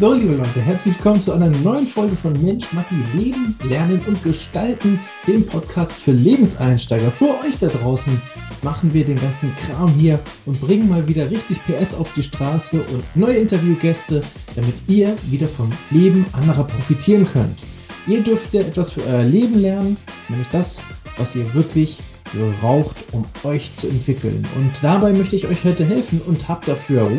So, 0.00 0.14
liebe 0.14 0.34
Leute, 0.34 0.62
herzlich 0.62 0.94
willkommen 0.94 1.20
zu 1.20 1.30
einer 1.30 1.50
neuen 1.50 1.86
Folge 1.86 2.16
von 2.16 2.32
Mensch, 2.42 2.72
Matti, 2.72 2.94
Leben, 3.12 3.54
Lernen 3.68 4.00
und 4.06 4.24
Gestalten, 4.24 4.98
dem 5.26 5.44
Podcast 5.44 5.92
für 5.92 6.12
Lebenseinsteiger. 6.12 7.10
Für 7.10 7.38
euch 7.44 7.58
da 7.58 7.66
draußen 7.66 8.18
machen 8.62 8.94
wir 8.94 9.04
den 9.04 9.20
ganzen 9.20 9.54
Kram 9.56 9.90
hier 9.90 10.18
und 10.46 10.58
bringen 10.58 10.88
mal 10.88 11.06
wieder 11.06 11.30
richtig 11.30 11.58
PS 11.66 11.92
auf 11.92 12.10
die 12.14 12.22
Straße 12.22 12.80
und 12.80 13.04
neue 13.14 13.36
Interviewgäste, 13.36 14.22
damit 14.56 14.72
ihr 14.86 15.14
wieder 15.28 15.48
vom 15.48 15.70
Leben 15.90 16.24
anderer 16.32 16.64
profitieren 16.64 17.28
könnt. 17.30 17.58
Ihr 18.06 18.22
dürft 18.22 18.54
ja 18.54 18.62
etwas 18.62 18.92
für 18.92 19.04
euer 19.04 19.24
Leben 19.24 19.60
lernen, 19.60 19.98
nämlich 20.30 20.48
das, 20.50 20.80
was 21.18 21.36
ihr 21.36 21.52
wirklich 21.52 21.98
braucht, 22.60 22.96
um 23.12 23.24
euch 23.44 23.74
zu 23.74 23.88
entwickeln. 23.88 24.46
Und 24.56 24.70
dabei 24.82 25.12
möchte 25.12 25.36
ich 25.36 25.46
euch 25.46 25.64
heute 25.64 25.84
helfen 25.84 26.20
und 26.22 26.48
habe 26.48 26.66
dafür 26.66 27.10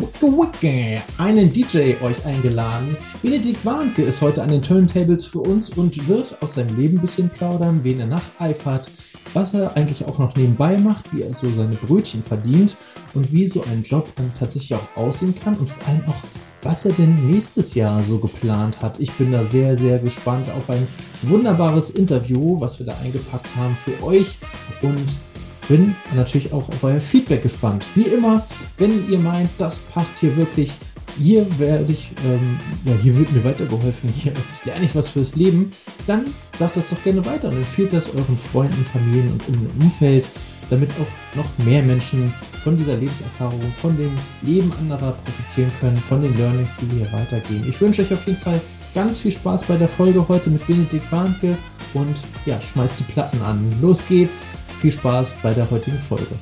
einen 1.18 1.52
DJ 1.52 1.94
euch 2.02 2.24
eingeladen. 2.24 2.96
Benedikt 3.22 3.64
Warnke 3.64 4.02
ist 4.02 4.20
heute 4.20 4.42
an 4.42 4.50
den 4.50 4.62
Turntables 4.62 5.24
für 5.24 5.40
uns 5.40 5.70
und 5.70 6.08
wird 6.08 6.40
aus 6.42 6.54
seinem 6.54 6.76
Leben 6.76 6.98
ein 6.98 7.02
bisschen 7.02 7.28
plaudern, 7.28 7.80
wen 7.82 8.00
er 8.00 8.06
nacheifert, 8.06 8.90
was 9.34 9.54
er 9.54 9.76
eigentlich 9.76 10.04
auch 10.04 10.18
noch 10.18 10.34
nebenbei 10.36 10.76
macht, 10.76 11.12
wie 11.14 11.22
er 11.22 11.34
so 11.34 11.50
seine 11.52 11.76
Brötchen 11.76 12.22
verdient 12.22 12.76
und 13.14 13.32
wie 13.32 13.46
so 13.46 13.62
ein 13.64 13.82
Job 13.82 14.08
dann 14.16 14.32
tatsächlich 14.38 14.74
auch 14.74 14.96
aussehen 14.96 15.34
kann 15.34 15.54
und 15.54 15.68
vor 15.68 15.88
allem 15.88 16.02
auch 16.06 16.22
was 16.62 16.84
er 16.84 16.92
denn 16.92 17.14
nächstes 17.30 17.74
Jahr 17.74 18.02
so 18.02 18.18
geplant 18.18 18.80
hat. 18.80 19.00
Ich 19.00 19.12
bin 19.12 19.32
da 19.32 19.44
sehr, 19.44 19.76
sehr 19.76 19.98
gespannt 19.98 20.46
auf 20.56 20.70
ein 20.70 20.86
wunderbares 21.22 21.90
Interview, 21.90 22.60
was 22.60 22.78
wir 22.78 22.86
da 22.86 22.94
eingepackt 23.02 23.48
haben 23.56 23.76
für 23.84 24.02
euch 24.04 24.38
und 24.80 25.06
bin 25.68 25.94
natürlich 26.14 26.52
auch 26.52 26.68
auf 26.68 26.82
euer 26.82 27.00
Feedback 27.00 27.42
gespannt. 27.42 27.84
Wie 27.94 28.02
immer, 28.02 28.46
wenn 28.78 29.10
ihr 29.10 29.18
meint, 29.18 29.50
das 29.58 29.78
passt 29.78 30.18
hier 30.18 30.36
wirklich, 30.36 30.72
hier 31.18 31.46
werde 31.58 31.92
ich, 31.92 32.10
ähm, 32.24 32.58
ja, 32.84 32.92
hier 33.02 33.16
wird 33.16 33.32
mir 33.32 33.44
weitergeholfen, 33.44 34.10
hier 34.16 34.32
lerne 34.64 34.84
ich 34.84 34.94
was 34.94 35.08
fürs 35.08 35.34
Leben, 35.34 35.70
dann 36.06 36.34
sagt 36.58 36.76
das 36.76 36.90
doch 36.90 37.02
gerne 37.02 37.24
weiter 37.24 37.48
und 37.48 37.56
empfiehlt 37.56 37.92
das 37.92 38.14
euren 38.14 38.38
Freunden, 38.38 38.84
Familien 38.92 39.32
und 39.32 39.48
um 39.48 39.70
Umfeld, 39.80 40.28
damit 40.70 40.90
auch 40.92 41.36
noch 41.36 41.46
mehr 41.64 41.82
Menschen 41.82 42.32
von 42.62 42.76
dieser 42.76 42.96
Lebenserfahrung, 42.96 43.60
von 43.80 43.96
dem 43.96 44.10
Leben 44.42 44.72
anderer 44.80 45.12
profitieren 45.12 45.72
können, 45.80 45.96
von 45.96 46.22
den 46.22 46.36
Learnings, 46.38 46.74
die 46.80 46.90
wir 46.90 47.06
hier 47.06 47.12
weitergehen. 47.12 47.64
Ich 47.68 47.80
wünsche 47.80 48.02
euch 48.02 48.12
auf 48.12 48.26
jeden 48.26 48.38
Fall 48.38 48.60
ganz 48.94 49.18
viel 49.18 49.32
Spaß 49.32 49.64
bei 49.64 49.76
der 49.76 49.88
Folge 49.88 50.26
heute 50.28 50.50
mit 50.50 50.66
Benedikt 50.66 51.10
Warnke 51.10 51.56
und 51.94 52.22
ja, 52.46 52.60
schmeißt 52.60 52.98
die 53.00 53.04
Platten 53.04 53.40
an. 53.42 53.72
Los 53.80 54.02
geht's. 54.08 54.44
Viel 54.80 54.92
Spaß 54.92 55.34
bei 55.42 55.54
der 55.54 55.70
heutigen 55.70 55.98
Folge. 55.98 56.34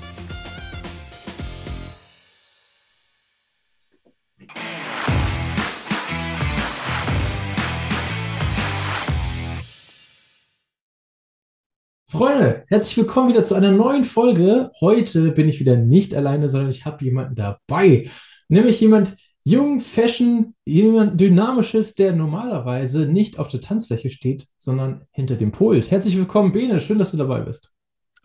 Freunde, 12.11 12.65
herzlich 12.67 12.97
willkommen 12.97 13.29
wieder 13.29 13.45
zu 13.45 13.55
einer 13.55 13.71
neuen 13.71 14.03
Folge. 14.03 14.73
Heute 14.81 15.31
bin 15.31 15.49
ich 15.49 15.61
wieder 15.61 15.77
nicht 15.77 16.13
alleine, 16.13 16.49
sondern 16.49 16.69
ich 16.69 16.85
habe 16.85 17.05
jemanden 17.05 17.37
dabei. 17.37 18.11
Nämlich 18.49 18.81
jemand 18.81 19.15
jung, 19.45 19.79
fashion, 19.79 20.57
jemand 20.65 21.21
dynamisches, 21.21 21.95
der 21.95 22.13
normalerweise 22.13 23.07
nicht 23.07 23.39
auf 23.39 23.47
der 23.47 23.61
Tanzfläche 23.61 24.11
steht, 24.11 24.49
sondern 24.57 25.03
hinter 25.13 25.37
dem 25.37 25.53
Pult. 25.53 25.93
Herzlich 25.93 26.17
willkommen, 26.17 26.53
Bene. 26.53 26.81
Schön, 26.81 26.99
dass 26.99 27.13
du 27.13 27.17
dabei 27.17 27.43
bist. 27.43 27.71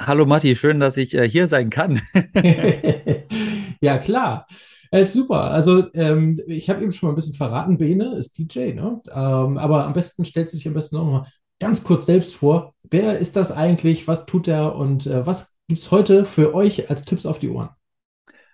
Hallo 0.01 0.25
Matti, 0.25 0.55
schön, 0.55 0.79
dass 0.79 0.97
ich 0.97 1.13
äh, 1.13 1.29
hier 1.29 1.47
sein 1.47 1.69
kann. 1.69 2.01
ja, 3.81 3.99
klar. 3.99 4.47
Es 4.89 4.97
äh, 4.97 5.01
ist 5.01 5.13
super. 5.13 5.51
Also, 5.51 5.93
ähm, 5.93 6.39
ich 6.47 6.71
habe 6.71 6.81
eben 6.81 6.91
schon 6.91 7.07
mal 7.07 7.13
ein 7.13 7.17
bisschen 7.17 7.35
verraten, 7.35 7.77
Bene 7.77 8.15
ist 8.15 8.35
DJ, 8.35 8.73
ne? 8.73 8.99
Ähm, 9.11 9.59
aber 9.59 9.85
am 9.85 9.93
besten 9.93 10.25
stellst 10.25 10.53
du 10.53 10.57
dich 10.57 10.67
am 10.67 10.73
besten 10.73 10.97
auch 10.97 11.05
noch 11.05 11.11
mal 11.11 11.27
ganz 11.59 11.83
kurz 11.83 12.05
selbst 12.05 12.35
vor. 12.35 12.73
Wer 12.89 13.17
ist 13.17 13.35
das 13.35 13.51
eigentlich? 13.51 14.07
Was 14.07 14.25
tut 14.25 14.47
er? 14.47 14.75
Und 14.75 15.07
äh, 15.07 15.25
was 15.25 15.53
gibt 15.67 15.79
es 15.79 15.91
heute 15.91 16.25
für 16.25 16.53
euch 16.53 16.89
als 16.89 17.05
Tipps 17.05 17.25
auf 17.25 17.39
die 17.39 17.49
Ohren? 17.49 17.69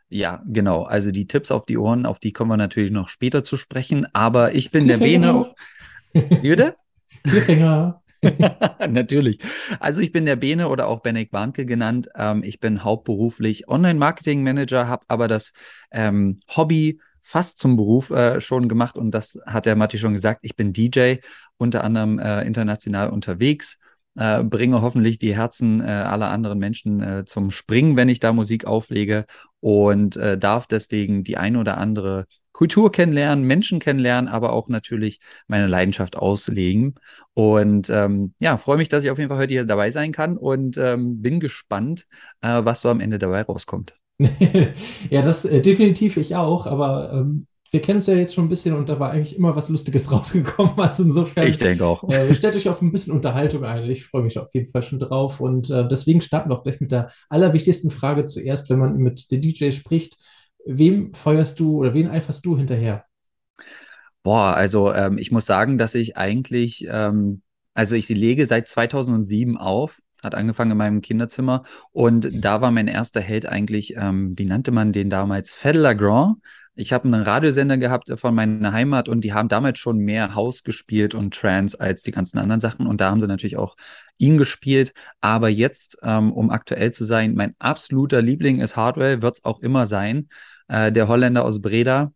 Ja, 0.09 0.43
genau. 0.45 0.83
Also 0.83 1.11
die 1.11 1.27
Tipps 1.27 1.51
auf 1.51 1.65
die 1.65 1.77
Ohren, 1.77 2.05
auf 2.05 2.19
die 2.19 2.33
kommen 2.33 2.51
wir 2.51 2.57
natürlich 2.57 2.91
noch 2.91 3.07
später 3.07 3.43
zu 3.43 3.55
sprechen. 3.55 4.05
Aber 4.13 4.53
ich 4.53 4.71
bin 4.71 4.87
der 4.87 4.97
Bene. 4.97 5.53
Wie 6.13 6.71
Cliffhanger. 7.23 8.01
Natürlich. 8.89 9.39
Also 9.79 10.01
ich 10.01 10.11
bin 10.11 10.25
der 10.25 10.35
Bene 10.35 10.69
oder 10.69 10.87
auch 10.87 10.99
Benek 10.99 11.33
Warnke 11.33 11.65
genannt. 11.65 12.09
Ähm, 12.15 12.43
ich 12.43 12.59
bin 12.59 12.83
hauptberuflich 12.83 13.67
Online-Marketing-Manager, 13.67 14.87
habe 14.87 15.05
aber 15.07 15.27
das 15.27 15.53
ähm, 15.91 16.39
Hobby 16.55 16.99
fast 17.31 17.59
zum 17.59 17.77
Beruf 17.77 18.09
äh, 18.09 18.41
schon 18.41 18.67
gemacht 18.67 18.97
und 18.97 19.11
das 19.11 19.39
hat 19.45 19.65
der 19.65 19.77
Matti 19.77 19.97
schon 19.97 20.13
gesagt. 20.13 20.41
Ich 20.43 20.57
bin 20.57 20.73
DJ, 20.73 21.15
unter 21.57 21.85
anderem 21.85 22.19
äh, 22.19 22.41
international 22.45 23.09
unterwegs, 23.09 23.77
äh, 24.17 24.43
bringe 24.43 24.81
hoffentlich 24.81 25.17
die 25.17 25.33
Herzen 25.33 25.79
äh, 25.79 25.85
aller 25.85 26.29
anderen 26.29 26.59
Menschen 26.59 27.01
äh, 27.01 27.23
zum 27.25 27.49
Springen, 27.49 27.95
wenn 27.95 28.09
ich 28.09 28.19
da 28.19 28.33
Musik 28.33 28.65
auflege 28.65 29.25
und 29.61 30.17
äh, 30.17 30.37
darf 30.37 30.67
deswegen 30.67 31.23
die 31.23 31.37
ein 31.37 31.55
oder 31.55 31.77
andere 31.77 32.25
Kultur 32.51 32.91
kennenlernen, 32.91 33.45
Menschen 33.45 33.79
kennenlernen, 33.79 34.27
aber 34.29 34.51
auch 34.51 34.67
natürlich 34.67 35.21
meine 35.47 35.67
Leidenschaft 35.67 36.17
auslegen. 36.17 36.95
Und 37.33 37.89
ähm, 37.89 38.33
ja, 38.39 38.57
freue 38.57 38.75
mich, 38.75 38.89
dass 38.89 39.05
ich 39.05 39.09
auf 39.09 39.17
jeden 39.17 39.29
Fall 39.29 39.39
heute 39.39 39.53
hier 39.53 39.63
dabei 39.65 39.89
sein 39.89 40.11
kann 40.11 40.35
und 40.35 40.77
ähm, 40.77 41.21
bin 41.21 41.39
gespannt, 41.39 42.07
was 42.41 42.81
so 42.81 42.89
am 42.89 42.99
Ende 42.99 43.19
dabei 43.19 43.43
rauskommt. 43.43 44.00
ja, 45.09 45.21
das 45.21 45.45
äh, 45.45 45.61
definitiv 45.61 46.17
ich 46.17 46.35
auch, 46.35 46.67
aber 46.67 47.11
ähm, 47.13 47.47
wir 47.71 47.79
kennen 47.79 47.99
es 47.99 48.07
ja 48.07 48.15
jetzt 48.15 48.33
schon 48.33 48.45
ein 48.45 48.49
bisschen 48.49 48.75
und 48.75 48.89
da 48.89 48.99
war 48.99 49.11
eigentlich 49.11 49.35
immer 49.37 49.55
was 49.55 49.69
Lustiges 49.69 50.11
rausgekommen. 50.11 50.77
Also 50.77 51.03
insofern. 51.03 51.47
Ich 51.47 51.57
denke 51.57 51.85
auch. 51.85 52.07
Äh, 52.09 52.33
stellt 52.33 52.55
euch 52.55 52.67
auf 52.67 52.81
ein 52.81 52.91
bisschen 52.91 53.13
Unterhaltung 53.13 53.63
ein. 53.63 53.89
Ich 53.89 54.05
freue 54.05 54.23
mich 54.23 54.37
auf 54.37 54.53
jeden 54.53 54.69
Fall 54.69 54.83
schon 54.83 54.99
drauf. 54.99 55.39
Und 55.39 55.69
äh, 55.69 55.87
deswegen 55.87 56.19
starten 56.19 56.49
wir 56.49 56.57
auch 56.57 56.63
gleich 56.63 56.81
mit 56.81 56.91
der 56.91 57.11
allerwichtigsten 57.29 57.89
Frage 57.89 58.25
zuerst, 58.25 58.69
wenn 58.69 58.79
man 58.79 58.97
mit 58.97 59.31
der 59.31 59.37
DJ 59.39 59.71
spricht. 59.71 60.17
Wem 60.65 61.13
feuerst 61.13 61.59
du 61.59 61.77
oder 61.77 61.93
wen 61.93 62.09
eiferst 62.09 62.45
du 62.45 62.57
hinterher? 62.57 63.05
Boah, 64.21 64.53
also 64.53 64.93
ähm, 64.93 65.17
ich 65.17 65.31
muss 65.31 65.45
sagen, 65.45 65.77
dass 65.77 65.95
ich 65.95 66.17
eigentlich, 66.17 66.85
ähm, 66.89 67.41
also 67.73 67.95
ich 67.95 68.05
sie 68.05 68.13
lege 68.13 68.45
seit 68.45 68.67
2007 68.67 69.57
auf 69.57 69.99
hat 70.21 70.35
angefangen 70.35 70.71
in 70.71 70.77
meinem 70.77 71.01
Kinderzimmer 71.01 71.63
und 71.91 72.29
da 72.33 72.61
war 72.61 72.71
mein 72.71 72.87
erster 72.87 73.21
Held 73.21 73.45
eigentlich, 73.45 73.95
ähm, 73.97 74.37
wie 74.37 74.45
nannte 74.45 74.71
man 74.71 74.91
den 74.91 75.09
damals? 75.09 75.53
Fedler 75.53 75.95
Grand. 75.95 76.37
Ich 76.73 76.93
habe 76.93 77.05
einen 77.05 77.21
Radiosender 77.23 77.77
gehabt 77.77 78.11
von 78.15 78.33
meiner 78.33 78.71
Heimat 78.71 79.09
und 79.09 79.21
die 79.21 79.33
haben 79.33 79.49
damals 79.49 79.77
schon 79.77 79.97
mehr 79.97 80.35
House 80.35 80.63
gespielt 80.63 81.13
und 81.13 81.33
Trance 81.33 81.77
als 81.77 82.01
die 82.01 82.11
ganzen 82.11 82.37
anderen 82.39 82.61
Sachen 82.61 82.87
und 82.87 83.01
da 83.01 83.11
haben 83.11 83.19
sie 83.19 83.27
natürlich 83.27 83.57
auch 83.57 83.75
ihn 84.17 84.37
gespielt. 84.37 84.93
Aber 85.19 85.49
jetzt, 85.49 85.97
ähm, 86.01 86.31
um 86.31 86.49
aktuell 86.49 86.91
zu 86.91 87.03
sein, 87.03 87.35
mein 87.35 87.55
absoluter 87.59 88.21
Liebling 88.21 88.61
ist 88.61 88.77
Hardwell, 88.77 89.21
wird 89.21 89.35
es 89.35 89.43
auch 89.43 89.59
immer 89.59 89.85
sein. 89.85 90.29
Äh, 90.69 90.91
der 90.93 91.09
Holländer 91.09 91.43
aus 91.43 91.61
Breda 91.61 92.13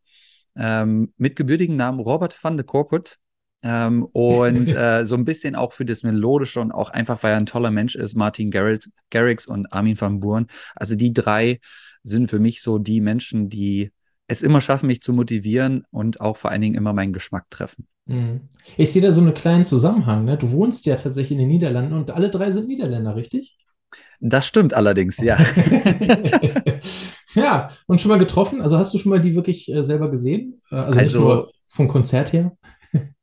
ähm, 0.55 1.13
mit 1.17 1.35
gebürtigen 1.35 1.75
Namen 1.75 1.99
Robert 1.99 2.41
van 2.41 2.57
de 2.57 2.65
Corput. 2.65 3.17
Ähm, 3.65 4.05
und 4.05 4.71
äh, 4.75 5.05
so 5.05 5.15
ein 5.15 5.25
bisschen 5.25 5.55
auch 5.55 5.73
für 5.73 5.85
das 5.85 6.03
Melodische 6.03 6.61
und 6.61 6.71
auch 6.71 6.91
einfach, 6.91 7.23
weil 7.23 7.31
er 7.31 7.37
ein 7.37 7.47
toller 7.47 7.71
Mensch 7.71 7.95
ist, 7.95 8.15
Martin 8.15 8.51
Garrix 8.51 9.47
und 9.47 9.73
Armin 9.73 9.99
van 9.99 10.19
Buren. 10.19 10.47
Also 10.75 10.95
die 10.95 11.13
drei 11.13 11.59
sind 12.03 12.29
für 12.29 12.39
mich 12.39 12.61
so 12.61 12.77
die 12.77 13.01
Menschen, 13.01 13.49
die 13.49 13.91
es 14.27 14.43
immer 14.43 14.61
schaffen, 14.61 14.87
mich 14.87 15.01
zu 15.01 15.13
motivieren 15.13 15.83
und 15.89 16.21
auch 16.21 16.37
vor 16.37 16.51
allen 16.51 16.61
Dingen 16.61 16.75
immer 16.75 16.93
meinen 16.93 17.13
Geschmack 17.13 17.49
treffen. 17.49 17.87
Mhm. 18.05 18.41
Ich 18.77 18.91
sehe 18.91 19.01
da 19.01 19.11
so 19.11 19.21
einen 19.21 19.33
kleinen 19.33 19.65
Zusammenhang. 19.65 20.25
Ne? 20.25 20.37
Du 20.37 20.51
wohnst 20.51 20.85
ja 20.85 20.95
tatsächlich 20.95 21.31
in 21.31 21.39
den 21.39 21.47
Niederlanden 21.47 21.93
und 21.93 22.11
alle 22.11 22.29
drei 22.29 22.51
sind 22.51 22.67
Niederländer, 22.67 23.15
richtig? 23.15 23.57
Das 24.19 24.45
stimmt 24.45 24.73
allerdings, 24.73 25.17
ja. 25.17 25.37
ja, 27.33 27.69
und 27.87 27.99
schon 27.99 28.09
mal 28.09 28.17
getroffen? 28.17 28.61
Also 28.61 28.77
hast 28.77 28.93
du 28.93 28.99
schon 28.99 29.09
mal 29.09 29.21
die 29.21 29.35
wirklich 29.35 29.71
äh, 29.71 29.83
selber 29.83 30.09
gesehen? 30.09 30.61
Äh, 30.71 30.75
also, 30.75 30.99
also 30.99 31.47
vom 31.67 31.87
Konzert 31.87 32.31
her? 32.31 32.55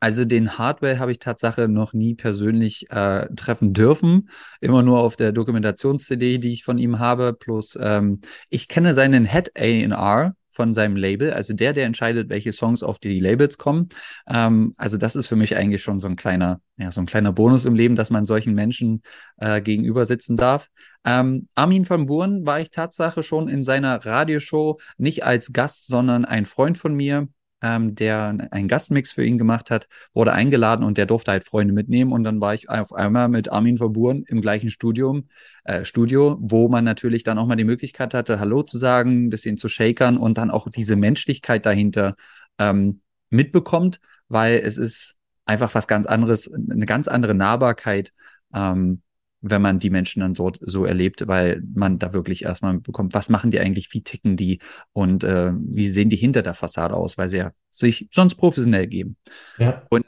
Also 0.00 0.24
den 0.24 0.58
Hardware 0.58 0.98
habe 0.98 1.12
ich 1.12 1.20
Tatsache 1.20 1.68
noch 1.68 1.92
nie 1.92 2.14
persönlich 2.14 2.90
äh, 2.90 3.28
treffen 3.36 3.72
dürfen. 3.72 4.28
Immer 4.60 4.82
nur 4.82 5.00
auf 5.00 5.16
der 5.16 5.32
Dokumentations-CD, 5.32 6.38
die 6.38 6.52
ich 6.52 6.64
von 6.64 6.78
ihm 6.78 6.98
habe. 6.98 7.32
Plus 7.32 7.78
ähm, 7.80 8.20
ich 8.48 8.68
kenne 8.68 8.94
seinen 8.94 9.24
Head 9.24 9.52
A&R 9.56 10.34
von 10.52 10.74
seinem 10.74 10.96
Label, 10.96 11.32
also 11.32 11.54
der, 11.54 11.72
der 11.72 11.86
entscheidet, 11.86 12.28
welche 12.28 12.52
Songs 12.52 12.82
auf 12.82 12.98
die 12.98 13.18
Labels 13.18 13.58
kommen. 13.58 13.88
Ähm, 14.28 14.74
also 14.76 14.98
das 14.98 15.16
ist 15.16 15.26
für 15.26 15.36
mich 15.36 15.56
eigentlich 15.56 15.82
schon 15.82 15.98
so 15.98 16.08
ein 16.08 16.16
kleiner, 16.16 16.60
ja, 16.76 16.92
so 16.92 17.00
ein 17.00 17.06
kleiner 17.06 17.32
Bonus 17.32 17.64
im 17.64 17.74
Leben, 17.74 17.96
dass 17.96 18.10
man 18.10 18.26
solchen 18.26 18.54
Menschen 18.54 19.02
äh, 19.38 19.62
gegenüber 19.62 20.04
sitzen 20.04 20.36
darf. 20.36 20.68
Ähm, 21.04 21.48
Armin 21.54 21.88
van 21.88 22.06
Buren 22.06 22.46
war 22.46 22.60
ich 22.60 22.70
Tatsache 22.70 23.22
schon 23.22 23.48
in 23.48 23.62
seiner 23.62 24.04
Radioshow, 24.04 24.78
nicht 24.98 25.24
als 25.24 25.52
Gast, 25.52 25.86
sondern 25.86 26.24
ein 26.24 26.44
Freund 26.44 26.76
von 26.76 26.94
mir, 26.94 27.28
ähm, 27.62 27.94
der 27.94 28.48
einen 28.50 28.68
Gastmix 28.68 29.12
für 29.12 29.24
ihn 29.24 29.38
gemacht 29.38 29.70
hat, 29.70 29.88
wurde 30.12 30.32
eingeladen 30.32 30.84
und 30.84 30.98
der 30.98 31.06
durfte 31.06 31.30
halt 31.30 31.44
Freunde 31.44 31.72
mitnehmen. 31.72 32.12
Und 32.12 32.24
dann 32.24 32.40
war 32.40 32.54
ich 32.54 32.68
auf 32.68 32.92
einmal 32.92 33.28
mit 33.28 33.50
Armin 33.50 33.78
Verburen 33.78 34.24
im 34.26 34.40
gleichen 34.40 34.68
Studium, 34.68 35.28
äh, 35.64 35.84
Studio, 35.84 36.36
wo 36.40 36.68
man 36.68 36.84
natürlich 36.84 37.22
dann 37.22 37.38
auch 37.38 37.46
mal 37.46 37.56
die 37.56 37.64
Möglichkeit 37.64 38.14
hatte, 38.14 38.40
Hallo 38.40 38.62
zu 38.62 38.78
sagen, 38.78 39.26
ein 39.26 39.30
bisschen 39.30 39.56
zu 39.56 39.68
shakern 39.68 40.16
und 40.16 40.38
dann 40.38 40.50
auch 40.50 40.68
diese 40.68 40.96
Menschlichkeit 40.96 41.64
dahinter 41.64 42.16
ähm, 42.58 43.00
mitbekommt, 43.30 44.00
weil 44.28 44.58
es 44.58 44.76
ist 44.76 45.16
einfach 45.44 45.74
was 45.74 45.86
ganz 45.86 46.06
anderes, 46.06 46.52
eine 46.52 46.86
ganz 46.86 47.08
andere 47.08 47.34
Nahbarkeit, 47.34 48.12
ähm, 48.54 49.02
wenn 49.42 49.60
man 49.60 49.80
die 49.80 49.90
Menschen 49.90 50.20
dann 50.20 50.34
so, 50.34 50.52
so 50.60 50.84
erlebt, 50.84 51.26
weil 51.26 51.62
man 51.74 51.98
da 51.98 52.12
wirklich 52.12 52.44
erstmal 52.44 52.78
bekommt, 52.78 53.12
was 53.12 53.28
machen 53.28 53.50
die 53.50 53.60
eigentlich, 53.60 53.92
wie 53.92 54.02
ticken 54.02 54.36
die 54.36 54.60
und 54.92 55.24
äh, 55.24 55.52
wie 55.54 55.88
sehen 55.88 56.08
die 56.08 56.16
hinter 56.16 56.42
der 56.42 56.54
Fassade 56.54 56.94
aus, 56.94 57.18
weil 57.18 57.28
sie 57.28 57.38
ja 57.38 57.50
sich 57.70 58.08
sonst 58.12 58.36
professionell 58.36 58.86
geben. 58.86 59.16
Ja. 59.58 59.82
Und 59.90 60.06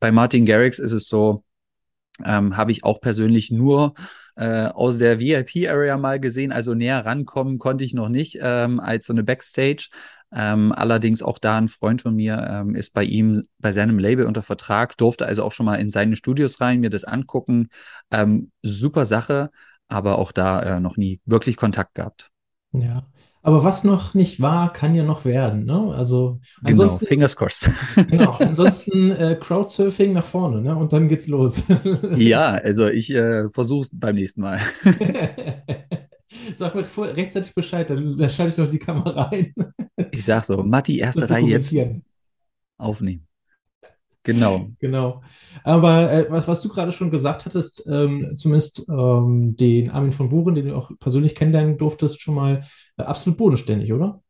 bei 0.00 0.10
Martin 0.10 0.46
Garrix 0.46 0.78
ist 0.78 0.92
es 0.92 1.08
so, 1.08 1.44
ähm, 2.24 2.56
habe 2.56 2.72
ich 2.72 2.84
auch 2.84 3.00
persönlich 3.00 3.50
nur 3.50 3.94
äh, 4.36 4.66
aus 4.66 4.98
der 4.98 5.20
VIP-Area 5.20 5.98
mal 5.98 6.18
gesehen. 6.18 6.50
Also 6.50 6.74
näher 6.74 7.04
rankommen 7.04 7.58
konnte 7.58 7.84
ich 7.84 7.92
noch 7.92 8.08
nicht 8.08 8.38
ähm, 8.40 8.80
als 8.80 9.06
so 9.06 9.12
eine 9.12 9.22
Backstage. 9.22 9.88
Ähm, 10.32 10.72
allerdings 10.72 11.22
auch 11.22 11.38
da 11.38 11.58
ein 11.58 11.68
Freund 11.68 12.02
von 12.02 12.14
mir 12.14 12.46
ähm, 12.48 12.74
ist 12.74 12.94
bei 12.94 13.04
ihm, 13.04 13.44
bei 13.58 13.72
seinem 13.72 13.98
Label 13.98 14.26
unter 14.26 14.42
Vertrag, 14.42 14.96
durfte 14.96 15.26
also 15.26 15.42
auch 15.42 15.52
schon 15.52 15.66
mal 15.66 15.76
in 15.76 15.90
seine 15.90 16.16
Studios 16.16 16.60
rein, 16.60 16.80
mir 16.80 16.90
das 16.90 17.04
angucken. 17.04 17.68
Ähm, 18.10 18.52
super 18.62 19.06
Sache, 19.06 19.50
aber 19.88 20.18
auch 20.18 20.32
da 20.32 20.60
äh, 20.62 20.80
noch 20.80 20.96
nie 20.96 21.20
wirklich 21.26 21.56
Kontakt 21.56 21.94
gehabt. 21.94 22.30
Ja, 22.72 23.02
aber 23.42 23.64
was 23.64 23.84
noch 23.84 24.12
nicht 24.14 24.40
war, 24.40 24.72
kann 24.72 24.94
ja 24.94 25.02
noch 25.02 25.24
werden. 25.24 25.64
Ne? 25.64 25.92
Also 25.94 26.40
genau, 26.62 26.88
Fingers 26.90 27.36
crossed. 27.36 27.70
Genau, 28.08 28.32
ansonsten 28.32 29.10
äh, 29.12 29.36
Crowdsurfing 29.40 30.12
nach 30.12 30.26
vorne, 30.26 30.60
ne? 30.60 30.76
Und 30.76 30.92
dann 30.92 31.08
geht's 31.08 31.26
los. 31.26 31.62
ja, 32.16 32.50
also 32.50 32.86
ich 32.86 33.12
äh, 33.14 33.48
versuche 33.50 33.82
es 33.82 33.90
beim 33.92 34.14
nächsten 34.14 34.42
Mal. 34.42 34.60
Sag 36.56 36.74
mir 36.74 36.86
rechtzeitig 37.16 37.54
Bescheid, 37.54 37.90
dann, 37.90 38.16
dann 38.16 38.30
schalte 38.30 38.52
ich 38.52 38.58
noch 38.58 38.70
die 38.70 38.78
Kamera 38.78 39.28
ein. 39.30 39.54
ich 40.12 40.24
sag 40.24 40.44
so, 40.44 40.62
Matti, 40.62 40.98
erste 40.98 41.28
Reihe 41.28 41.46
jetzt 41.46 41.74
aufnehmen. 42.78 43.26
Genau. 44.22 44.68
Genau. 44.80 45.22
Aber 45.64 46.12
äh, 46.12 46.26
was, 46.30 46.46
was 46.46 46.60
du 46.60 46.68
gerade 46.68 46.92
schon 46.92 47.10
gesagt 47.10 47.46
hattest, 47.46 47.86
ähm, 47.86 48.32
zumindest 48.34 48.86
ähm, 48.88 49.56
den 49.56 49.90
Armin 49.90 50.12
von 50.12 50.28
Buren, 50.28 50.54
den 50.54 50.68
du 50.68 50.76
auch 50.76 50.90
persönlich 51.00 51.34
kennenlernen 51.34 51.78
durftest, 51.78 52.20
schon 52.20 52.34
mal 52.34 52.64
äh, 52.98 53.02
absolut 53.02 53.38
bodenständig, 53.38 53.92
oder? 53.92 54.22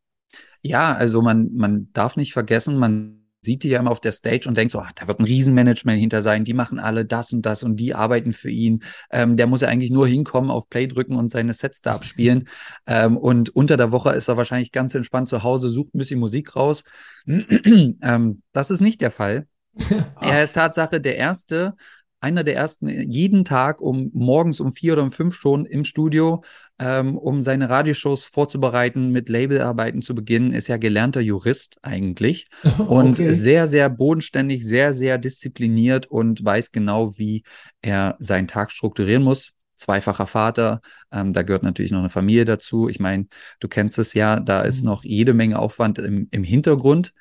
Ja, 0.62 0.92
also 0.92 1.22
man, 1.22 1.50
man 1.54 1.88
darf 1.92 2.16
nicht 2.16 2.32
vergessen, 2.32 2.76
man 2.76 3.19
sieht 3.42 3.62
die 3.62 3.68
ja 3.68 3.80
immer 3.80 3.90
auf 3.90 4.00
der 4.00 4.12
Stage 4.12 4.48
und 4.48 4.56
denkt 4.56 4.72
so, 4.72 4.80
ach, 4.80 4.92
da 4.92 5.08
wird 5.08 5.18
ein 5.18 5.24
Riesenmanagement 5.24 5.98
hinter 5.98 6.22
sein, 6.22 6.44
die 6.44 6.54
machen 6.54 6.78
alle 6.78 7.04
das 7.04 7.32
und 7.32 7.46
das 7.46 7.62
und 7.62 7.76
die 7.76 7.94
arbeiten 7.94 8.32
für 8.32 8.50
ihn. 8.50 8.82
Ähm, 9.10 9.36
der 9.36 9.46
muss 9.46 9.62
ja 9.62 9.68
eigentlich 9.68 9.90
nur 9.90 10.06
hinkommen, 10.06 10.50
auf 10.50 10.68
Play 10.68 10.86
drücken 10.86 11.16
und 11.16 11.30
seine 11.30 11.54
Sets 11.54 11.80
da 11.80 11.94
abspielen. 11.94 12.48
ähm, 12.86 13.16
und 13.16 13.50
unter 13.50 13.76
der 13.76 13.92
Woche 13.92 14.10
ist 14.10 14.28
er 14.28 14.36
wahrscheinlich 14.36 14.72
ganz 14.72 14.94
entspannt 14.94 15.28
zu 15.28 15.42
Hause, 15.42 15.70
sucht 15.70 15.94
ein 15.94 15.98
bisschen 15.98 16.20
Musik 16.20 16.54
raus. 16.56 16.84
ähm, 17.26 18.42
das 18.52 18.70
ist 18.70 18.80
nicht 18.80 19.00
der 19.00 19.10
Fall. 19.10 19.46
er 20.20 20.42
ist 20.42 20.54
Tatsache 20.54 21.00
der 21.00 21.16
Erste, 21.16 21.74
einer 22.20 22.44
der 22.44 22.56
ersten 22.56 22.88
jeden 22.88 23.44
Tag 23.44 23.80
um 23.80 24.10
morgens 24.12 24.60
um 24.60 24.72
vier 24.72 24.92
oder 24.92 25.02
um 25.02 25.12
fünf 25.12 25.34
schon 25.34 25.64
im 25.64 25.84
Studio, 25.84 26.42
ähm, 26.80 27.18
um 27.18 27.42
seine 27.42 27.68
Radioshows 27.68 28.24
vorzubereiten, 28.24 29.10
mit 29.10 29.28
Labelarbeiten 29.28 30.00
zu 30.00 30.14
beginnen, 30.14 30.52
ist 30.52 30.68
ja 30.68 30.78
gelernter 30.78 31.20
Jurist 31.20 31.78
eigentlich 31.82 32.46
und 32.78 33.20
okay. 33.20 33.32
sehr, 33.32 33.68
sehr 33.68 33.90
bodenständig, 33.90 34.66
sehr, 34.66 34.94
sehr 34.94 35.18
diszipliniert 35.18 36.06
und 36.06 36.42
weiß 36.42 36.72
genau, 36.72 37.18
wie 37.18 37.44
er 37.82 38.16
seinen 38.18 38.48
Tag 38.48 38.72
strukturieren 38.72 39.22
muss. 39.22 39.52
Zweifacher 39.76 40.26
Vater, 40.26 40.80
ähm, 41.12 41.32
da 41.32 41.42
gehört 41.42 41.62
natürlich 41.62 41.90
noch 41.90 42.00
eine 42.00 42.10
Familie 42.10 42.44
dazu. 42.44 42.88
Ich 42.88 43.00
meine, 43.00 43.26
du 43.60 43.68
kennst 43.68 43.98
es 43.98 44.14
ja, 44.14 44.40
da 44.40 44.62
ist 44.62 44.82
mhm. 44.82 44.90
noch 44.90 45.04
jede 45.04 45.34
Menge 45.34 45.58
Aufwand 45.58 45.98
im, 45.98 46.28
im 46.30 46.44
Hintergrund. 46.44 47.12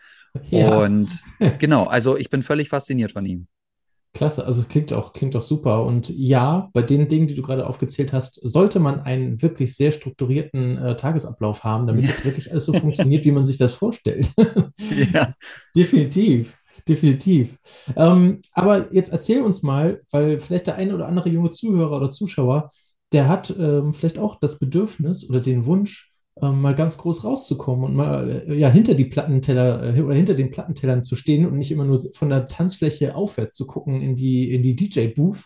Ja. 0.49 0.83
Und 0.83 1.21
genau, 1.59 1.83
also 1.85 2.17
ich 2.17 2.29
bin 2.29 2.43
völlig 2.43 2.69
fasziniert 2.69 3.11
von 3.11 3.25
ihm. 3.25 3.47
Klasse, 4.13 4.43
also 4.45 4.61
es 4.61 4.67
klingt 4.67 4.91
auch, 4.91 5.13
klingt 5.13 5.35
auch 5.35 5.41
super. 5.41 5.85
Und 5.85 6.09
ja, 6.09 6.69
bei 6.73 6.81
den 6.81 7.07
Dingen, 7.07 7.27
die 7.27 7.35
du 7.35 7.43
gerade 7.43 7.67
aufgezählt 7.67 8.11
hast, 8.11 8.39
sollte 8.41 8.79
man 8.79 8.99
einen 8.99 9.41
wirklich 9.41 9.75
sehr 9.75 9.91
strukturierten 9.91 10.77
äh, 10.77 10.97
Tagesablauf 10.97 11.63
haben, 11.63 11.85
damit 11.85 12.05
ja. 12.05 12.11
das 12.11 12.25
wirklich 12.25 12.49
alles 12.51 12.65
so 12.65 12.73
funktioniert, 12.79 13.23
wie 13.25 13.31
man 13.31 13.43
sich 13.43 13.57
das 13.57 13.73
vorstellt. 13.73 14.31
ja. 15.13 15.33
Definitiv, 15.75 16.57
definitiv. 16.87 17.57
Ähm, 17.95 18.41
aber 18.53 18.91
jetzt 18.93 19.13
erzähl 19.13 19.41
uns 19.41 19.61
mal, 19.61 20.01
weil 20.11 20.39
vielleicht 20.39 20.67
der 20.67 20.75
eine 20.75 20.95
oder 20.95 21.07
andere 21.07 21.29
junge 21.29 21.51
Zuhörer 21.51 21.97
oder 21.97 22.09
Zuschauer, 22.09 22.71
der 23.11 23.27
hat 23.27 23.53
ähm, 23.57 23.93
vielleicht 23.93 24.17
auch 24.17 24.39
das 24.39 24.57
Bedürfnis 24.57 25.29
oder 25.29 25.39
den 25.39 25.65
Wunsch, 25.65 26.08
ähm, 26.41 26.61
mal 26.61 26.75
ganz 26.75 26.97
groß 26.97 27.23
rauszukommen 27.23 27.85
und 27.85 27.95
mal 27.95 28.29
äh, 28.47 28.55
ja 28.55 28.69
hinter 28.69 28.93
die 28.95 29.05
Plattenteller 29.05 29.95
äh, 29.95 30.01
oder 30.01 30.15
hinter 30.15 30.33
den 30.33 30.49
Plattentellern 30.51 31.03
zu 31.03 31.15
stehen 31.15 31.45
und 31.45 31.57
nicht 31.57 31.71
immer 31.71 31.85
nur 31.85 32.01
von 32.13 32.29
der 32.29 32.45
Tanzfläche 32.45 33.15
aufwärts 33.15 33.55
zu 33.55 33.65
gucken 33.67 34.01
in 34.01 34.15
die, 34.15 34.51
in 34.53 34.63
die 34.63 34.75
DJ-Booth. 34.75 35.45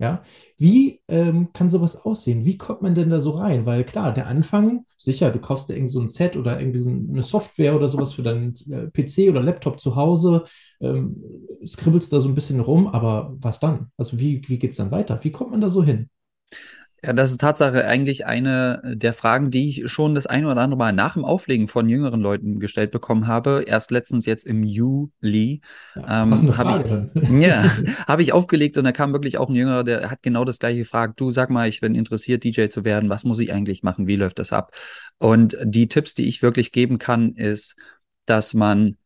Ja, 0.00 0.22
wie 0.56 1.00
ähm, 1.08 1.52
kann 1.52 1.68
sowas 1.68 1.96
aussehen? 1.96 2.44
Wie 2.44 2.56
kommt 2.56 2.82
man 2.82 2.94
denn 2.94 3.10
da 3.10 3.20
so 3.20 3.32
rein? 3.32 3.66
Weil 3.66 3.82
klar, 3.82 4.14
der 4.14 4.28
Anfang, 4.28 4.86
sicher, 4.96 5.30
du 5.32 5.40
kaufst 5.40 5.68
dir 5.68 5.74
irgendwie 5.74 5.92
so 5.92 6.00
ein 6.00 6.06
Set 6.06 6.36
oder 6.36 6.60
irgendwie 6.60 6.78
so 6.78 6.88
eine 6.88 7.22
Software 7.22 7.74
oder 7.74 7.88
sowas 7.88 8.12
für 8.12 8.22
deinen 8.22 8.54
äh, 8.70 8.86
PC 8.92 9.28
oder 9.28 9.42
Laptop 9.42 9.80
zu 9.80 9.96
Hause, 9.96 10.44
ähm, 10.80 11.16
skribbelst 11.66 12.12
da 12.12 12.20
so 12.20 12.28
ein 12.28 12.36
bisschen 12.36 12.60
rum, 12.60 12.86
aber 12.86 13.34
was 13.40 13.58
dann? 13.58 13.90
Also 13.96 14.20
wie, 14.20 14.40
wie 14.46 14.60
geht 14.60 14.70
es 14.70 14.76
dann 14.76 14.92
weiter? 14.92 15.18
Wie 15.24 15.32
kommt 15.32 15.50
man 15.50 15.60
da 15.60 15.68
so 15.68 15.82
hin? 15.82 16.08
Ja, 17.04 17.12
das 17.12 17.30
ist 17.30 17.40
Tatsache 17.40 17.84
eigentlich 17.84 18.26
eine 18.26 18.82
der 18.84 19.12
Fragen, 19.12 19.52
die 19.52 19.68
ich 19.68 19.90
schon 19.90 20.16
das 20.16 20.26
ein 20.26 20.44
oder 20.44 20.60
andere 20.60 20.78
Mal 20.78 20.92
nach 20.92 21.14
dem 21.14 21.24
Auflegen 21.24 21.68
von 21.68 21.88
jüngeren 21.88 22.20
Leuten 22.20 22.58
gestellt 22.58 22.90
bekommen 22.90 23.28
habe. 23.28 23.64
Erst 23.66 23.92
letztens 23.92 24.26
jetzt 24.26 24.44
im 24.44 24.64
Juli 24.64 25.60
ja, 25.94 26.24
ähm, 26.24 26.58
habe 26.58 27.10
ich, 27.14 27.28
ja, 27.40 27.70
hab 28.08 28.18
ich 28.18 28.32
aufgelegt 28.32 28.78
und 28.78 28.84
da 28.84 28.90
kam 28.90 29.12
wirklich 29.12 29.38
auch 29.38 29.48
ein 29.48 29.54
Jüngerer, 29.54 29.84
der 29.84 30.10
hat 30.10 30.22
genau 30.22 30.44
das 30.44 30.58
gleiche 30.58 30.80
gefragt. 30.80 31.20
Du 31.20 31.30
sag 31.30 31.50
mal, 31.50 31.68
ich 31.68 31.80
bin 31.80 31.94
interessiert, 31.94 32.42
DJ 32.42 32.66
zu 32.68 32.84
werden. 32.84 33.10
Was 33.10 33.22
muss 33.22 33.38
ich 33.38 33.52
eigentlich 33.52 33.84
machen? 33.84 34.08
Wie 34.08 34.16
läuft 34.16 34.40
das 34.40 34.52
ab? 34.52 34.74
Und 35.18 35.56
die 35.62 35.86
Tipps, 35.86 36.14
die 36.14 36.26
ich 36.26 36.42
wirklich 36.42 36.72
geben 36.72 36.98
kann, 36.98 37.34
ist, 37.34 37.76
dass 38.26 38.54
man 38.54 38.96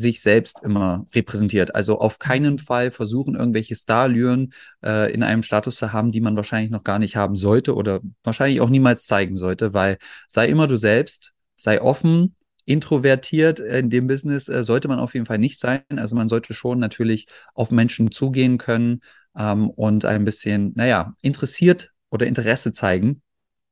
sich 0.00 0.20
selbst 0.20 0.60
immer 0.62 1.04
repräsentiert. 1.14 1.74
Also 1.74 1.98
auf 1.98 2.18
keinen 2.18 2.58
Fall 2.58 2.90
versuchen, 2.90 3.36
irgendwelche 3.36 3.76
Starlüren 3.76 4.52
äh, 4.84 5.12
in 5.12 5.22
einem 5.22 5.42
Status 5.42 5.76
zu 5.76 5.92
haben, 5.92 6.10
die 6.10 6.20
man 6.20 6.36
wahrscheinlich 6.36 6.70
noch 6.70 6.84
gar 6.84 6.98
nicht 6.98 7.16
haben 7.16 7.36
sollte 7.36 7.74
oder 7.74 8.00
wahrscheinlich 8.24 8.60
auch 8.60 8.70
niemals 8.70 9.06
zeigen 9.06 9.36
sollte, 9.36 9.74
weil 9.74 9.98
sei 10.28 10.48
immer 10.48 10.66
du 10.66 10.76
selbst, 10.76 11.32
sei 11.56 11.80
offen, 11.80 12.34
introvertiert 12.64 13.60
in 13.60 13.90
dem 13.90 14.06
Business 14.06 14.48
äh, 14.48 14.62
sollte 14.64 14.88
man 14.88 14.98
auf 14.98 15.14
jeden 15.14 15.26
Fall 15.26 15.38
nicht 15.38 15.58
sein. 15.58 15.82
Also 15.96 16.14
man 16.16 16.28
sollte 16.28 16.54
schon 16.54 16.78
natürlich 16.78 17.26
auf 17.54 17.70
Menschen 17.70 18.10
zugehen 18.10 18.58
können 18.58 19.00
ähm, 19.36 19.70
und 19.70 20.04
ein 20.04 20.24
bisschen, 20.24 20.72
naja, 20.76 21.14
interessiert 21.22 21.92
oder 22.10 22.26
Interesse 22.26 22.72
zeigen. 22.72 23.22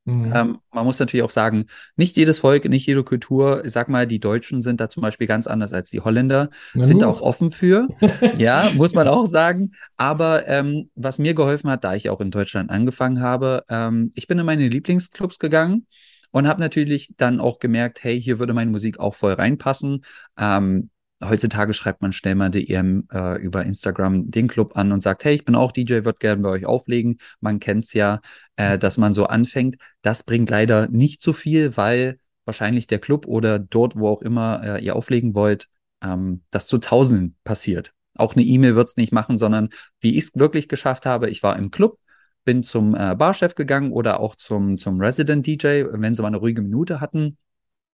Mhm. 0.09 0.33
Ähm, 0.35 0.59
man 0.73 0.85
muss 0.85 0.99
natürlich 0.99 1.23
auch 1.23 1.31
sagen, 1.31 1.67
nicht 1.97 2.17
jedes 2.17 2.38
Volk, 2.38 2.65
nicht 2.65 2.87
jede 2.87 3.05
Kultur, 3.05 3.65
ich 3.65 3.73
sag 3.73 3.88
mal, 3.88 4.07
die 4.07 4.21
Deutschen 4.21 4.62
sind 4.62 4.81
da 4.81 4.88
zum 4.88 5.03
Beispiel 5.03 5.27
ganz 5.27 5.47
anders 5.47 5.73
als 5.73 5.91
die 5.91 6.00
Holländer, 6.00 6.49
Na 6.73 6.85
sind 6.85 7.05
auch 7.05 7.21
offen 7.21 7.50
für. 7.50 7.88
ja, 8.38 8.71
muss 8.75 8.95
man 8.95 9.07
auch 9.07 9.27
sagen. 9.27 9.73
Aber 9.97 10.49
ähm, 10.49 10.91
was 10.95 11.19
mir 11.19 11.35
geholfen 11.35 11.71
hat, 11.71 11.85
da 11.85 11.95
ich 11.95 12.09
auch 12.09 12.21
in 12.21 12.31
Deutschland 12.31 12.71
angefangen 12.71 13.21
habe, 13.21 13.65
ähm, 13.69 14.12
ich 14.15 14.27
bin 14.27 14.38
in 14.38 14.47
meine 14.47 14.67
Lieblingsclubs 14.67 15.38
gegangen 15.38 15.87
und 16.31 16.49
habe 16.49 16.61
natürlich 16.61 17.11
dann 17.17 17.41
auch 17.41 17.59
gemerkt, 17.59 18.03
hey, 18.03 18.21
hier 18.21 18.38
würde 18.38 18.55
meine 18.55 18.71
Musik 18.71 18.99
auch 19.00 19.15
voll 19.15 19.35
reinpassen. 19.35 20.05
Ähm, 20.38 20.91
heutzutage 21.22 21.75
schreibt 21.75 22.02
man 22.02 22.12
schnell 22.12 22.34
mal 22.34 22.50
DM 22.50 23.08
äh, 23.12 23.40
über 23.40 23.64
Instagram 23.64 24.30
den 24.30 24.48
Club 24.48 24.76
an 24.76 24.92
und 24.92 25.02
sagt, 25.02 25.25
hey, 25.25 25.34
ich 25.34 25.44
bin 25.44 25.54
auch 25.54 25.72
DJ, 25.72 26.04
würde 26.04 26.18
gerne 26.18 26.42
bei 26.42 26.50
euch 26.50 26.66
auflegen. 26.66 27.18
Man 27.40 27.60
kennt's 27.60 27.92
ja, 27.94 28.20
äh, 28.56 28.78
dass 28.78 28.98
man 28.98 29.14
so 29.14 29.26
anfängt. 29.26 29.76
Das 30.02 30.22
bringt 30.22 30.50
leider 30.50 30.88
nicht 30.88 31.22
so 31.22 31.32
viel, 31.32 31.76
weil 31.76 32.18
wahrscheinlich 32.44 32.87
der 32.87 32.98
Club 32.98 33.26
oder 33.26 33.58
dort, 33.58 33.96
wo 33.96 34.08
auch 34.08 34.22
immer 34.22 34.62
äh, 34.62 34.84
ihr 34.84 34.96
auflegen 34.96 35.34
wollt, 35.34 35.68
ähm, 36.02 36.42
das 36.50 36.66
zu 36.66 36.78
Tausenden 36.78 37.37
passiert. 37.44 37.92
Auch 38.14 38.34
eine 38.34 38.44
E-Mail 38.44 38.75
wird's 38.75 38.96
nicht 38.96 39.12
machen, 39.12 39.38
sondern 39.38 39.70
wie 40.00 40.16
ich 40.16 40.25
es 40.25 40.32
wirklich 40.34 40.68
geschafft 40.68 41.06
habe, 41.06 41.28
ich 41.30 41.42
war 41.42 41.56
im 41.56 41.70
Club, 41.70 41.98
bin 42.44 42.62
zum 42.62 42.94
äh, 42.94 43.14
Barchef 43.16 43.54
gegangen 43.54 43.92
oder 43.92 44.20
auch 44.20 44.34
zum, 44.34 44.78
zum 44.78 45.00
Resident 45.00 45.46
DJ, 45.46 45.84
wenn 45.90 46.14
sie 46.14 46.22
mal 46.22 46.28
eine 46.28 46.38
ruhige 46.38 46.62
Minute 46.62 47.00
hatten 47.00 47.37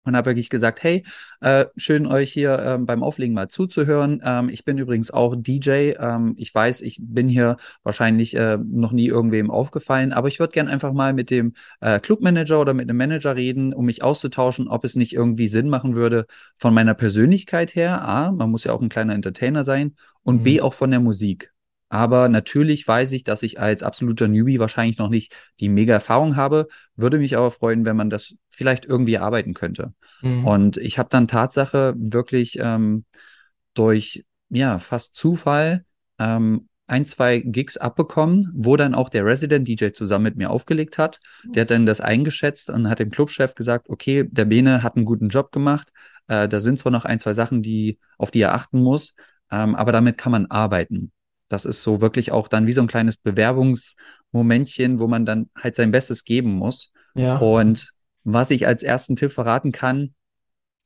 und 0.09 0.17
habe 0.17 0.31
wirklich 0.31 0.50
gesagt, 0.50 0.83
hey, 0.83 1.05
äh, 1.41 1.67
schön 1.77 2.07
euch 2.07 2.33
hier 2.33 2.59
ähm, 2.59 2.87
beim 2.87 3.03
Auflegen 3.03 3.35
mal 3.35 3.49
zuzuhören. 3.49 4.21
Ähm, 4.25 4.49
ich 4.49 4.65
bin 4.65 4.79
übrigens 4.79 5.11
auch 5.11 5.37
DJ. 5.37 5.95
Ähm, 5.99 6.35
ich 6.37 6.55
weiß, 6.55 6.81
ich 6.81 6.99
bin 7.00 7.29
hier 7.29 7.57
wahrscheinlich 7.83 8.35
äh, 8.35 8.59
noch 8.59 8.93
nie 8.93 9.07
irgendwem 9.07 9.50
aufgefallen, 9.50 10.12
aber 10.12 10.29
ich 10.29 10.41
würde 10.41 10.53
gern 10.53 10.69
einfach 10.69 10.93
mal 10.93 11.12
mit 11.12 11.31
dem 11.31 11.53
äh, 11.81 12.00
Clubmanager 12.00 12.61
oder 12.61 12.75
mit 12.75 12.88
einem 12.88 12.97
Manager 12.97 13.37
reden, 13.37 13.73
um 13.73 13.87
mich 13.87 14.03
auszutauschen, 14.03 14.69
ob 14.69 14.85
es 14.85 14.97
nicht 14.97 15.12
irgendwie 15.12 15.49
Sinn 15.49 15.69
machen 15.69 15.95
würde 15.95 16.27
von 16.57 16.75
meiner 16.75 16.95
Persönlichkeit 16.95 17.75
her. 17.75 18.03
A, 18.03 18.33
man 18.33 18.50
muss 18.50 18.65
ja 18.65 18.73
auch 18.73 18.81
ein 18.81 18.88
kleiner 18.88 19.15
Entertainer 19.15 19.62
sein 19.62 19.95
und 20.23 20.41
mhm. 20.41 20.45
B, 20.45 20.61
auch 20.61 20.75
von 20.75 20.91
der 20.91 21.00
Musik. 21.00 21.53
Aber 21.88 22.28
natürlich 22.28 22.87
weiß 22.87 23.12
ich, 23.12 23.25
dass 23.25 23.42
ich 23.42 23.59
als 23.59 23.83
absoluter 23.83 24.28
Newbie 24.28 24.59
wahrscheinlich 24.59 24.99
noch 24.99 25.09
nicht 25.09 25.35
die 25.61 25.68
mega 25.68 25.95
Erfahrung 25.95 26.37
habe. 26.37 26.68
Würde 26.97 27.18
mich 27.18 27.37
aber 27.37 27.50
freuen, 27.50 27.87
wenn 27.87 27.97
man 27.97 28.11
das 28.11 28.35
vielleicht 28.49 28.85
irgendwie 28.85 29.18
arbeiten 29.18 29.54
könnte. 29.54 29.95
Mhm. 30.21 30.45
Und 30.45 30.76
ich 30.76 30.99
habe 30.99 31.09
dann 31.09 31.28
Tatsache 31.28 31.95
wirklich 31.97 32.59
ähm, 32.61 33.04
durch 33.75 34.25
ja 34.50 34.78
fast 34.78 35.14
Zufall 35.14 35.85
ähm, 36.18 36.68
ein, 36.88 37.04
zwei 37.04 37.40
Gigs 37.40 37.76
abbekommen, 37.76 38.50
wo 38.54 38.76
dann 38.76 38.95
auch 38.95 39.11
der 39.11 39.25
Resident 39.25 39.68
DJ 39.68 39.90
zusammen 39.90 40.25
mit 40.25 40.37
mir 40.37 40.50
aufgelegt 40.50 40.97
hat. 40.99 41.21
Der 41.45 41.62
hat 41.62 41.71
dann 41.71 41.87
das 41.87 42.00
eingeschätzt 42.00 42.71
und 42.71 42.88
hat 42.88 42.99
dem 42.99 43.11
Clubchef 43.11 43.54
gesagt, 43.54 43.90
okay, 43.90 44.26
der 44.30 44.47
Bene 44.47 44.83
hat 44.83 44.97
einen 44.97 45.04
guten 45.04 45.28
Job 45.28 45.52
gemacht. 45.52 45.88
Äh, 46.28 46.49
da 46.49 46.61
sind 46.61 46.78
zwar 46.78 46.90
noch 46.90 47.04
ein, 47.04 47.18
zwei 47.18 47.35
Sachen, 47.35 47.62
die, 47.62 47.99
auf 48.16 48.30
die 48.30 48.40
er 48.40 48.54
achten 48.54 48.80
muss, 48.80 49.14
ähm, 49.50 49.75
aber 49.75 49.92
damit 49.92 50.16
kann 50.16 50.33
man 50.33 50.47
arbeiten. 50.47 51.12
Das 51.49 51.64
ist 51.64 51.83
so 51.83 52.00
wirklich 52.00 52.33
auch 52.33 52.49
dann 52.49 52.67
wie 52.67 52.73
so 52.73 52.81
ein 52.81 52.87
kleines 52.87 53.17
Bewerbungsmomentchen, 53.17 55.00
wo 55.00 55.07
man 55.07 55.25
dann 55.26 55.50
halt 55.57 55.76
sein 55.76 55.90
Bestes 55.90 56.25
geben 56.25 56.52
muss. 56.52 56.93
Ja. 57.14 57.38
Und 57.38 57.93
was 58.25 58.50
ich 58.50 58.67
als 58.67 58.83
ersten 58.83 59.17
Tipp 59.17 59.33
verraten 59.33 59.73
kann, 59.73 60.14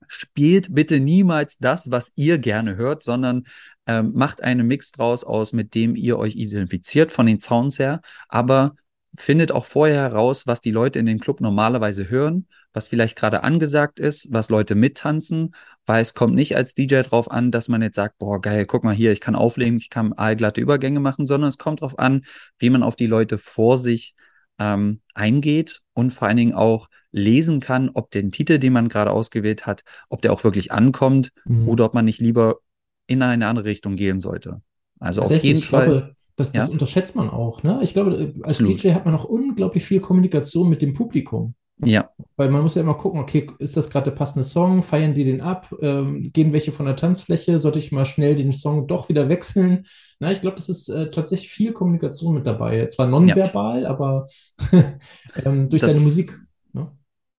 spielt 0.07 0.75
bitte 0.75 1.01
niemals 1.01 1.59
das, 1.59 1.91
was 1.91 2.13
ihr 2.15 2.39
gerne 2.39 2.77
hört, 2.77 3.03
sondern 3.03 3.45
ähm, 3.87 4.13
macht 4.15 4.43
einen 4.43 4.67
Mix 4.67 4.93
draus 4.93 5.25
aus, 5.25 5.53
mit 5.53 5.75
dem 5.75 5.97
ihr 5.97 6.19
euch 6.19 6.37
identifiziert 6.37 7.11
von 7.11 7.27
den 7.27 7.41
Sounds 7.41 7.79
her, 7.79 8.01
aber 8.29 8.77
findet 9.17 9.53
auch 9.53 9.67
vorher 9.67 10.01
heraus, 10.01 10.47
was 10.47 10.61
die 10.61 10.71
Leute 10.71 10.99
in 10.99 11.07
den 11.07 11.21
Club 11.21 11.41
normalerweise 11.41 12.09
hören, 12.09 12.47
was 12.73 12.89
vielleicht 12.89 13.17
gerade 13.17 13.43
angesagt 13.43 13.99
ist, 13.99 14.33
was 14.33 14.49
Leute 14.49 14.75
mittanzen, 14.75 15.55
weil 15.85 16.01
es 16.01 16.15
kommt 16.15 16.35
nicht 16.35 16.57
als 16.57 16.75
DJ 16.75 17.03
drauf 17.03 17.31
an, 17.31 17.51
dass 17.51 17.69
man 17.69 17.83
jetzt 17.83 17.97
sagt, 17.97 18.19
boah, 18.19 18.41
geil, 18.41 18.65
guck 18.65 18.85
mal 18.85 18.95
hier, 18.95 19.13
ich 19.13 19.21
kann 19.21 19.35
auflegen, 19.35 19.77
ich 19.77 19.91
kann 19.91 20.15
allglatte 20.15 20.61
Übergänge 20.61 21.01
machen, 21.01 21.27
sondern 21.27 21.51
es 21.51 21.59
kommt 21.59 21.83
drauf 21.83 21.99
an, 21.99 22.25
wie 22.59 22.71
man 22.71 22.83
auf 22.83 22.97
die 22.97 23.07
Leute 23.07 23.37
vor 23.37 23.77
sich 23.77 24.15
ähm, 24.59 25.01
eingeht 25.15 25.81
und 25.93 26.11
vor 26.11 26.29
allen 26.29 26.37
Dingen 26.37 26.55
auch 26.55 26.89
lesen 27.11 27.61
kann, 27.61 27.91
ob 27.93 28.11
den 28.11 28.33
Titel, 28.33 28.59
den 28.59 28.73
man 28.73 28.89
gerade 28.89 29.11
ausgewählt 29.11 29.67
hat, 29.67 29.83
ob 30.09 30.23
der 30.23 30.33
auch 30.33 30.45
wirklich 30.45 30.73
ankommt 30.73 31.31
mhm. 31.45 31.69
oder 31.69 31.85
ob 31.85 31.95
man 31.95 32.07
nicht 32.07 32.21
lieber 32.21 32.61
in 33.07 33.23
eine 33.23 33.47
andere 33.47 33.67
Richtung 33.67 33.97
gehen 33.97 34.21
sollte. 34.21 34.63
Also 34.99 35.21
auf 35.21 35.43
jeden 35.43 35.61
Fall. 35.61 35.87
Glaube, 35.87 36.15
das, 36.37 36.53
das 36.53 36.69
ja? 36.69 36.73
unterschätzt 36.73 37.17
man 37.17 37.31
auch. 37.31 37.63
Ne? 37.63 37.81
Ich 37.83 37.93
glaube, 37.93 38.13
äh, 38.13 38.43
als 38.43 38.61
Absolut. 38.61 38.83
DJ 38.83 38.93
hat 38.93 39.05
man 39.05 39.15
auch 39.15 39.25
unglaublich 39.25 39.85
viel 39.85 40.01
Kommunikation 40.01 40.69
mit 40.69 40.83
dem 40.83 40.95
Publikum. 40.95 41.55
Ja. 41.85 42.11
Weil 42.37 42.51
man 42.51 42.63
muss 42.63 42.75
ja 42.75 42.83
immer 42.83 42.95
gucken, 42.95 43.21
okay, 43.21 43.49
ist 43.59 43.77
das 43.77 43.91
gerade 43.91 44.11
der 44.11 44.17
passende 44.17 44.45
Song? 44.45 44.83
Feiern 44.83 45.15
die 45.15 45.25
den 45.25 45.41
ab? 45.41 45.75
Ähm, 45.81 46.31
gehen 46.33 46.53
welche 46.53 46.71
von 46.71 46.87
der 46.87 46.97
Tanzfläche? 46.97 47.59
Sollte 47.59 47.79
ich 47.79 47.93
mal 47.93 48.07
schnell 48.07 48.35
den 48.35 48.53
Song 48.53 48.87
doch 48.87 49.09
wieder 49.09 49.29
wechseln? 49.29 49.87
Na, 50.21 50.31
ich 50.31 50.41
glaube, 50.41 50.57
das 50.57 50.69
ist 50.69 50.89
äh, 50.89 51.11
tatsächlich 51.11 51.51
viel 51.51 51.73
Kommunikation 51.73 52.35
mit 52.35 52.47
dabei. 52.47 52.87
Zwar 52.87 53.07
nonverbal, 53.07 53.83
ja. 53.83 53.89
aber 53.89 54.27
ähm, 55.45 55.69
durch 55.69 55.83
das, 55.83 55.95
deine 55.95 56.05
Musik. 56.05 56.39
Ne? 56.73 56.93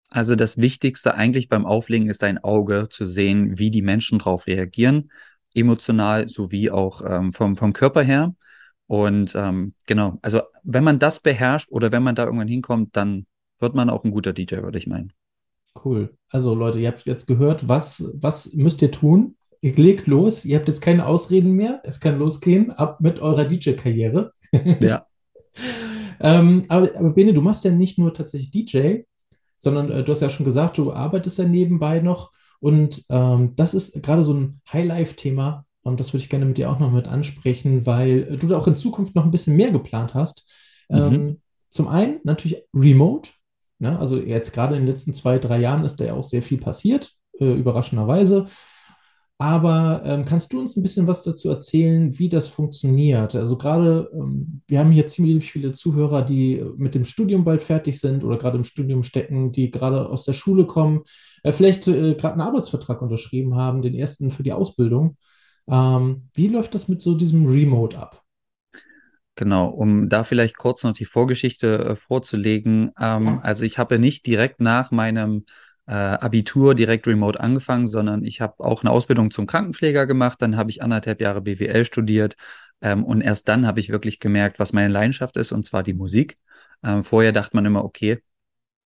Also 0.10 0.36
das 0.36 0.58
Wichtigste 0.58 1.16
eigentlich 1.16 1.48
beim 1.48 1.66
Auflegen 1.66 2.10
ist 2.10 2.22
dein 2.22 2.38
Auge 2.38 2.88
zu 2.90 3.06
sehen, 3.06 3.58
wie 3.58 3.72
die 3.72 3.82
Menschen 3.82 4.20
darauf 4.20 4.48
reagieren, 4.48 5.10
emotional 5.56 6.28
sowie 6.28 6.70
auch 6.70 7.02
ähm, 7.06 7.32
vom, 7.32 7.56
vom 7.56 7.72
Körper 7.72 8.02
her. 8.02 8.36
Und 8.88 9.34
ähm, 9.36 9.74
genau, 9.86 10.20
also 10.22 10.42
wenn 10.64 10.84
man 10.84 11.00
das 11.00 11.20
beherrscht 11.20 11.72
oder 11.72 11.92
wenn 11.92 12.04
man 12.04 12.16
da 12.16 12.26
irgendwann 12.26 12.48
hinkommt, 12.48 12.96
dann 12.96 13.26
wird 13.60 13.76
man 13.76 13.90
auch 13.90 14.04
ein 14.04 14.12
guter 14.12 14.34
DJ, 14.34 14.58
würde 14.58 14.78
ich 14.78 14.88
meinen. 14.88 15.14
Cool. 15.84 16.16
Also 16.30 16.54
Leute, 16.54 16.80
ihr 16.80 16.90
habt 16.90 17.06
jetzt 17.06 17.26
gehört, 17.26 17.68
was, 17.68 18.06
was 18.14 18.54
müsst 18.54 18.82
ihr 18.82 18.92
tun? 18.92 19.36
Ihr 19.62 19.74
legt 19.76 20.08
los, 20.08 20.46
ihr 20.46 20.58
habt 20.58 20.68
jetzt 20.68 20.82
keine 20.82 21.06
Ausreden 21.06 21.54
mehr, 21.54 21.82
es 21.84 22.00
kann 22.00 22.20
losgehen, 22.20 22.72
ab 22.72 23.00
mit 23.00 23.22
eurer 23.22 23.46
DJ-Karriere. 23.46 24.32
Ja. 24.82 25.06
ähm, 26.20 26.64
aber, 26.68 26.92
aber 26.96 27.12
Bene, 27.12 27.34
du 27.34 27.42
machst 27.42 27.64
ja 27.64 27.72
nicht 27.72 27.98
nur 27.98 28.14
tatsächlich 28.14 28.52
DJ, 28.52 29.04
sondern 29.56 29.90
äh, 29.90 30.04
du 30.04 30.12
hast 30.12 30.22
ja 30.22 30.30
schon 30.30 30.46
gesagt, 30.46 30.78
du 30.78 30.92
arbeitest 30.92 31.38
ja 31.38 31.46
nebenbei 31.46 32.02
noch 32.02 32.32
und 32.60 33.06
ähm, 33.10 33.56
das 33.56 33.74
ist 33.74 34.04
gerade 34.04 34.24
so 34.24 34.34
ein 34.34 34.62
High-Life-Thema 34.72 35.66
und 35.84 36.00
das 36.00 36.14
würde 36.14 36.24
ich 36.24 36.30
gerne 36.30 36.46
mit 36.46 36.58
dir 36.58 36.72
auch 36.72 36.80
noch 36.80 36.92
mit 36.92 37.08
ansprechen, 37.08 37.86
weil 37.86 38.38
du 38.38 38.48
da 38.48 38.58
auch 38.58 38.68
in 38.68 38.76
Zukunft 38.76 39.16
noch 39.16 39.26
ein 39.26 39.32
bisschen 39.32 39.56
mehr 39.56 39.72
geplant 39.72 40.14
hast. 40.14 40.50
Mhm. 40.90 40.98
Ähm, 40.98 41.42
zum 41.70 41.88
einen 41.88 42.20
natürlich 42.24 42.64
Remote, 42.74 43.30
Ne? 43.84 44.00
Also 44.00 44.18
jetzt 44.18 44.54
gerade 44.54 44.76
in 44.76 44.84
den 44.84 44.88
letzten 44.88 45.14
zwei, 45.14 45.40
drei 45.40 45.60
Jahren 45.60 45.84
ist 45.84 45.98
da 45.98 46.06
ja 46.06 46.14
auch 46.14 46.24
sehr 46.24 46.42
viel 46.42 46.58
passiert, 46.58 47.12
äh, 47.40 47.54
überraschenderweise. 47.54 48.46
Aber 49.40 50.04
ähm, 50.06 50.24
kannst 50.24 50.54
du 50.54 50.60
uns 50.60 50.78
ein 50.78 50.84
bisschen 50.84 51.06
was 51.06 51.24
dazu 51.24 51.50
erzählen, 51.50 52.18
wie 52.18 52.30
das 52.30 52.48
funktioniert? 52.48 53.36
Also 53.36 53.58
gerade, 53.58 54.10
ähm, 54.14 54.62
wir 54.68 54.80
haben 54.80 54.92
hier 54.92 55.06
ziemlich 55.08 55.52
viele 55.52 55.74
Zuhörer, 55.74 56.22
die 56.22 56.64
mit 56.78 56.96
dem 56.96 57.04
Studium 57.04 57.44
bald 57.44 57.62
fertig 57.62 58.00
sind 58.00 58.24
oder 58.24 58.38
gerade 58.38 58.58
im 58.58 58.64
Studium 58.64 59.04
stecken, 59.04 59.52
die 59.52 59.70
gerade 59.70 60.08
aus 60.08 60.24
der 60.24 60.34
Schule 60.34 60.66
kommen, 60.66 61.02
äh, 61.44 61.52
vielleicht 61.52 61.86
äh, 61.90 62.14
gerade 62.14 62.36
einen 62.36 62.42
Arbeitsvertrag 62.42 63.02
unterschrieben 63.02 63.56
haben, 63.56 63.82
den 63.82 63.96
ersten 63.96 64.32
für 64.32 64.44
die 64.44 64.54
Ausbildung. 64.54 65.18
Ähm, 65.68 66.24
wie 66.34 66.48
läuft 66.48 66.74
das 66.74 66.88
mit 66.88 67.02
so 67.02 67.16
diesem 67.16 67.46
Remote 67.46 67.98
ab? 67.98 68.24
Genau, 69.36 69.68
um 69.68 70.10
da 70.10 70.24
vielleicht 70.24 70.58
kurz 70.58 70.84
noch 70.84 70.94
die 70.94 71.06
Vorgeschichte 71.06 71.80
äh, 71.80 71.96
vorzulegen. 71.96 72.92
Ähm, 73.00 73.26
ja. 73.26 73.40
Also 73.40 73.64
ich 73.64 73.80
habe 73.80 73.98
nicht 73.98 74.28
direkt 74.28 74.60
nach 74.60 74.92
meinem 74.92 75.46
äh, 75.88 75.94
Abitur 75.94 76.76
direkt 76.76 77.08
remote 77.08 77.40
angefangen, 77.40 77.88
sondern 77.88 78.24
ich 78.24 78.42
habe 78.42 78.64
auch 78.64 78.84
eine 78.84 78.92
Ausbildung 78.92 79.32
zum 79.32 79.48
Krankenpfleger 79.48 80.06
gemacht. 80.06 80.42
Dann 80.42 80.56
habe 80.56 80.70
ich 80.70 80.84
anderthalb 80.84 81.20
Jahre 81.20 81.42
BWL 81.42 81.84
studiert 81.86 82.36
ähm, 82.82 83.04
und 83.04 83.22
erst 83.22 83.48
dann 83.48 83.66
habe 83.66 83.80
ich 83.80 83.90
wirklich 83.90 84.20
gemerkt, 84.20 84.60
was 84.60 84.72
meine 84.72 84.90
Leidenschaft 84.90 85.36
ist, 85.38 85.52
und 85.52 85.66
zwar 85.66 85.82
die 85.84 85.94
Musik. 85.94 86.38
Ähm, 86.84 87.04
vorher 87.04 87.32
dachte 87.32 87.56
man 87.56 87.66
immer, 87.66 87.84
okay, 87.84 88.20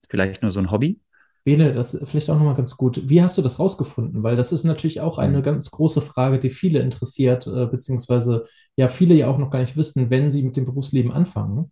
vielleicht 0.10 0.42
nur 0.42 0.51
so 0.51 0.60
ein 0.60 0.72
Hobby. 0.72 1.00
Bene, 1.44 1.72
das 1.72 1.94
ist 1.94 2.10
vielleicht 2.10 2.30
auch 2.30 2.38
nochmal 2.38 2.56
ganz 2.56 2.78
gut. 2.78 3.02
Wie 3.10 3.22
hast 3.22 3.38
du 3.38 3.42
das 3.42 3.60
rausgefunden? 3.60 4.24
Weil 4.24 4.38
das 4.38 4.52
ist 4.52 4.64
natürlich 4.64 5.02
auch 5.02 5.18
eine 5.18 5.40
mhm. 5.40 5.44
ganz 5.44 5.72
große 5.72 6.02
Frage, 6.02 6.40
die 6.40 6.50
viele 6.50 6.80
interessiert, 6.80 7.48
äh, 7.48 7.66
beziehungsweise 7.66 8.46
ja 8.78 8.88
viele 8.88 9.14
ja 9.14 9.28
auch 9.28 9.38
noch 9.38 9.50
gar 9.50 9.60
nicht 9.60 9.76
wissen, 9.76 10.10
wenn 10.10 10.32
sie 10.32 10.44
mit 10.44 10.56
dem 10.56 10.66
Berufsleben 10.66 11.12
anfangen. 11.12 11.56
Ne? 11.56 11.70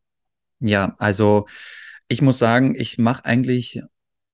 Ja, 0.60 0.94
also 0.98 1.46
ich 2.10 2.22
muss 2.22 2.38
sagen, 2.38 2.76
ich 2.78 2.98
mache 2.98 3.24
eigentlich 3.24 3.82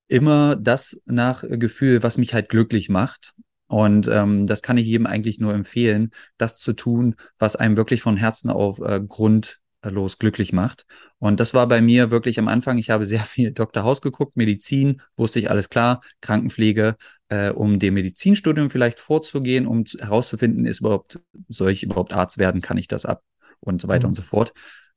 immer 0.07 0.55
das 0.55 1.01
nach 1.05 1.43
Gefühl, 1.47 2.01
was 2.01 2.17
mich 2.17 2.33
halt 2.33 2.49
glücklich 2.49 2.89
macht. 2.89 3.33
Und 3.67 4.07
ähm, 4.07 4.47
das 4.47 4.61
kann 4.61 4.77
ich 4.77 4.87
jedem 4.87 5.05
eigentlich 5.05 5.39
nur 5.39 5.53
empfehlen, 5.53 6.11
das 6.37 6.57
zu 6.57 6.73
tun, 6.73 7.15
was 7.37 7.55
einem 7.55 7.77
wirklich 7.77 8.01
von 8.01 8.17
Herzen 8.17 8.49
auf 8.49 8.79
äh, 8.79 9.01
Grund 9.05 9.59
los 9.89 10.19
glücklich 10.19 10.53
macht. 10.53 10.85
Und 11.19 11.39
das 11.39 11.53
war 11.53 11.67
bei 11.67 11.81
mir 11.81 12.11
wirklich 12.11 12.39
am 12.39 12.47
Anfang. 12.47 12.77
Ich 12.77 12.89
habe 12.89 13.05
sehr 13.05 13.19
viel 13.25 13.51
Dr. 13.51 13.83
Haus 13.83 14.01
geguckt, 14.01 14.37
Medizin, 14.37 15.01
wusste 15.15 15.39
ich 15.39 15.49
alles 15.49 15.69
klar, 15.69 16.01
Krankenpflege, 16.21 16.95
äh, 17.29 17.49
um 17.49 17.79
dem 17.79 17.95
Medizinstudium 17.95 18.69
vielleicht 18.69 18.99
vorzugehen, 18.99 19.67
um 19.67 19.83
herauszufinden, 19.99 20.65
ist 20.65 20.79
überhaupt, 20.79 21.19
soll 21.49 21.71
ich 21.71 21.83
überhaupt 21.83 22.13
Arzt 22.13 22.37
werden, 22.37 22.61
kann 22.61 22.77
ich 22.77 22.87
das 22.87 23.05
ab 23.05 23.23
und 23.59 23.81
so 23.81 23.87
weiter 23.87 24.07
mhm. 24.07 24.11
und 24.11 24.15
so 24.15 24.23
fort. 24.23 24.53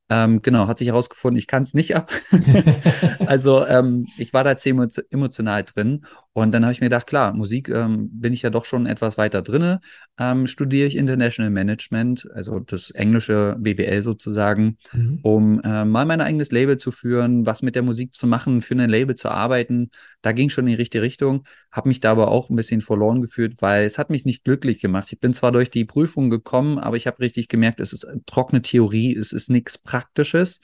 Ähm, 0.09 0.41
genau, 0.41 0.67
hat 0.67 0.77
sich 0.77 0.89
herausgefunden, 0.89 1.37
ich 1.37 1.47
kann 1.47 1.63
es 1.63 1.73
nicht 1.73 1.95
ab. 1.95 2.11
also 3.25 3.65
ähm, 3.65 4.07
ich 4.17 4.33
war 4.33 4.43
da 4.43 4.57
ziemlich 4.57 4.99
emotional 5.09 5.63
drin 5.63 6.05
und 6.33 6.53
dann 6.53 6.63
habe 6.63 6.71
ich 6.71 6.79
mir 6.79 6.85
gedacht, 6.85 7.07
klar, 7.07 7.33
Musik 7.33 7.67
ähm, 7.67 8.09
bin 8.13 8.31
ich 8.31 8.41
ja 8.41 8.49
doch 8.49 8.63
schon 8.63 8.85
etwas 8.85 9.17
weiter 9.17 9.41
drinne. 9.41 9.81
Ähm, 10.17 10.47
studiere 10.47 10.87
ich 10.87 10.95
International 10.95 11.51
Management, 11.51 12.25
also 12.33 12.59
das 12.59 12.91
englische 12.91 13.57
BWL 13.59 14.01
sozusagen, 14.01 14.77
mhm. 14.93 15.19
um 15.23 15.61
äh, 15.61 15.83
mal 15.83 16.05
mein 16.05 16.21
eigenes 16.21 16.51
Label 16.51 16.77
zu 16.77 16.93
führen, 16.93 17.45
was 17.45 17.63
mit 17.63 17.75
der 17.75 17.83
Musik 17.83 18.13
zu 18.13 18.27
machen, 18.27 18.61
für 18.61 18.75
ein 18.75 18.89
Label 18.89 19.15
zu 19.15 19.29
arbeiten. 19.29 19.91
Da 20.21 20.31
ging 20.31 20.49
schon 20.49 20.67
in 20.67 20.71
die 20.71 20.75
richtige 20.75 21.01
Richtung, 21.01 21.45
habe 21.69 21.89
mich 21.89 21.99
da 21.99 22.11
aber 22.11 22.31
auch 22.31 22.49
ein 22.49 22.55
bisschen 22.55 22.79
verloren 22.79 23.21
gefühlt, 23.21 23.61
weil 23.61 23.83
es 23.83 23.97
hat 23.97 24.09
mich 24.09 24.23
nicht 24.23 24.45
glücklich 24.45 24.79
gemacht. 24.79 25.11
Ich 25.11 25.19
bin 25.19 25.33
zwar 25.33 25.51
durch 25.51 25.69
die 25.69 25.83
Prüfung 25.83 26.29
gekommen, 26.29 26.79
aber 26.79 26.95
ich 26.95 27.07
habe 27.07 27.19
richtig 27.19 27.49
gemerkt, 27.49 27.81
es 27.81 27.91
ist 27.91 28.07
trockene 28.25 28.61
Theorie, 28.61 29.13
es 29.17 29.33
ist 29.33 29.49
nichts 29.49 29.77
Praktisches. 29.77 30.61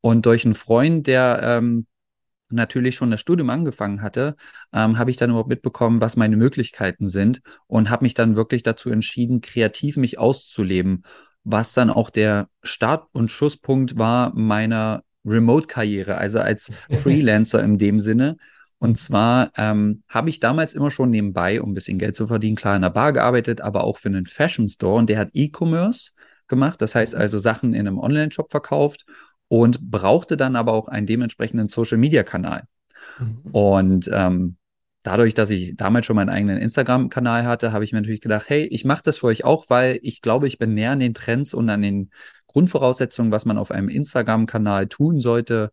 Und 0.00 0.26
durch 0.26 0.44
einen 0.44 0.54
Freund, 0.54 1.06
der 1.06 1.40
ähm, 1.42 1.86
natürlich 2.52 2.96
schon 2.96 3.10
das 3.10 3.20
Studium 3.20 3.50
angefangen 3.50 4.02
hatte, 4.02 4.36
ähm, 4.72 4.98
habe 4.98 5.10
ich 5.10 5.16
dann 5.16 5.30
überhaupt 5.30 5.48
mitbekommen, 5.48 6.00
was 6.00 6.16
meine 6.16 6.36
Möglichkeiten 6.36 7.08
sind 7.08 7.40
und 7.66 7.90
habe 7.90 8.04
mich 8.04 8.14
dann 8.14 8.36
wirklich 8.36 8.62
dazu 8.62 8.90
entschieden, 8.90 9.40
kreativ 9.40 9.96
mich 9.96 10.18
auszuleben, 10.18 11.04
was 11.44 11.74
dann 11.74 11.90
auch 11.90 12.10
der 12.10 12.48
Start- 12.62 13.08
und 13.12 13.30
Schusspunkt 13.30 13.98
war 13.98 14.32
meiner 14.34 15.02
Remote-Karriere, 15.24 16.16
also 16.16 16.40
als 16.40 16.70
Freelancer 16.90 17.62
in 17.62 17.78
dem 17.78 17.98
Sinne. 17.98 18.36
Und 18.78 18.98
zwar 18.98 19.52
ähm, 19.56 20.02
habe 20.08 20.28
ich 20.28 20.40
damals 20.40 20.74
immer 20.74 20.90
schon 20.90 21.10
nebenbei, 21.10 21.62
um 21.62 21.70
ein 21.70 21.74
bisschen 21.74 21.98
Geld 21.98 22.16
zu 22.16 22.26
verdienen, 22.26 22.56
klar 22.56 22.74
in 22.74 22.82
der 22.82 22.90
Bar 22.90 23.12
gearbeitet, 23.12 23.60
aber 23.60 23.84
auch 23.84 23.96
für 23.96 24.08
einen 24.08 24.26
Fashion 24.26 24.68
Store 24.68 24.98
und 24.98 25.08
der 25.08 25.18
hat 25.18 25.30
E-Commerce 25.34 26.10
gemacht, 26.48 26.82
das 26.82 26.94
heißt 26.94 27.14
also 27.14 27.38
Sachen 27.38 27.74
in 27.74 27.86
einem 27.86 27.98
Online-Shop 27.98 28.50
verkauft 28.50 29.06
und 29.52 29.90
brauchte 29.90 30.38
dann 30.38 30.56
aber 30.56 30.72
auch 30.72 30.88
einen 30.88 31.04
dementsprechenden 31.04 31.68
Social-Media-Kanal. 31.68 32.62
Mhm. 33.18 33.40
Und 33.52 34.10
ähm, 34.10 34.56
dadurch, 35.02 35.34
dass 35.34 35.50
ich 35.50 35.76
damals 35.76 36.06
schon 36.06 36.16
meinen 36.16 36.30
eigenen 36.30 36.56
Instagram-Kanal 36.56 37.44
hatte, 37.44 37.70
habe 37.70 37.84
ich 37.84 37.92
mir 37.92 38.00
natürlich 38.00 38.22
gedacht, 38.22 38.48
hey, 38.48 38.64
ich 38.64 38.86
mache 38.86 39.02
das 39.04 39.18
für 39.18 39.26
euch 39.26 39.44
auch, 39.44 39.66
weil 39.68 39.98
ich 40.00 40.22
glaube, 40.22 40.46
ich 40.46 40.56
bin 40.56 40.72
näher 40.72 40.92
an 40.92 41.00
den 41.00 41.12
Trends 41.12 41.52
und 41.52 41.68
an 41.68 41.82
den 41.82 42.08
Grundvoraussetzungen, 42.46 43.30
was 43.30 43.44
man 43.44 43.58
auf 43.58 43.70
einem 43.70 43.90
Instagram-Kanal 43.90 44.86
tun 44.86 45.20
sollte, 45.20 45.70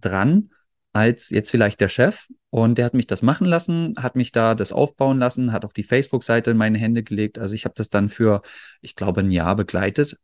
dran. 0.00 0.48
als 0.94 1.28
jetzt 1.28 1.50
vielleicht 1.50 1.80
der 1.82 1.88
Chef. 1.88 2.28
Und 2.50 2.78
der 2.78 2.86
hat 2.86 2.94
mich 2.94 3.06
das 3.06 3.20
machen 3.20 3.46
lassen, 3.46 3.94
hat 3.98 4.16
mich 4.16 4.32
da 4.32 4.54
das 4.54 4.72
aufbauen 4.72 5.18
lassen, 5.18 5.52
hat 5.52 5.66
auch 5.66 5.74
die 5.74 5.82
Facebook-Seite 5.82 6.52
in 6.52 6.56
meine 6.56 6.78
Hände 6.78 7.02
gelegt. 7.02 7.38
Also 7.38 7.54
ich 7.54 7.66
habe 7.66 7.74
das 7.76 7.90
dann 7.90 8.08
für, 8.08 8.40
ich 8.80 8.96
glaube, 8.96 9.20
ein 9.20 9.30
Jahr 9.30 9.54
begleitet, 9.54 10.16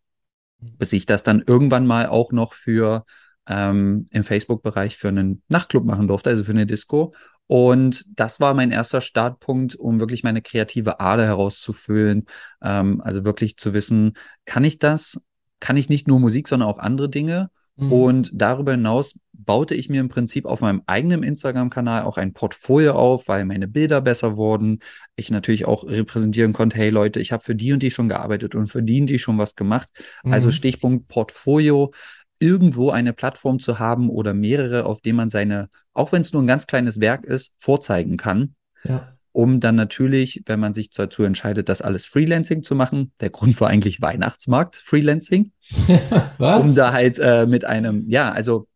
bis 0.59 0.93
ich 0.93 1.07
das 1.07 1.23
dann 1.23 1.43
irgendwann 1.47 1.87
mal 1.87 2.07
auch 2.07 2.33
noch 2.33 2.53
für 2.53 3.05
ähm, 3.47 4.07
im 4.11 4.25
Facebook-Bereich 4.25 4.97
für 4.97 5.09
einen 5.09 5.43
Nachtclub 5.49 5.85
machen 5.85 6.09
durfte, 6.09 6.31
also 6.31 6.45
für 6.45 6.53
eine 6.53 6.67
Disco. 6.67 7.13
Und 7.47 8.07
das 8.19 8.41
war 8.41 8.55
mein 8.55 8.71
erster 8.71 9.01
Startpunkt, 9.01 9.77
um 9.77 10.01
wirklich 10.01 10.23
meine 10.23 10.41
kreative 10.41 11.01
Ader 11.01 11.27
herauszufüllen. 11.27 12.27
Ähm, 12.63 13.01
also 13.03 13.25
wirklich 13.25 13.57
zu 13.59 13.75
wissen, 13.75 14.15
kann 14.47 14.65
ich 14.65 14.79
das? 14.79 15.21
Kann 15.61 15.77
ich 15.77 15.89
nicht 15.89 16.09
nur 16.09 16.21
Musik, 16.21 16.49
sondern 16.49 16.69
auch 16.69 16.79
andere 16.79 17.11
Dinge? 17.11 17.51
Mhm. 17.77 17.93
Und 17.93 18.31
darüber 18.33 18.73
hinaus 18.73 19.15
baute 19.37 19.75
ich 19.75 19.89
mir 19.89 20.01
im 20.01 20.09
Prinzip 20.09 20.47
auf 20.47 20.61
meinem 20.61 20.83
eigenen 20.87 21.23
Instagram-Kanal 21.23 22.05
auch 22.05 22.17
ein 22.17 22.33
Portfolio 22.33 22.93
auf, 22.93 23.29
weil 23.29 23.45
meine 23.45 23.69
Bilder 23.69 24.01
besser 24.01 24.37
wurden. 24.37 24.81
Ich 25.17 25.31
natürlich 25.31 25.67
auch 25.67 25.85
repräsentieren 25.85 26.53
konnte, 26.53 26.77
hey 26.77 26.91
Leute, 26.91 27.21
ich 27.21 27.33
habe 27.33 27.43
für 27.43 27.55
die 27.55 27.73
und 27.73 27.83
die 27.83 27.91
schon 27.91 28.09
gearbeitet 28.09 28.55
und 28.55 28.69
für 28.69 28.83
die 28.83 29.01
und 29.01 29.07
die 29.07 29.19
schon 29.19 29.39
was 29.39 29.55
gemacht. 29.55 29.89
Also 29.95 30.29
mhm. 30.29 30.33
Also 30.33 30.51
Stichpunkt 30.51 31.09
Portfolio, 31.09 31.93
irgendwo 32.39 32.91
eine 32.91 33.13
Plattform 33.13 33.59
zu 33.59 33.79
haben 33.79 34.11
oder 34.11 34.35
mehrere, 34.35 34.85
auf 34.85 35.01
denen 35.01 35.17
man 35.17 35.31
seine, 35.31 35.71
auch 35.93 36.13
wenn 36.13 36.23
es 36.23 36.33
nur 36.33 36.43
ein 36.43 36.47
ganz 36.47 36.67
kleines 36.67 37.01
Werk 37.01 37.25
ist, 37.25 37.55
vorzeigen 37.59 38.17
kann. 38.17 38.55
Ja 38.85 39.15
um 39.35 39.59
dann 39.59 39.75
natürlich, 39.75 40.45
wenn 40.47 40.61
man 40.61 40.75
sich 40.75 40.91
dazu 40.91 41.25
entscheidet, 41.25 41.69
das 41.69 41.83
alles 41.83 42.07
Freelancing 42.07 42.63
zu 42.63 42.77
machen, 42.77 43.11
der 43.19 43.31
Grund 43.31 43.61
war 43.61 43.69
eigentlich 43.69 44.01
Weihnachtsmarkt 44.01 44.77
Freelancing, 44.77 45.51
Was? 46.39 46.69
um 46.69 46.75
da 46.77 46.93
halt 46.93 47.19
äh, 47.19 47.45
mit 47.45 47.65
einem, 47.65 48.09
ja, 48.09 48.31
also 48.31 48.69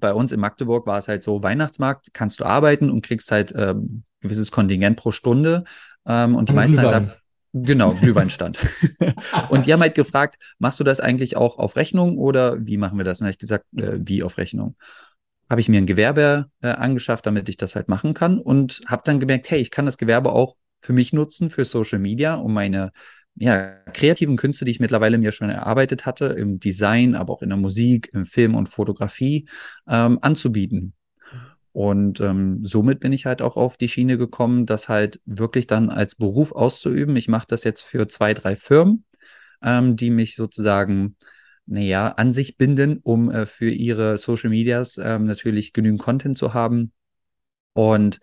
bei 0.00 0.12
uns 0.12 0.32
in 0.32 0.40
Magdeburg 0.40 0.86
war 0.86 0.98
es 0.98 1.08
halt 1.08 1.22
so, 1.22 1.42
Weihnachtsmarkt 1.42 2.08
kannst 2.12 2.40
du 2.40 2.44
arbeiten 2.44 2.90
und 2.90 3.04
kriegst 3.04 3.30
halt 3.30 3.52
ähm, 3.56 4.04
gewisses 4.20 4.50
Kontingent 4.50 4.96
pro 4.96 5.10
Stunde 5.10 5.64
ähm, 6.06 6.34
und 6.34 6.48
die 6.48 6.54
meisten 6.54 6.78
Glühwein. 6.78 7.08
halt 7.08 7.22
Genau, 7.54 7.94
Glühweinstand. 7.94 8.58
und 9.48 9.64
die 9.64 9.72
haben 9.72 9.80
halt 9.80 9.94
gefragt, 9.94 10.36
machst 10.58 10.78
du 10.80 10.84
das 10.84 11.00
eigentlich 11.00 11.36
auch 11.36 11.58
auf 11.58 11.76
Rechnung 11.76 12.18
oder 12.18 12.66
wie 12.66 12.76
machen 12.76 12.98
wir 12.98 13.04
das? 13.04 13.20
Und 13.20 13.24
habe 13.24 13.32
ich 13.32 13.38
gesagt, 13.38 13.64
äh, 13.74 13.98
wie 14.00 14.22
auf 14.22 14.36
Rechnung 14.36 14.76
habe 15.50 15.60
ich 15.60 15.68
mir 15.68 15.78
ein 15.78 15.86
Gewerbe 15.86 16.50
äh, 16.60 16.68
angeschafft, 16.68 17.26
damit 17.26 17.48
ich 17.48 17.56
das 17.56 17.74
halt 17.74 17.88
machen 17.88 18.14
kann 18.14 18.38
und 18.38 18.82
habe 18.86 19.02
dann 19.04 19.18
gemerkt, 19.18 19.50
hey, 19.50 19.60
ich 19.60 19.70
kann 19.70 19.86
das 19.86 19.98
Gewerbe 19.98 20.32
auch 20.32 20.56
für 20.80 20.92
mich 20.92 21.12
nutzen, 21.12 21.50
für 21.50 21.64
Social 21.64 21.98
Media, 21.98 22.34
um 22.34 22.52
meine 22.52 22.92
ja, 23.40 23.70
kreativen 23.92 24.36
Künste, 24.36 24.64
die 24.64 24.72
ich 24.72 24.80
mittlerweile 24.80 25.18
mir 25.18 25.32
schon 25.32 25.50
erarbeitet 25.50 26.06
hatte, 26.06 26.26
im 26.26 26.60
Design, 26.60 27.14
aber 27.14 27.32
auch 27.32 27.42
in 27.42 27.50
der 27.50 27.58
Musik, 27.58 28.10
im 28.12 28.26
Film 28.26 28.54
und 28.54 28.68
Fotografie 28.68 29.48
ähm, 29.88 30.18
anzubieten. 30.22 30.94
Und 31.72 32.20
ähm, 32.20 32.64
somit 32.64 32.98
bin 33.00 33.12
ich 33.12 33.26
halt 33.26 33.40
auch 33.40 33.56
auf 33.56 33.76
die 33.76 33.88
Schiene 33.88 34.18
gekommen, 34.18 34.66
das 34.66 34.88
halt 34.88 35.20
wirklich 35.26 35.66
dann 35.66 35.90
als 35.90 36.16
Beruf 36.16 36.52
auszuüben. 36.52 37.14
Ich 37.16 37.28
mache 37.28 37.46
das 37.48 37.62
jetzt 37.62 37.82
für 37.82 38.08
zwei, 38.08 38.34
drei 38.34 38.56
Firmen, 38.56 39.04
ähm, 39.62 39.94
die 39.94 40.10
mich 40.10 40.34
sozusagen 40.34 41.16
naja, 41.66 42.08
an 42.08 42.32
sich 42.32 42.56
binden, 42.56 42.98
um 43.02 43.30
äh, 43.30 43.46
für 43.46 43.70
ihre 43.70 44.18
Social 44.18 44.50
Medias 44.50 44.98
ähm, 44.98 45.26
natürlich 45.26 45.72
genügend 45.72 46.00
Content 46.00 46.36
zu 46.36 46.54
haben. 46.54 46.92
Und 47.74 48.20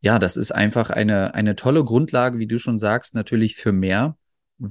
ja, 0.00 0.18
das 0.18 0.36
ist 0.36 0.52
einfach 0.52 0.90
eine, 0.90 1.34
eine 1.34 1.56
tolle 1.56 1.82
Grundlage, 1.82 2.38
wie 2.38 2.46
du 2.46 2.58
schon 2.58 2.78
sagst, 2.78 3.14
natürlich 3.14 3.56
für 3.56 3.72
mehr, 3.72 4.18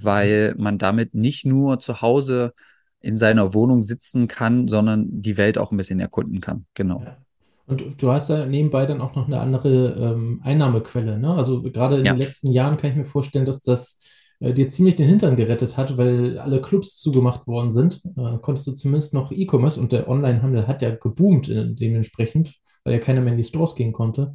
weil 0.01 0.55
man 0.57 0.77
damit 0.77 1.13
nicht 1.13 1.45
nur 1.45 1.79
zu 1.79 2.01
Hause 2.01 2.53
in 2.99 3.17
seiner 3.17 3.53
Wohnung 3.53 3.81
sitzen 3.81 4.27
kann, 4.27 4.67
sondern 4.67 5.07
die 5.09 5.37
Welt 5.37 5.57
auch 5.57 5.71
ein 5.71 5.77
bisschen 5.77 5.99
erkunden 5.99 6.39
kann. 6.39 6.65
Genau. 6.73 7.01
Ja. 7.01 7.17
Und 7.65 8.01
du 8.01 8.11
hast 8.11 8.29
ja 8.29 8.45
nebenbei 8.45 8.85
dann 8.85 9.01
auch 9.01 9.15
noch 9.15 9.27
eine 9.27 9.39
andere 9.39 9.93
ähm, 9.93 10.41
Einnahmequelle, 10.43 11.17
ne? 11.17 11.33
Also 11.33 11.61
gerade 11.61 11.99
in 11.99 12.05
ja. 12.05 12.13
den 12.13 12.19
letzten 12.19 12.51
Jahren 12.51 12.77
kann 12.77 12.91
ich 12.91 12.97
mir 12.97 13.05
vorstellen, 13.05 13.45
dass 13.45 13.61
das 13.61 13.99
äh, 14.39 14.53
dir 14.53 14.67
ziemlich 14.67 14.95
den 14.95 15.07
Hintern 15.07 15.37
gerettet 15.37 15.77
hat, 15.77 15.97
weil 15.97 16.37
alle 16.39 16.61
Clubs 16.61 16.97
zugemacht 16.97 17.47
worden 17.47 17.71
sind, 17.71 18.01
äh, 18.17 18.37
konntest 18.41 18.67
du 18.67 18.71
zumindest 18.73 19.13
noch 19.13 19.31
E-Commerce 19.31 19.79
und 19.79 19.91
der 19.93 20.09
Onlinehandel 20.09 20.67
hat 20.67 20.81
ja 20.81 20.89
geboomt 20.91 21.47
äh, 21.47 21.73
dementsprechend, 21.73 22.53
weil 22.83 22.93
ja 22.93 22.99
keiner 22.99 23.21
mehr 23.21 23.31
in 23.31 23.37
die 23.37 23.43
Stores 23.43 23.75
gehen 23.75 23.93
konnte. 23.93 24.33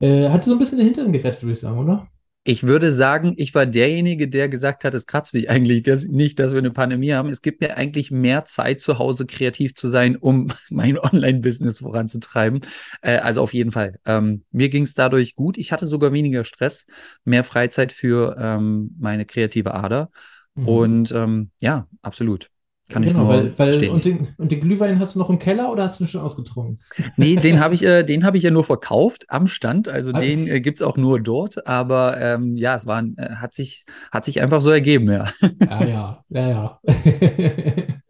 Äh, 0.00 0.30
hat 0.30 0.44
so 0.44 0.52
ein 0.52 0.58
bisschen 0.58 0.78
den 0.78 0.86
Hintern 0.86 1.12
gerettet, 1.12 1.42
würde 1.42 1.52
ich 1.52 1.60
sagen, 1.60 1.78
oder? 1.78 2.08
Ich 2.48 2.62
würde 2.62 2.92
sagen, 2.92 3.34
ich 3.38 3.56
war 3.56 3.66
derjenige, 3.66 4.28
der 4.28 4.48
gesagt 4.48 4.84
hat, 4.84 4.94
es 4.94 5.06
kratzt 5.06 5.34
mich 5.34 5.50
eigentlich 5.50 5.82
dass, 5.82 6.04
nicht, 6.04 6.38
dass 6.38 6.52
wir 6.52 6.58
eine 6.58 6.70
Pandemie 6.70 7.12
haben. 7.12 7.28
Es 7.28 7.42
gibt 7.42 7.60
mir 7.60 7.76
eigentlich 7.76 8.12
mehr 8.12 8.44
Zeit 8.44 8.80
zu 8.80 9.00
Hause 9.00 9.26
kreativ 9.26 9.74
zu 9.74 9.88
sein, 9.88 10.14
um 10.14 10.52
mein 10.70 10.96
Online-Business 10.96 11.80
voranzutreiben. 11.80 12.60
Äh, 13.02 13.16
also 13.16 13.42
auf 13.42 13.52
jeden 13.52 13.72
Fall. 13.72 13.98
Ähm, 14.06 14.44
mir 14.52 14.68
ging 14.68 14.84
es 14.84 14.94
dadurch 14.94 15.34
gut. 15.34 15.58
Ich 15.58 15.72
hatte 15.72 15.86
sogar 15.86 16.12
weniger 16.12 16.44
Stress, 16.44 16.86
mehr 17.24 17.42
Freizeit 17.42 17.90
für 17.90 18.36
ähm, 18.38 18.94
meine 18.96 19.26
kreative 19.26 19.74
Ader. 19.74 20.10
Mhm. 20.54 20.68
Und 20.68 21.12
ähm, 21.12 21.50
ja, 21.60 21.88
absolut. 22.02 22.50
Kann 22.88 23.02
genau, 23.02 23.08
ich 23.08 23.16
nur 23.16 23.28
weil, 23.28 23.58
weil 23.58 23.72
stehen. 23.72 23.92
Und, 23.92 24.04
den, 24.04 24.28
und 24.38 24.52
den 24.52 24.60
Glühwein 24.60 25.00
hast 25.00 25.16
du 25.16 25.18
noch 25.18 25.28
im 25.28 25.40
Keller 25.40 25.72
oder 25.72 25.82
hast 25.82 25.98
du 25.98 26.04
ihn 26.04 26.08
schon 26.08 26.20
ausgetrunken? 26.20 26.78
Nee, 27.16 27.36
den 27.36 27.58
habe 27.60 27.74
ich, 27.74 27.84
äh, 27.84 28.04
den 28.04 28.24
hab 28.24 28.34
ich 28.36 28.44
ja 28.44 28.50
nur 28.50 28.62
verkauft 28.62 29.24
am 29.28 29.48
Stand. 29.48 29.88
Also 29.88 30.12
okay. 30.12 30.36
den 30.36 30.46
äh, 30.46 30.60
gibt 30.60 30.80
es 30.80 30.86
auch 30.86 30.96
nur 30.96 31.20
dort. 31.20 31.66
Aber 31.66 32.20
ähm, 32.20 32.56
ja, 32.56 32.76
es 32.76 32.86
war, 32.86 33.02
äh, 33.02 33.36
hat, 33.36 33.54
sich, 33.54 33.84
hat 34.12 34.24
sich 34.24 34.40
einfach 34.40 34.60
so 34.60 34.70
ergeben, 34.70 35.10
ja. 35.10 35.32
Ja, 35.60 35.84
ja, 35.84 36.24
ja, 36.28 36.48
ja. 36.48 36.80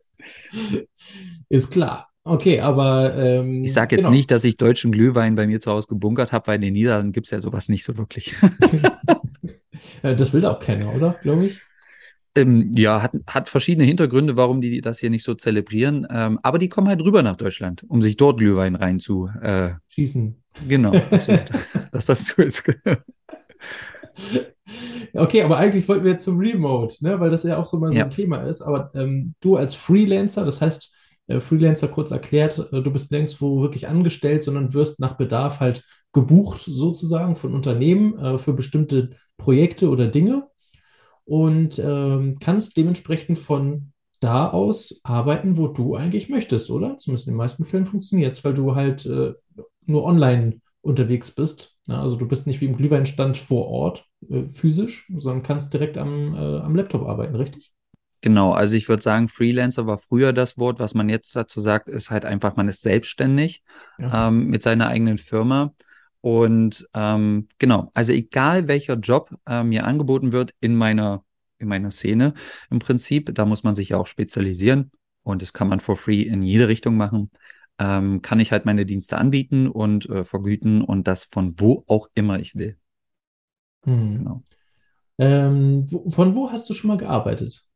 Ist 1.48 1.70
klar. 1.70 2.08
Okay, 2.24 2.60
aber. 2.60 3.14
Ähm, 3.16 3.64
ich 3.64 3.72
sage 3.72 3.94
jetzt 3.94 4.06
genau. 4.06 4.16
nicht, 4.16 4.30
dass 4.30 4.44
ich 4.44 4.56
deutschen 4.56 4.90
Glühwein 4.90 5.36
bei 5.36 5.46
mir 5.46 5.60
zu 5.60 5.70
Hause 5.70 5.86
gebunkert 5.88 6.32
habe, 6.32 6.48
weil 6.48 6.56
in 6.56 6.62
den 6.62 6.72
Niederlanden 6.74 7.12
gibt 7.12 7.28
es 7.28 7.30
ja 7.30 7.40
sowas 7.40 7.68
nicht 7.68 7.84
so 7.84 7.96
wirklich. 7.96 8.34
das 10.02 10.32
will 10.32 10.44
auch 10.44 10.58
keiner, 10.58 10.92
oder? 10.94 11.16
Glaube 11.22 11.44
ich. 11.46 11.60
Ähm, 12.36 12.72
ja, 12.74 13.02
hat, 13.02 13.12
hat 13.26 13.48
verschiedene 13.48 13.84
Hintergründe, 13.84 14.36
warum 14.36 14.60
die 14.60 14.80
das 14.80 14.98
hier 14.98 15.10
nicht 15.10 15.24
so 15.24 15.34
zelebrieren. 15.34 16.06
Ähm, 16.10 16.38
aber 16.42 16.58
die 16.58 16.68
kommen 16.68 16.88
halt 16.88 17.02
rüber 17.02 17.22
nach 17.22 17.36
Deutschland, 17.36 17.84
um 17.88 18.02
sich 18.02 18.16
dort 18.16 18.38
Glühwein 18.38 18.74
rein 18.74 18.98
zu 18.98 19.28
äh, 19.40 19.70
schießen. 19.88 20.42
Genau, 20.68 20.94
absolut. 21.10 21.50
das 21.92 22.08
hast 22.08 22.36
du 22.36 22.42
jetzt 22.42 22.64
Okay, 25.12 25.42
aber 25.42 25.56
eigentlich 25.58 25.88
wollten 25.88 26.04
wir 26.04 26.12
jetzt 26.12 26.24
zum 26.24 26.38
Remote, 26.38 26.96
ne? 27.00 27.20
weil 27.20 27.30
das 27.30 27.44
ja 27.44 27.56
auch 27.56 27.68
so 27.68 27.78
mal 27.78 27.92
so 27.92 27.98
ja. 27.98 28.04
ein 28.04 28.10
Thema 28.10 28.38
ist. 28.38 28.62
Aber 28.62 28.90
ähm, 28.94 29.34
du 29.40 29.56
als 29.56 29.74
Freelancer, 29.74 30.44
das 30.44 30.60
heißt, 30.60 30.90
äh, 31.28 31.40
Freelancer 31.40 31.88
kurz 31.88 32.10
erklärt, 32.10 32.58
äh, 32.72 32.82
du 32.82 32.90
bist 32.90 33.10
nirgendwo 33.10 33.62
wirklich 33.62 33.88
angestellt, 33.88 34.42
sondern 34.42 34.74
wirst 34.74 35.00
nach 35.00 35.16
Bedarf 35.16 35.60
halt 35.60 35.84
gebucht 36.12 36.62
sozusagen 36.64 37.36
von 37.36 37.54
Unternehmen 37.54 38.18
äh, 38.18 38.38
für 38.38 38.52
bestimmte 38.52 39.10
Projekte 39.36 39.88
oder 39.88 40.08
Dinge 40.08 40.48
und 41.26 41.78
ähm, 41.78 42.36
kannst 42.40 42.76
dementsprechend 42.76 43.38
von 43.38 43.92
da 44.20 44.48
aus 44.48 44.98
arbeiten, 45.02 45.58
wo 45.58 45.68
du 45.68 45.94
eigentlich 45.94 46.28
möchtest, 46.28 46.70
oder? 46.70 46.96
Zumindest 46.96 47.26
in 47.26 47.34
den 47.34 47.38
meisten 47.38 47.64
Fällen 47.64 47.84
funktioniert 47.84 48.32
es, 48.32 48.44
weil 48.44 48.54
du 48.54 48.74
halt 48.74 49.04
äh, 49.04 49.34
nur 49.84 50.04
online 50.04 50.60
unterwegs 50.80 51.32
bist. 51.32 51.74
Ja, 51.86 52.00
also 52.00 52.16
du 52.16 52.26
bist 52.26 52.46
nicht 52.46 52.60
wie 52.60 52.66
im 52.66 52.76
Glühweinstand 52.76 53.36
vor 53.36 53.66
Ort 53.66 54.06
äh, 54.30 54.46
physisch, 54.46 55.06
sondern 55.16 55.42
kannst 55.42 55.74
direkt 55.74 55.98
am, 55.98 56.34
äh, 56.34 56.60
am 56.60 56.74
Laptop 56.74 57.06
arbeiten, 57.06 57.34
richtig? 57.34 57.72
Genau, 58.22 58.52
also 58.52 58.76
ich 58.76 58.88
würde 58.88 59.02
sagen, 59.02 59.28
Freelancer 59.28 59.86
war 59.86 59.98
früher 59.98 60.32
das 60.32 60.58
Wort. 60.58 60.80
Was 60.80 60.94
man 60.94 61.08
jetzt 61.08 61.36
dazu 61.36 61.60
sagt, 61.60 61.88
ist 61.88 62.10
halt 62.10 62.24
einfach, 62.24 62.56
man 62.56 62.66
ist 62.66 62.82
selbstständig 62.82 63.62
ja. 63.98 64.28
ähm, 64.28 64.46
mit 64.46 64.62
seiner 64.62 64.88
eigenen 64.88 65.18
Firma. 65.18 65.74
Und 66.26 66.88
ähm, 66.92 67.46
genau, 67.60 67.92
also 67.94 68.12
egal 68.12 68.66
welcher 68.66 68.94
Job 68.94 69.30
äh, 69.46 69.62
mir 69.62 69.86
angeboten 69.86 70.32
wird 70.32 70.56
in 70.58 70.74
meiner, 70.74 71.24
in 71.58 71.68
meiner 71.68 71.92
Szene 71.92 72.34
im 72.68 72.80
Prinzip, 72.80 73.32
da 73.32 73.46
muss 73.46 73.62
man 73.62 73.76
sich 73.76 73.90
ja 73.90 73.96
auch 73.96 74.08
spezialisieren 74.08 74.90
und 75.22 75.40
das 75.40 75.52
kann 75.52 75.68
man 75.68 75.78
for 75.78 75.96
free 75.96 76.22
in 76.22 76.42
jede 76.42 76.66
Richtung 76.66 76.96
machen. 76.96 77.30
Ähm, 77.78 78.22
kann 78.22 78.40
ich 78.40 78.50
halt 78.50 78.66
meine 78.66 78.84
Dienste 78.84 79.18
anbieten 79.18 79.68
und 79.68 80.10
äh, 80.10 80.24
vergüten 80.24 80.82
und 80.82 81.06
das 81.06 81.22
von 81.22 81.54
wo 81.60 81.84
auch 81.86 82.08
immer 82.16 82.40
ich 82.40 82.56
will. 82.56 82.76
Hm. 83.84 84.18
Genau. 84.18 84.42
Ähm, 85.18 85.86
von 85.86 86.34
wo 86.34 86.50
hast 86.50 86.68
du 86.68 86.74
schon 86.74 86.88
mal 86.88 86.98
gearbeitet? 86.98 87.70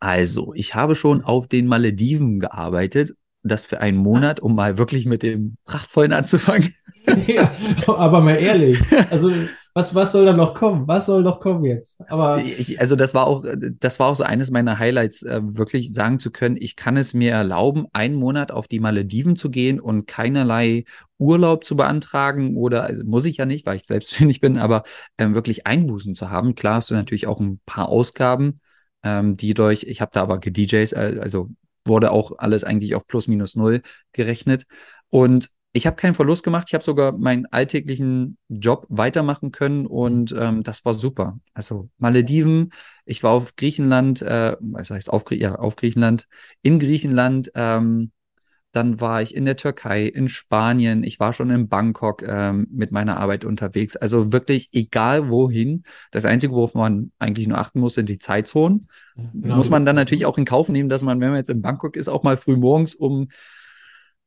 Also, 0.00 0.52
ich 0.52 0.74
habe 0.74 0.94
schon 0.94 1.22
auf 1.22 1.48
den 1.48 1.66
Malediven 1.66 2.40
gearbeitet, 2.40 3.16
das 3.42 3.64
für 3.64 3.80
einen 3.80 3.96
Monat, 3.96 4.40
um 4.40 4.54
mal 4.54 4.76
wirklich 4.76 5.06
mit 5.06 5.22
dem 5.22 5.56
Prachtvollen 5.64 6.12
anzufangen. 6.12 6.74
ja, 7.26 7.52
aber 7.86 8.20
mal 8.20 8.36
ehrlich, 8.36 8.78
also 9.10 9.30
was, 9.74 9.94
was 9.94 10.12
soll 10.12 10.26
da 10.26 10.34
noch 10.34 10.52
kommen? 10.52 10.86
Was 10.86 11.06
soll 11.06 11.22
noch 11.22 11.40
kommen 11.40 11.64
jetzt? 11.64 11.98
Aber 12.10 12.42
ich, 12.42 12.78
also 12.78 12.94
das 12.94 13.14
war 13.14 13.26
auch, 13.26 13.44
das 13.80 13.98
war 13.98 14.08
auch 14.08 14.14
so 14.14 14.24
eines 14.24 14.50
meiner 14.50 14.78
Highlights, 14.78 15.22
äh, 15.22 15.40
wirklich 15.42 15.94
sagen 15.94 16.18
zu 16.18 16.30
können, 16.30 16.58
ich 16.60 16.76
kann 16.76 16.98
es 16.98 17.14
mir 17.14 17.32
erlauben, 17.32 17.86
einen 17.94 18.14
Monat 18.14 18.52
auf 18.52 18.68
die 18.68 18.80
Malediven 18.80 19.34
zu 19.34 19.50
gehen 19.50 19.80
und 19.80 20.06
keinerlei 20.06 20.84
Urlaub 21.18 21.64
zu 21.64 21.74
beantragen 21.74 22.56
oder 22.56 22.84
also 22.84 23.02
muss 23.04 23.24
ich 23.24 23.38
ja 23.38 23.46
nicht, 23.46 23.64
weil 23.64 23.76
ich 23.76 23.84
selbstständig 23.84 24.40
bin, 24.42 24.58
aber 24.58 24.82
ähm, 25.16 25.34
wirklich 25.34 25.66
Einbußen 25.66 26.14
zu 26.14 26.28
haben. 26.28 26.54
Klar 26.54 26.76
hast 26.76 26.90
du 26.90 26.94
natürlich 26.94 27.26
auch 27.26 27.40
ein 27.40 27.60
paar 27.64 27.88
Ausgaben, 27.88 28.60
ähm, 29.02 29.38
die 29.38 29.54
durch, 29.54 29.84
ich 29.84 30.02
habe 30.02 30.10
da 30.12 30.22
aber 30.22 30.38
DJs, 30.38 30.92
äh, 30.92 31.18
also 31.20 31.48
wurde 31.86 32.10
auch 32.10 32.32
alles 32.38 32.62
eigentlich 32.62 32.94
auf 32.94 33.06
plus 33.06 33.26
minus 33.26 33.56
null 33.56 33.80
gerechnet. 34.12 34.66
Und 35.08 35.48
ich 35.72 35.86
habe 35.86 35.96
keinen 35.96 36.14
Verlust 36.14 36.44
gemacht. 36.44 36.66
Ich 36.68 36.74
habe 36.74 36.84
sogar 36.84 37.12
meinen 37.12 37.46
alltäglichen 37.46 38.36
Job 38.48 38.86
weitermachen 38.90 39.52
können 39.52 39.86
und 39.86 40.34
ähm, 40.38 40.62
das 40.62 40.84
war 40.84 40.94
super. 40.94 41.38
Also 41.54 41.88
Malediven, 41.98 42.72
ich 43.06 43.22
war 43.22 43.32
auf 43.32 43.56
Griechenland, 43.56 44.20
äh, 44.20 44.56
was 44.60 44.90
heißt 44.90 45.10
auf, 45.10 45.24
ja, 45.30 45.54
auf 45.54 45.76
Griechenland, 45.76 46.28
in 46.60 46.78
Griechenland, 46.78 47.50
ähm, 47.54 48.12
dann 48.72 49.00
war 49.00 49.20
ich 49.20 49.34
in 49.34 49.44
der 49.44 49.56
Türkei, 49.56 50.04
in 50.06 50.28
Spanien, 50.28 51.04
ich 51.04 51.20
war 51.20 51.34
schon 51.34 51.50
in 51.50 51.68
Bangkok 51.68 52.22
ähm, 52.26 52.66
mit 52.70 52.90
meiner 52.90 53.18
Arbeit 53.18 53.44
unterwegs. 53.44 53.96
Also 53.96 54.32
wirklich 54.32 54.70
egal 54.72 55.28
wohin. 55.28 55.84
Das 56.10 56.24
Einzige, 56.24 56.54
worauf 56.54 56.74
man 56.74 57.12
eigentlich 57.18 57.46
nur 57.46 57.58
achten 57.58 57.80
muss, 57.80 57.94
sind 57.94 58.08
die 58.08 58.18
Zeitzonen. 58.18 58.88
Genau, 59.14 59.56
muss 59.56 59.68
man 59.68 59.84
dann 59.84 59.96
natürlich 59.96 60.24
auch 60.24 60.38
in 60.38 60.46
Kauf 60.46 60.70
nehmen, 60.70 60.88
dass 60.88 61.02
man, 61.02 61.20
wenn 61.20 61.28
man 61.28 61.36
jetzt 61.36 61.50
in 61.50 61.60
Bangkok 61.60 61.96
ist, 61.96 62.08
auch 62.08 62.22
mal 62.22 62.38
früh 62.38 62.56
morgens 62.56 62.94
um, 62.94 63.28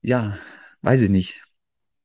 ja, 0.04 0.38
weiß 0.86 1.02
ich 1.02 1.10
nicht, 1.10 1.44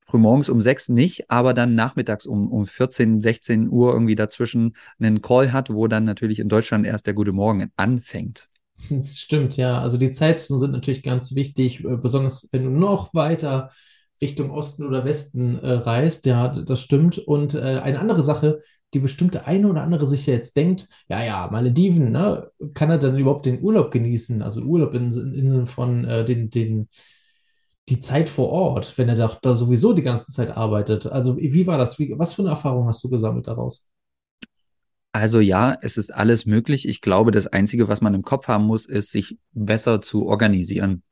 früh 0.07 0.19
morgens 0.19 0.49
um 0.49 0.61
sechs 0.61 0.89
nicht, 0.89 1.31
aber 1.31 1.55
dann 1.55 1.75
nachmittags 1.75 2.27
um, 2.27 2.51
um 2.51 2.67
14, 2.67 3.21
16 3.21 3.69
Uhr 3.69 3.93
irgendwie 3.93 4.15
dazwischen 4.15 4.75
einen 4.99 5.21
Call 5.21 5.53
hat, 5.53 5.73
wo 5.73 5.87
dann 5.87 6.05
natürlich 6.05 6.41
in 6.41 6.49
Deutschland 6.49 6.87
erst 6.87 7.07
der 7.07 7.15
gute 7.15 7.33
Morgen 7.33 7.71
anfängt. 7.77 8.49
Das 8.89 9.19
stimmt, 9.19 9.59
ja. 9.59 9.79
Also 9.79 9.99
die 9.99 10.11
Zeitzonen 10.11 10.59
sind 10.59 10.71
natürlich 10.71 11.03
ganz 11.03 11.35
wichtig, 11.35 11.85
äh, 11.85 11.99
besonders 11.99 12.49
wenn 12.51 12.65
du 12.65 12.71
noch 12.71 13.13
weiter 13.13 13.71
Richtung 14.23 14.51
Osten 14.51 14.87
oder 14.87 15.05
Westen 15.05 15.59
äh, 15.59 15.73
reist. 15.73 16.25
Ja, 16.25 16.49
das 16.49 16.81
stimmt. 16.81 17.19
Und 17.19 17.55
äh, 17.55 17.59
eine 17.59 18.01
andere 18.01 18.23
Sache, 18.23 18.61
die 18.95 18.99
bestimmte 18.99 19.47
eine 19.47 19.69
oder 19.69 19.83
andere 19.83 20.07
sich 20.07 20.27
ja 20.27 20.33
jetzt 20.33 20.57
denkt, 20.57 20.89
ja, 21.09 21.23
ja, 21.23 21.49
Malediven, 21.53 22.11
ne, 22.11 22.51
kann 22.73 22.89
er 22.89 22.97
dann 22.97 23.19
überhaupt 23.19 23.45
den 23.45 23.63
Urlaub 23.63 23.91
genießen? 23.91 24.41
Also 24.41 24.63
Urlaub 24.63 24.95
im 24.95 25.13
Sinne 25.13 25.67
von 25.67 26.07
äh, 26.07 26.25
den, 26.25 26.49
den, 26.49 26.89
die 27.89 27.99
Zeit 27.99 28.29
vor 28.29 28.51
Ort, 28.51 28.97
wenn 28.99 29.09
er 29.09 29.17
da, 29.17 29.37
da 29.43 29.55
sowieso 29.55 29.93
die 29.93 30.03
ganze 30.03 30.33
Zeit 30.33 30.57
arbeitet. 30.57 31.07
Also 31.07 31.37
wie 31.37 31.67
war 31.67 31.79
das? 31.79 31.99
Wie, 31.99 32.15
was 32.17 32.35
für 32.35 32.43
eine 32.43 32.51
Erfahrung 32.51 32.87
hast 32.87 33.03
du 33.03 33.09
gesammelt 33.09 33.49
daraus? 33.49 33.89
Also 35.13 35.41
ja, 35.41 35.77
es 35.83 35.97
ist 35.97 36.15
alles 36.15 36.47
möglich. 36.47 36.87
Ich 36.87 37.01
glaube, 37.01 37.33
das 37.33 37.49
Einzige, 37.49 37.89
was 37.89 38.01
man 38.01 38.15
im 38.15 38.23
Kopf 38.23 38.47
haben 38.47 38.67
muss, 38.67 38.87
ist, 38.87 39.11
sich 39.11 39.39
besser 39.53 40.01
zu 40.01 40.27
organisieren. 40.27 41.03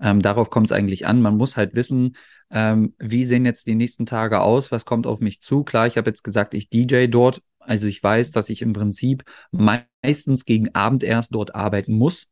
Ähm, 0.00 0.22
darauf 0.22 0.50
kommt 0.50 0.66
es 0.66 0.72
eigentlich 0.72 1.06
an. 1.06 1.22
Man 1.22 1.36
muss 1.36 1.56
halt 1.56 1.76
wissen, 1.76 2.16
ähm, 2.50 2.94
wie 2.98 3.24
sehen 3.24 3.44
jetzt 3.44 3.68
die 3.68 3.76
nächsten 3.76 4.06
Tage 4.06 4.40
aus, 4.40 4.72
was 4.72 4.84
kommt 4.84 5.06
auf 5.06 5.20
mich 5.20 5.40
zu. 5.40 5.62
Klar, 5.62 5.86
ich 5.86 5.96
habe 5.96 6.10
jetzt 6.10 6.24
gesagt, 6.24 6.54
ich 6.54 6.68
DJ 6.68 7.06
dort. 7.06 7.42
Also 7.66 7.86
ich 7.86 8.02
weiß, 8.02 8.32
dass 8.32 8.48
ich 8.48 8.62
im 8.62 8.72
Prinzip 8.72 9.24
meistens 9.50 10.44
gegen 10.44 10.74
Abend 10.74 11.02
erst 11.02 11.34
dort 11.34 11.54
arbeiten 11.54 11.94
muss. 11.94 12.26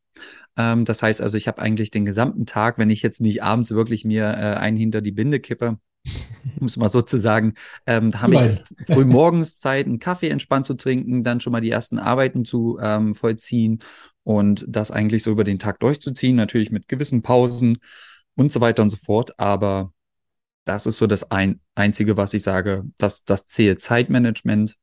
Ähm, 0.57 0.85
das 0.85 1.01
heißt 1.01 1.21
also, 1.21 1.37
ich 1.37 1.47
habe 1.47 1.61
eigentlich 1.61 1.91
den 1.91 2.05
gesamten 2.05 2.45
Tag, 2.45 2.77
wenn 2.77 2.89
ich 2.89 3.01
jetzt 3.01 3.21
nicht 3.21 3.43
abends 3.43 3.71
wirklich 3.71 4.05
mir 4.05 4.25
äh, 4.25 4.55
einen 4.55 4.77
hinter 4.77 5.01
die 5.01 5.11
Binde 5.11 5.39
kippe, 5.39 5.79
um 6.59 6.67
es 6.67 6.77
mal 6.77 6.89
so 6.89 7.01
zu 7.01 7.17
sagen, 7.17 7.53
ähm, 7.87 8.11
da 8.11 8.21
habe 8.21 8.35
ich 8.35 8.85
früh 8.85 9.05
morgens 9.05 9.59
Zeit, 9.59 9.85
einen 9.85 9.99
Kaffee 9.99 10.29
entspannt 10.29 10.65
zu 10.65 10.75
trinken, 10.75 11.21
dann 11.21 11.39
schon 11.39 11.51
mal 11.51 11.61
die 11.61 11.71
ersten 11.71 11.97
Arbeiten 11.97 12.45
zu 12.45 12.77
ähm, 12.81 13.13
vollziehen 13.13 13.79
und 14.23 14.65
das 14.67 14.91
eigentlich 14.91 15.23
so 15.23 15.31
über 15.31 15.43
den 15.43 15.59
Tag 15.59 15.79
durchzuziehen, 15.79 16.35
natürlich 16.35 16.71
mit 16.71 16.87
gewissen 16.87 17.21
Pausen 17.21 17.79
und 18.35 18.51
so 18.51 18.61
weiter 18.61 18.83
und 18.83 18.89
so 18.89 18.97
fort. 18.97 19.39
Aber 19.39 19.93
das 20.65 20.85
ist 20.85 20.97
so 20.97 21.07
das 21.07 21.29
ein, 21.31 21.59
Einzige, 21.75 22.17
was 22.17 22.33
ich 22.33 22.43
sage, 22.43 22.83
dass 22.97 23.23
das 23.23 23.47
zählt 23.47 23.81
Zeitmanagement 23.81 24.75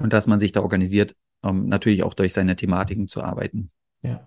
und 0.00 0.12
dass 0.12 0.26
man 0.26 0.40
sich 0.40 0.52
da 0.52 0.62
organisiert, 0.62 1.14
um 1.42 1.66
natürlich 1.66 2.02
auch 2.02 2.14
durch 2.14 2.32
seine 2.32 2.56
Thematiken 2.56 3.08
zu 3.08 3.22
arbeiten. 3.22 3.70
Ja. 4.02 4.26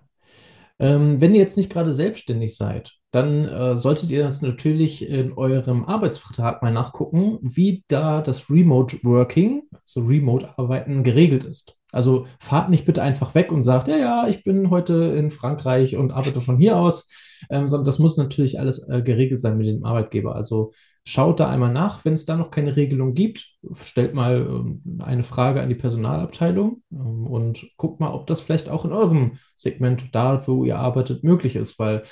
Ähm, 0.78 1.20
wenn 1.20 1.34
ihr 1.34 1.40
jetzt 1.40 1.56
nicht 1.56 1.70
gerade 1.70 1.92
selbstständig 1.92 2.56
seid, 2.56 2.94
dann 3.12 3.46
äh, 3.46 3.76
solltet 3.76 4.10
ihr 4.10 4.24
das 4.24 4.42
natürlich 4.42 5.08
in 5.08 5.32
eurem 5.34 5.84
Arbeitsvertrag 5.84 6.62
mal 6.62 6.72
nachgucken, 6.72 7.38
wie 7.42 7.84
da 7.86 8.20
das 8.20 8.50
Remote 8.50 8.98
Working, 9.04 9.62
also 9.72 10.00
Remote 10.00 10.58
Arbeiten, 10.58 11.04
geregelt 11.04 11.44
ist. 11.44 11.76
Also 11.92 12.26
fahrt 12.40 12.70
nicht 12.70 12.86
bitte 12.86 13.02
einfach 13.02 13.36
weg 13.36 13.52
und 13.52 13.62
sagt, 13.62 13.86
ja, 13.86 13.96
ja, 13.96 14.26
ich 14.26 14.42
bin 14.42 14.68
heute 14.70 15.14
in 15.16 15.30
Frankreich 15.30 15.96
und 15.96 16.10
arbeite 16.10 16.40
von 16.40 16.58
hier 16.58 16.76
aus, 16.76 17.06
ähm, 17.50 17.68
sondern 17.68 17.84
das 17.84 18.00
muss 18.00 18.16
natürlich 18.16 18.58
alles 18.58 18.88
äh, 18.88 19.00
geregelt 19.02 19.40
sein 19.40 19.56
mit 19.56 19.66
dem 19.66 19.84
Arbeitgeber. 19.84 20.34
Also 20.34 20.72
schaut 21.06 21.38
da 21.38 21.50
einmal 21.50 21.72
nach, 21.72 22.04
wenn 22.04 22.14
es 22.14 22.24
da 22.24 22.36
noch 22.36 22.50
keine 22.50 22.76
Regelung 22.76 23.14
gibt, 23.14 23.46
stellt 23.82 24.14
mal 24.14 24.46
ähm, 24.48 25.00
eine 25.00 25.22
Frage 25.22 25.60
an 25.60 25.68
die 25.68 25.74
Personalabteilung 25.74 26.82
ähm, 26.92 27.26
und 27.26 27.66
guckt 27.76 28.00
mal, 28.00 28.12
ob 28.12 28.26
das 28.26 28.40
vielleicht 28.40 28.68
auch 28.68 28.84
in 28.84 28.92
eurem 28.92 29.38
Segment 29.54 30.14
da, 30.14 30.46
wo 30.46 30.64
ihr 30.64 30.78
arbeitet, 30.78 31.22
möglich 31.22 31.56
ist, 31.56 31.78
weil 31.78 32.02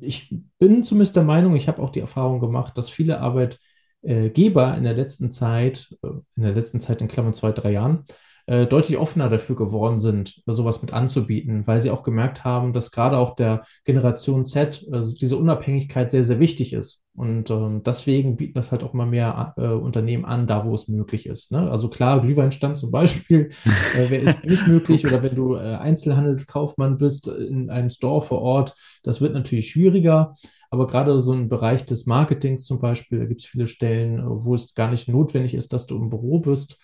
ich 0.00 0.34
bin 0.58 0.82
zumindest 0.82 1.16
der 1.16 1.24
Meinung, 1.24 1.56
ich 1.56 1.66
habe 1.68 1.82
auch 1.82 1.90
die 1.90 2.00
Erfahrung 2.00 2.40
gemacht, 2.40 2.76
dass 2.76 2.90
viele 2.90 3.20
Arbeitgeber 3.20 4.76
in 4.76 4.84
der 4.84 4.94
letzten 4.94 5.30
Zeit, 5.30 5.88
äh, 6.02 6.08
in 6.36 6.42
der 6.42 6.52
letzten 6.52 6.80
Zeit 6.80 7.00
in 7.00 7.08
Klammern 7.08 7.34
zwei, 7.34 7.52
drei 7.52 7.72
Jahren, 7.72 8.04
äh, 8.50 8.66
deutlich 8.66 8.98
offener 8.98 9.28
dafür 9.28 9.54
geworden 9.54 10.00
sind, 10.00 10.42
sowas 10.44 10.82
mit 10.82 10.92
anzubieten, 10.92 11.68
weil 11.68 11.80
sie 11.80 11.92
auch 11.92 12.02
gemerkt 12.02 12.44
haben, 12.44 12.72
dass 12.72 12.90
gerade 12.90 13.16
auch 13.16 13.36
der 13.36 13.62
Generation 13.84 14.44
Z 14.44 14.84
also 14.90 15.14
diese 15.14 15.36
Unabhängigkeit 15.36 16.10
sehr, 16.10 16.24
sehr 16.24 16.40
wichtig 16.40 16.72
ist. 16.72 17.04
Und 17.14 17.48
ähm, 17.50 17.82
deswegen 17.84 18.36
bieten 18.36 18.54
das 18.54 18.72
halt 18.72 18.82
auch 18.82 18.92
mal 18.92 19.06
mehr 19.06 19.54
äh, 19.56 19.68
Unternehmen 19.68 20.24
an, 20.24 20.48
da 20.48 20.66
wo 20.66 20.74
es 20.74 20.88
möglich 20.88 21.26
ist. 21.26 21.52
Ne? 21.52 21.70
Also 21.70 21.88
klar, 21.90 22.20
Glühweinstand 22.22 22.76
zum 22.76 22.90
Beispiel, 22.90 23.50
äh, 23.94 24.06
wer 24.08 24.22
ist 24.22 24.44
nicht 24.44 24.66
möglich 24.66 25.06
oder 25.06 25.22
wenn 25.22 25.36
du 25.36 25.54
äh, 25.54 25.76
Einzelhandelskaufmann 25.76 26.98
bist 26.98 27.28
in 27.28 27.70
einem 27.70 27.90
Store 27.90 28.20
vor 28.20 28.42
Ort, 28.42 28.74
das 29.04 29.20
wird 29.20 29.32
natürlich 29.32 29.70
schwieriger. 29.70 30.34
Aber 30.70 30.88
gerade 30.88 31.20
so 31.20 31.32
im 31.34 31.48
Bereich 31.48 31.86
des 31.86 32.06
Marketings 32.06 32.64
zum 32.64 32.80
Beispiel, 32.80 33.20
da 33.20 33.26
gibt 33.26 33.42
es 33.42 33.46
viele 33.46 33.68
Stellen, 33.68 34.22
wo 34.24 34.56
es 34.56 34.74
gar 34.74 34.90
nicht 34.90 35.06
notwendig 35.06 35.54
ist, 35.54 35.72
dass 35.72 35.86
du 35.86 35.96
im 35.96 36.10
Büro 36.10 36.40
bist. 36.40 36.78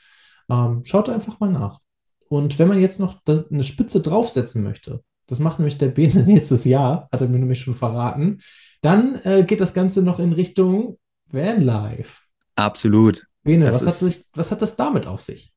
Ähm, 0.49 0.83
schaut 0.85 1.09
einfach 1.09 1.41
mal 1.41 1.51
nach. 1.51 1.81
Und 2.29 2.59
wenn 2.59 2.69
man 2.69 2.81
jetzt 2.81 3.01
noch 3.01 3.21
das, 3.25 3.51
eine 3.51 3.65
Spitze 3.65 4.01
draufsetzen 4.01 4.63
möchte, 4.63 5.03
das 5.27 5.39
macht 5.41 5.59
nämlich 5.59 5.79
der 5.79 5.89
Bene 5.89 6.23
nächstes 6.27 6.65
Jahr, 6.65 7.09
hat 7.13 7.21
er 7.21 7.29
mir 7.29 7.39
nämlich 7.39 7.61
schon 7.61 7.75
verraten, 7.75 8.41
dann 8.83 9.21
äh, 9.25 9.45
geht 9.45 9.61
das 9.61 9.75
Ganze 9.75 10.03
noch 10.03 10.19
in 10.19 10.33
Richtung 10.33 10.99
Vanlife. 11.31 12.23
Absolut. 12.55 13.27
Bene, 13.43 13.67
was 13.67 13.87
hat, 13.87 13.95
sich, 13.95 14.25
was 14.35 14.51
hat 14.51 14.63
das 14.63 14.77
damit 14.77 15.07
auf 15.07 15.21
sich? 15.21 15.53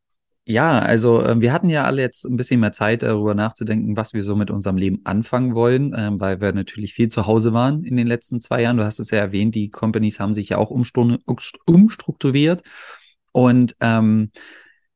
Ja, 0.46 0.80
also 0.80 1.22
äh, 1.22 1.40
wir 1.40 1.54
hatten 1.54 1.70
ja 1.70 1.84
alle 1.84 2.02
jetzt 2.02 2.26
ein 2.26 2.36
bisschen 2.36 2.60
mehr 2.60 2.72
Zeit 2.72 3.04
darüber 3.04 3.36
nachzudenken, 3.36 3.96
was 3.96 4.14
wir 4.14 4.24
so 4.24 4.36
mit 4.36 4.50
unserem 4.50 4.78
Leben 4.78 5.02
anfangen 5.04 5.54
wollen, 5.54 5.94
äh, 5.94 6.10
weil 6.14 6.42
wir 6.42 6.54
natürlich 6.54 6.94
viel 6.94 7.10
zu 7.10 7.28
Hause 7.28 7.54
waren 7.54 7.84
in 7.84 7.96
den 7.96 8.08
letzten 8.08 8.42
zwei 8.42 8.64
Jahren. 8.64 8.78
Du 8.78 8.84
hast 8.84 9.00
es 9.00 9.12
ja 9.12 9.20
erwähnt, 9.20 9.54
die 9.54 9.70
Companies 9.70 10.20
haben 10.20 10.34
sich 10.34 10.50
ja 10.50 10.58
auch 10.58 10.72
umstrukturiert. 10.72 12.64
Und 13.32 13.76
ähm, 13.80 14.32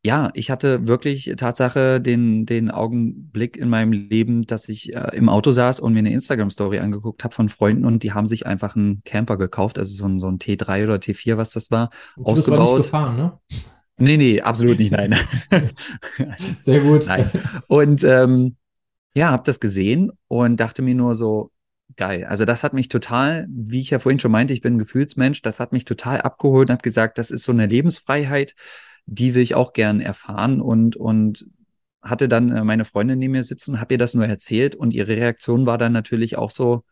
ja, 0.06 0.32
ich 0.34 0.52
hatte 0.52 0.86
wirklich 0.86 1.34
Tatsache 1.38 2.02
den, 2.02 2.46
den 2.46 2.70
Augenblick 2.72 3.56
in 3.56 3.70
meinem 3.70 3.94
Leben, 3.94 4.42
dass 4.42 4.68
ich 4.68 4.94
äh, 4.94 5.16
im 5.16 5.30
Auto 5.30 5.54
saß 5.54 5.80
und 5.80 5.94
mir 5.94 6.00
eine 6.00 6.12
Instagram-Story 6.12 6.80
angeguckt 6.80 7.24
habe 7.24 7.34
von 7.34 7.48
Freunden 7.48 7.86
und 7.86 8.04
die 8.04 8.12
haben 8.12 8.28
sich 8.28 8.46
einfach 8.46 8.76
einen 8.76 9.02
Camper 9.06 9.38
gekauft, 9.38 9.80
also 9.80 9.94
so 9.94 10.06
ein, 10.06 10.20
so 10.20 10.28
ein 10.28 10.40
T3 10.40 10.84
oder 10.84 10.96
T4, 10.96 11.38
was 11.38 11.52
das 11.52 11.72
war, 11.72 11.90
du 12.18 12.24
ausgebaut. 12.24 12.60
War 12.60 12.78
nicht 12.78 12.84
gefahren, 12.84 13.16
ne? 13.16 13.40
Nee, 13.98 14.18
nee, 14.18 14.42
absolut 14.42 14.80
nicht, 14.80 14.92
nein. 14.92 15.16
Sehr 16.64 16.82
gut. 16.82 17.06
Nein. 17.08 17.30
Und 17.68 18.04
ähm, 18.04 18.58
ja, 19.16 19.32
habe 19.32 19.44
das 19.46 19.62
gesehen 19.62 20.12
und 20.28 20.60
dachte 20.60 20.82
mir 20.82 20.96
nur 20.96 21.16
so, 21.16 21.52
geil. 21.96 22.26
Also 22.26 22.44
das 22.44 22.64
hat 22.64 22.74
mich 22.74 22.90
total, 22.90 23.48
wie 23.50 23.80
ich 23.80 23.92
ja 23.92 24.00
vorhin 24.00 24.20
schon 24.20 24.32
meinte, 24.32 24.54
ich 24.54 24.62
bin 24.62 24.76
ein 24.76 24.80
Gefühlsmensch, 24.80 25.42
das 25.44 25.60
hat 25.60 25.72
mich 25.72 25.86
total 25.86 26.22
abgeholt 26.22 26.70
und 26.70 26.74
habe 26.74 26.82
gesagt, 26.82 27.18
das 27.18 27.32
ist 27.32 27.44
so 27.44 27.52
eine 27.52 27.68
Lebensfreiheit, 27.68 28.56
die 29.06 29.36
will 29.36 29.42
ich 29.42 29.56
auch 29.56 29.74
gern 29.74 30.00
erfahren 30.00 30.62
und, 30.62 30.96
und 30.96 31.48
hatte 32.02 32.28
dann 32.28 32.52
äh, 32.52 32.64
meine 32.64 32.86
Freundin 32.86 33.20
neben 33.20 33.34
mir 33.34 33.44
sitzen, 33.44 33.80
habe 33.80 33.96
ihr 33.96 33.98
das 33.98 34.14
nur 34.14 34.26
erzählt 34.26 34.76
und 34.76 34.94
ihre 34.94 35.16
Reaktion 35.16 35.66
war 35.66 35.78
dann 35.78 35.94
natürlich 35.94 36.38
auch 36.38 36.52
so, 36.52 36.84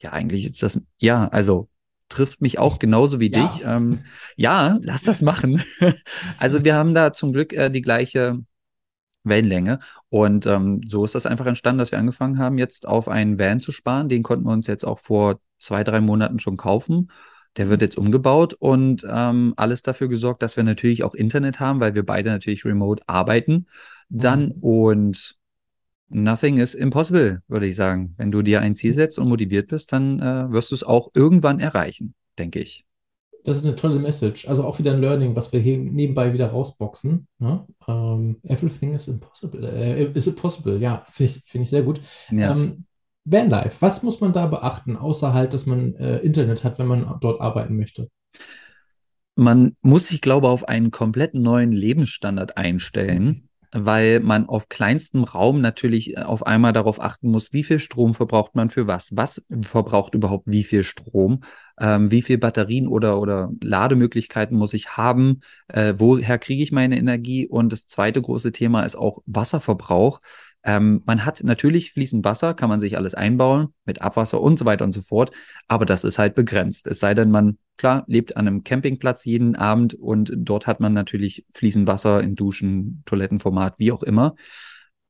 ja, 0.00 0.12
eigentlich 0.12 0.46
ist 0.46 0.62
das, 0.62 0.80
ja, 0.98 1.28
also 1.28 1.68
trifft 2.08 2.42
mich 2.42 2.58
auch 2.58 2.78
genauso 2.78 3.20
wie 3.20 3.32
ja. 3.32 3.46
dich. 3.46 3.62
Ähm, 3.64 4.04
ja, 4.36 4.78
lass 4.82 5.02
das 5.02 5.22
machen. 5.22 5.62
also 6.38 6.64
wir 6.64 6.74
haben 6.74 6.94
da 6.94 7.12
zum 7.12 7.32
Glück 7.32 7.52
äh, 7.54 7.70
die 7.70 7.80
gleiche 7.80 8.44
Wellenlänge. 9.24 9.78
Und 10.10 10.46
ähm, 10.46 10.82
so 10.86 11.04
ist 11.04 11.14
das 11.14 11.26
einfach 11.26 11.46
entstanden, 11.46 11.78
dass 11.78 11.92
wir 11.92 11.98
angefangen 11.98 12.38
haben, 12.38 12.58
jetzt 12.58 12.86
auf 12.86 13.08
einen 13.08 13.38
Van 13.38 13.60
zu 13.60 13.72
sparen. 13.72 14.08
Den 14.08 14.22
konnten 14.22 14.44
wir 14.44 14.52
uns 14.52 14.66
jetzt 14.66 14.84
auch 14.84 14.98
vor 14.98 15.40
zwei, 15.58 15.84
drei 15.84 16.00
Monaten 16.00 16.38
schon 16.38 16.56
kaufen. 16.56 17.10
Der 17.56 17.68
wird 17.68 17.82
jetzt 17.82 17.98
umgebaut 17.98 18.54
und 18.54 19.06
ähm, 19.08 19.52
alles 19.56 19.82
dafür 19.82 20.08
gesorgt, 20.08 20.42
dass 20.42 20.56
wir 20.56 20.64
natürlich 20.64 21.04
auch 21.04 21.14
Internet 21.14 21.60
haben, 21.60 21.80
weil 21.80 21.94
wir 21.94 22.04
beide 22.04 22.30
natürlich 22.30 22.64
remote 22.64 23.02
arbeiten. 23.06 23.66
Dann 24.08 24.46
mhm. 24.46 24.62
und 24.62 25.36
nothing 26.08 26.58
is 26.58 26.74
impossible, 26.74 27.42
würde 27.48 27.66
ich 27.66 27.76
sagen. 27.76 28.14
Wenn 28.16 28.30
du 28.30 28.42
dir 28.42 28.60
ein 28.60 28.74
Ziel 28.74 28.92
setzt 28.94 29.18
und 29.18 29.28
motiviert 29.28 29.68
bist, 29.68 29.92
dann 29.92 30.20
äh, 30.20 30.52
wirst 30.52 30.70
du 30.70 30.74
es 30.74 30.82
auch 30.82 31.10
irgendwann 31.14 31.60
erreichen, 31.60 32.14
denke 32.38 32.60
ich. 32.60 32.84
Das 33.44 33.56
ist 33.56 33.66
eine 33.66 33.74
tolle 33.74 33.98
Message. 33.98 34.46
Also 34.46 34.64
auch 34.64 34.78
wieder 34.78 34.92
ein 34.92 35.00
Learning, 35.00 35.34
was 35.34 35.52
wir 35.52 35.60
hier 35.60 35.76
nebenbei 35.78 36.32
wieder 36.32 36.48
rausboxen. 36.48 37.26
Ne? 37.38 37.66
Um, 37.86 38.36
everything 38.44 38.94
is 38.94 39.08
impossible. 39.08 39.64
Äh, 39.64 40.12
is 40.14 40.26
it 40.26 40.36
possible? 40.36 40.78
Ja, 40.78 41.04
finde 41.10 41.32
ich, 41.32 41.42
find 41.44 41.62
ich 41.62 41.70
sehr 41.70 41.82
gut. 41.82 42.00
Ja. 42.30 42.52
Ähm, 42.52 42.84
Vanlife, 43.24 43.76
was 43.80 44.02
muss 44.02 44.20
man 44.20 44.32
da 44.32 44.46
beachten, 44.46 44.96
außer 44.96 45.32
halt, 45.32 45.54
dass 45.54 45.66
man 45.66 45.94
äh, 45.94 46.18
Internet 46.18 46.64
hat, 46.64 46.78
wenn 46.78 46.86
man 46.86 47.18
dort 47.20 47.40
arbeiten 47.40 47.76
möchte? 47.76 48.08
Man 49.34 49.76
muss 49.80 50.08
sich, 50.08 50.20
glaube 50.20 50.46
ich, 50.46 50.52
auf 50.52 50.68
einen 50.68 50.90
komplett 50.90 51.34
neuen 51.34 51.72
Lebensstandard 51.72 52.56
einstellen, 52.56 53.48
weil 53.72 54.20
man 54.20 54.46
auf 54.46 54.68
kleinstem 54.68 55.24
Raum 55.24 55.60
natürlich 55.60 56.16
äh, 56.16 56.22
auf 56.22 56.46
einmal 56.46 56.72
darauf 56.72 57.00
achten 57.00 57.30
muss, 57.30 57.52
wie 57.52 57.62
viel 57.62 57.80
Strom 57.80 58.14
verbraucht 58.14 58.54
man 58.54 58.68
für 58.68 58.86
was, 58.86 59.16
was 59.16 59.44
verbraucht 59.62 60.14
überhaupt 60.14 60.48
wie 60.50 60.64
viel 60.64 60.82
Strom, 60.82 61.40
ähm, 61.80 62.10
wie 62.10 62.22
viel 62.22 62.38
Batterien 62.38 62.86
oder, 62.86 63.18
oder 63.18 63.50
Lademöglichkeiten 63.62 64.56
muss 64.56 64.74
ich 64.74 64.96
haben, 64.96 65.40
äh, 65.68 65.94
woher 65.96 66.38
kriege 66.38 66.62
ich 66.62 66.72
meine 66.72 66.98
Energie 66.98 67.46
und 67.46 67.72
das 67.72 67.86
zweite 67.86 68.20
große 68.20 68.52
Thema 68.52 68.82
ist 68.82 68.96
auch 68.96 69.22
Wasserverbrauch. 69.26 70.20
Ähm, 70.64 71.02
man 71.06 71.24
hat 71.24 71.42
natürlich 71.42 71.92
fließend 71.92 72.24
Wasser, 72.24 72.54
kann 72.54 72.68
man 72.68 72.80
sich 72.80 72.96
alles 72.96 73.14
einbauen 73.14 73.74
mit 73.84 74.00
Abwasser 74.00 74.40
und 74.40 74.58
so 74.58 74.64
weiter 74.64 74.84
und 74.84 74.92
so 74.92 75.02
fort, 75.02 75.32
aber 75.68 75.84
das 75.84 76.04
ist 76.04 76.18
halt 76.18 76.34
begrenzt. 76.34 76.86
Es 76.86 77.00
sei 77.00 77.14
denn, 77.14 77.30
man, 77.30 77.58
klar, 77.76 78.04
lebt 78.06 78.36
an 78.36 78.46
einem 78.46 78.62
Campingplatz 78.62 79.24
jeden 79.24 79.56
Abend 79.56 79.94
und 79.94 80.32
dort 80.36 80.66
hat 80.66 80.80
man 80.80 80.92
natürlich 80.92 81.44
fließend 81.52 81.86
Wasser 81.86 82.22
in 82.22 82.36
Duschen, 82.36 83.02
Toilettenformat, 83.06 83.78
wie 83.78 83.92
auch 83.92 84.02
immer. 84.02 84.36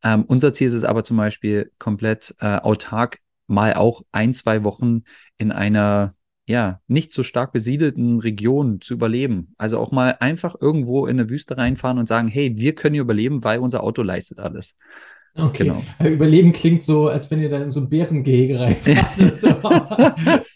Ähm, 0.02 0.24
unser 0.26 0.52
Ziel 0.52 0.68
ist 0.68 0.74
es 0.74 0.84
aber 0.84 1.04
zum 1.04 1.16
Beispiel 1.16 1.70
komplett 1.78 2.34
äh, 2.40 2.56
autark 2.56 3.18
mal 3.46 3.74
auch 3.74 4.02
ein, 4.12 4.34
zwei 4.34 4.64
Wochen 4.64 5.02
in 5.36 5.52
einer 5.52 6.14
ja, 6.46 6.80
nicht 6.88 7.12
so 7.12 7.22
stark 7.22 7.52
besiedelten 7.52 8.18
Region 8.18 8.80
zu 8.80 8.94
überleben. 8.94 9.54
Also 9.58 9.78
auch 9.78 9.92
mal 9.92 10.16
einfach 10.20 10.56
irgendwo 10.60 11.06
in 11.06 11.18
eine 11.18 11.30
Wüste 11.30 11.56
reinfahren 11.56 11.98
und 11.98 12.08
sagen, 12.08 12.28
hey, 12.28 12.56
wir 12.56 12.74
können 12.74 12.96
überleben, 12.96 13.44
weil 13.44 13.60
unser 13.60 13.82
Auto 13.84 14.02
leistet 14.02 14.40
alles. 14.40 14.76
Okay. 15.34 15.64
Genau. 15.64 15.82
Überleben 16.04 16.52
klingt 16.52 16.82
so, 16.82 17.08
als 17.08 17.30
wenn 17.30 17.40
ihr 17.40 17.48
da 17.48 17.56
in 17.56 17.70
so 17.70 17.80
ein 17.80 17.88
Bärengehege 17.88 18.60
reinfahrt. 18.60 20.44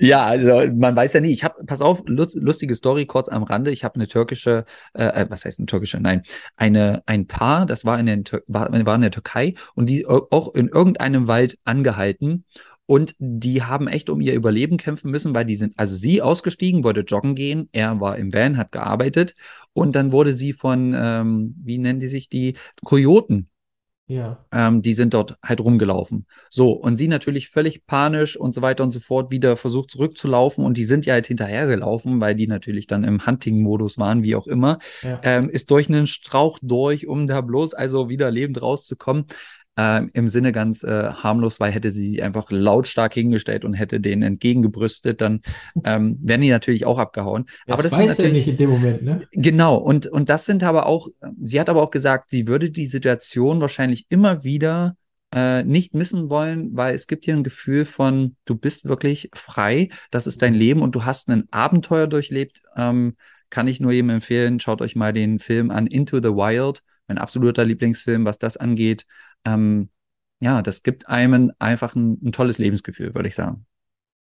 ja, 0.00 0.24
also 0.24 0.74
man 0.74 0.96
weiß 0.96 1.12
ja 1.12 1.20
nie. 1.20 1.32
Ich 1.32 1.44
habe, 1.44 1.64
pass 1.64 1.80
auf, 1.80 2.02
lustige 2.06 2.74
Story 2.74 3.06
kurz 3.06 3.28
am 3.28 3.44
Rande. 3.44 3.70
Ich 3.70 3.84
habe 3.84 3.94
eine 3.94 4.08
türkische, 4.08 4.64
äh, 4.94 5.04
äh, 5.04 5.26
was 5.28 5.44
heißt 5.44 5.60
eine 5.60 5.66
türkische? 5.66 6.00
Nein, 6.00 6.22
eine 6.56 7.04
ein 7.06 7.28
Paar, 7.28 7.64
das 7.64 7.84
war 7.84 8.00
in, 8.00 8.06
den, 8.06 8.24
war, 8.48 8.72
war 8.72 8.94
in 8.96 9.02
der 9.02 9.12
Türkei 9.12 9.54
und 9.76 9.88
die 9.88 10.04
auch 10.06 10.52
in 10.54 10.68
irgendeinem 10.68 11.28
Wald 11.28 11.56
angehalten 11.64 12.44
und 12.86 13.14
die 13.18 13.62
haben 13.62 13.86
echt 13.86 14.10
um 14.10 14.20
ihr 14.20 14.34
Überleben 14.34 14.78
kämpfen 14.78 15.12
müssen, 15.12 15.34
weil 15.34 15.44
die 15.44 15.56
sind, 15.56 15.74
also 15.76 15.94
sie 15.94 16.22
ausgestiegen, 16.22 16.82
wollte 16.82 17.00
joggen 17.00 17.34
gehen, 17.34 17.68
er 17.72 18.00
war 18.00 18.16
im 18.16 18.32
Van, 18.32 18.56
hat 18.56 18.72
gearbeitet 18.72 19.34
und 19.72 19.94
dann 19.94 20.10
wurde 20.12 20.32
sie 20.34 20.52
von, 20.52 20.94
ähm, 20.96 21.54
wie 21.62 21.78
nennen 21.78 22.00
die 22.00 22.08
sich, 22.08 22.28
die 22.28 22.56
Kojoten 22.84 23.48
ja. 24.08 24.44
Ähm, 24.52 24.82
die 24.82 24.92
sind 24.92 25.14
dort 25.14 25.36
halt 25.42 25.60
rumgelaufen. 25.60 26.26
So, 26.48 26.72
und 26.72 26.96
sie 26.96 27.08
natürlich 27.08 27.50
völlig 27.50 27.86
panisch 27.86 28.36
und 28.36 28.54
so 28.54 28.62
weiter 28.62 28.84
und 28.84 28.92
so 28.92 29.00
fort 29.00 29.32
wieder 29.32 29.56
versucht 29.56 29.90
zurückzulaufen 29.90 30.64
und 30.64 30.76
die 30.76 30.84
sind 30.84 31.06
ja 31.06 31.14
halt 31.14 31.26
hinterhergelaufen, 31.26 32.20
weil 32.20 32.36
die 32.36 32.46
natürlich 32.46 32.86
dann 32.86 33.02
im 33.02 33.26
Hunting-Modus 33.26 33.98
waren, 33.98 34.22
wie 34.22 34.36
auch 34.36 34.46
immer. 34.46 34.78
Ja. 35.02 35.20
Ähm, 35.24 35.50
ist 35.50 35.70
durch 35.70 35.88
einen 35.88 36.06
Strauch 36.06 36.58
durch, 36.62 37.08
um 37.08 37.26
da 37.26 37.40
bloß 37.40 37.74
also 37.74 38.08
wieder 38.08 38.30
lebend 38.30 38.62
rauszukommen 38.62 39.26
äh, 39.76 40.02
im 40.12 40.28
Sinne 40.28 40.52
ganz 40.52 40.82
äh, 40.82 41.10
harmlos, 41.10 41.60
weil 41.60 41.72
hätte 41.72 41.90
sie 41.90 42.08
sich 42.08 42.22
einfach 42.22 42.50
lautstark 42.50 43.14
hingestellt 43.14 43.64
und 43.64 43.74
hätte 43.74 44.00
denen 44.00 44.22
entgegengebrüstet, 44.22 45.20
dann 45.20 45.40
ähm, 45.84 46.18
wären 46.20 46.40
die 46.40 46.50
natürlich 46.50 46.86
auch 46.86 46.98
abgehauen. 46.98 47.46
Das 47.66 47.74
aber 47.74 47.82
das 47.82 47.92
weiß 47.92 48.18
er 48.18 48.32
nicht 48.32 48.48
in 48.48 48.56
dem 48.56 48.70
Moment, 48.70 49.02
ne? 49.02 49.26
Genau, 49.32 49.76
und, 49.76 50.06
und 50.06 50.28
das 50.28 50.46
sind 50.46 50.62
aber 50.62 50.86
auch, 50.86 51.08
sie 51.40 51.60
hat 51.60 51.68
aber 51.68 51.82
auch 51.82 51.90
gesagt, 51.90 52.30
sie 52.30 52.48
würde 52.48 52.70
die 52.70 52.86
Situation 52.86 53.60
wahrscheinlich 53.60 54.06
immer 54.08 54.44
wieder 54.44 54.96
äh, 55.34 55.64
nicht 55.64 55.94
missen 55.94 56.30
wollen, 56.30 56.70
weil 56.76 56.94
es 56.94 57.06
gibt 57.06 57.24
hier 57.24 57.34
ein 57.34 57.44
Gefühl 57.44 57.84
von, 57.84 58.36
du 58.44 58.54
bist 58.56 58.86
wirklich 58.86 59.28
frei, 59.34 59.90
das 60.10 60.26
ist 60.26 60.42
dein. 60.42 60.56
Leben 60.56 60.80
und 60.80 60.94
du 60.94 61.04
hast 61.04 61.28
ein 61.28 61.44
Abenteuer 61.50 62.06
durchlebt. 62.06 62.62
Ähm, 62.76 63.16
kann 63.50 63.68
ich 63.68 63.78
nur 63.78 63.92
jedem 63.92 64.10
empfehlen, 64.10 64.58
schaut 64.58 64.80
euch 64.80 64.96
mal 64.96 65.12
den 65.12 65.38
Film 65.38 65.70
an 65.70 65.86
Into 65.86 66.16
the 66.16 66.30
Wild, 66.30 66.82
mein 67.06 67.18
absoluter 67.18 67.64
Lieblingsfilm, 67.64 68.24
was 68.24 68.38
das 68.38 68.56
angeht 68.56 69.06
ähm, 69.46 69.88
ja, 70.40 70.60
das 70.60 70.82
gibt 70.82 71.08
einem 71.08 71.52
einfach 71.58 71.94
ein, 71.94 72.18
ein 72.22 72.32
tolles 72.32 72.58
Lebensgefühl, 72.58 73.14
würde 73.14 73.28
ich 73.28 73.34
sagen. 73.34 73.66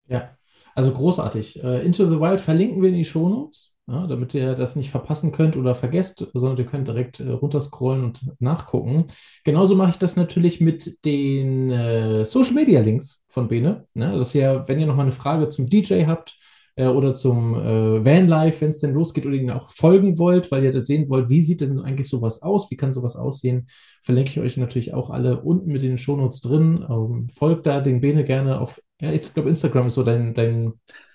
Ja, 0.08 0.36
also 0.74 0.92
großartig. 0.92 1.62
Uh, 1.62 1.78
Into 1.78 2.08
the 2.08 2.20
Wild 2.20 2.40
verlinken 2.40 2.82
wir 2.82 2.88
in 2.88 2.96
die 2.96 3.04
Shownotes, 3.04 3.72
ja, 3.86 4.06
damit 4.06 4.34
ihr 4.34 4.54
das 4.54 4.76
nicht 4.76 4.90
verpassen 4.90 5.30
könnt 5.30 5.56
oder 5.56 5.74
vergesst, 5.74 6.26
sondern 6.34 6.58
ihr 6.58 6.66
könnt 6.66 6.88
direkt 6.88 7.20
äh, 7.20 7.30
runterscrollen 7.30 8.04
und 8.04 8.20
nachgucken. 8.40 9.06
Genauso 9.44 9.76
mache 9.76 9.90
ich 9.90 9.98
das 9.98 10.16
natürlich 10.16 10.60
mit 10.60 11.04
den 11.04 11.70
äh, 11.70 12.24
Social 12.24 12.54
Media 12.54 12.80
Links 12.80 13.20
von 13.28 13.48
Bene. 13.48 13.86
Ne? 13.94 14.16
Dass 14.16 14.34
ihr, 14.34 14.64
wenn 14.66 14.80
ihr 14.80 14.86
nochmal 14.86 15.06
eine 15.06 15.12
Frage 15.12 15.48
zum 15.48 15.68
DJ 15.68 16.06
habt, 16.06 16.36
äh, 16.80 16.86
oder 16.86 17.14
zum 17.14 17.54
äh, 17.54 18.04
Vanlife, 18.04 18.62
wenn 18.62 18.70
es 18.70 18.80
denn 18.80 18.94
losgeht 18.94 19.26
oder 19.26 19.34
ihnen 19.34 19.50
auch 19.50 19.70
folgen 19.70 20.18
wollt, 20.18 20.50
weil 20.50 20.64
ihr 20.64 20.72
das 20.72 20.86
sehen 20.86 21.08
wollt, 21.10 21.28
wie 21.28 21.42
sieht 21.42 21.60
denn 21.60 21.80
eigentlich 21.80 22.08
sowas 22.08 22.42
aus, 22.42 22.70
wie 22.70 22.76
kann 22.76 22.92
sowas 22.92 23.16
aussehen, 23.16 23.66
verlinke 24.02 24.30
ich 24.30 24.40
euch 24.40 24.56
natürlich 24.56 24.94
auch 24.94 25.10
alle 25.10 25.42
unten 25.42 25.70
mit 25.72 25.82
den 25.82 25.98
Shownotes 25.98 26.40
drin. 26.40 26.84
Ähm, 26.88 27.28
folgt 27.28 27.66
da 27.66 27.80
den 27.80 28.00
Bene 28.00 28.24
gerne 28.24 28.60
auf, 28.60 28.80
ja, 29.00 29.12
ich 29.12 29.32
glaube, 29.34 29.50
Instagram 29.50 29.88
ist 29.88 29.94
so 29.94 30.02
dein, 30.02 30.32
dein 30.32 30.72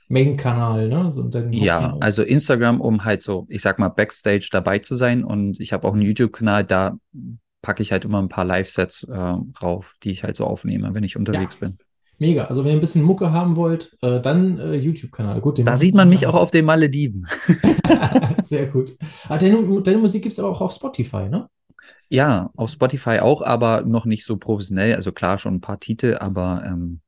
Main-Kanal, 0.08 0.88
ne? 0.88 1.10
So 1.10 1.28
ja, 1.52 1.98
also 2.00 2.22
Instagram, 2.22 2.80
um 2.80 3.04
halt 3.04 3.24
so, 3.24 3.48
ich 3.50 3.64
sag 3.64 3.80
mal, 3.80 3.90
Backstage 3.90 4.50
dabei 4.52 4.78
zu 4.78 4.96
sein. 4.96 5.24
Und 5.24 5.60
ich 5.60 5.74
habe 5.74 5.88
auch 5.88 5.94
einen 5.94 6.04
YouTube-Kanal, 6.04 6.64
da 6.64 6.96
packe 7.64 7.82
ich 7.82 7.92
halt 7.92 8.06
immer 8.06 8.22
ein 8.22 8.30
paar 8.30 8.46
Live-Sets 8.46 9.08
äh, 9.10 9.36
rauf, 9.64 9.96
die 10.04 10.12
ich 10.12 10.24
halt 10.24 10.36
so 10.36 10.46
aufnehme, 10.46 10.94
wenn 10.94 11.04
ich 11.04 11.18
unterwegs 11.18 11.58
ja. 11.60 11.68
bin. 11.68 11.80
Mega. 12.18 12.46
Also 12.46 12.64
wenn 12.64 12.72
ihr 12.72 12.78
ein 12.78 12.82
bisschen 12.82 13.04
Mucke 13.04 13.32
haben 13.32 13.56
wollt, 13.56 13.96
äh, 14.02 14.22
dann 14.22 14.58
äh, 14.60 14.76
YouTube-Kanal. 14.76 15.42
Gut, 15.42 15.60
da 15.66 15.78
sieht 15.78 15.96
man 15.96 16.10
mich 16.10 16.28
auch 16.28 16.34
auf 16.34 16.52
den 16.52 16.66
Malediven. 16.66 17.28
Sehr 18.42 18.68
gut. 18.68 18.96
Ah, 19.28 19.38
deine, 19.38 19.82
deine 19.82 19.98
Musik 19.98 20.24
gibt 20.24 20.34
es 20.34 20.40
aber 20.40 20.50
auch 20.50 20.62
auf 20.62 20.74
Spotify, 20.74 21.28
ne? 21.30 21.50
Ja, 22.10 22.52
auf 22.56 22.70
Spotify 22.70 23.20
auch, 23.20 23.42
aber 23.42 23.84
noch 23.84 24.06
nicht 24.06 24.26
so 24.26 24.38
professionell. 24.38 24.96
Also 24.96 25.12
klar, 25.12 25.38
schon 25.38 25.56
ein 25.56 25.62
paar 25.62 25.80
Titel, 25.80 26.18
aber 26.20 26.64
ähm, 26.66 27.02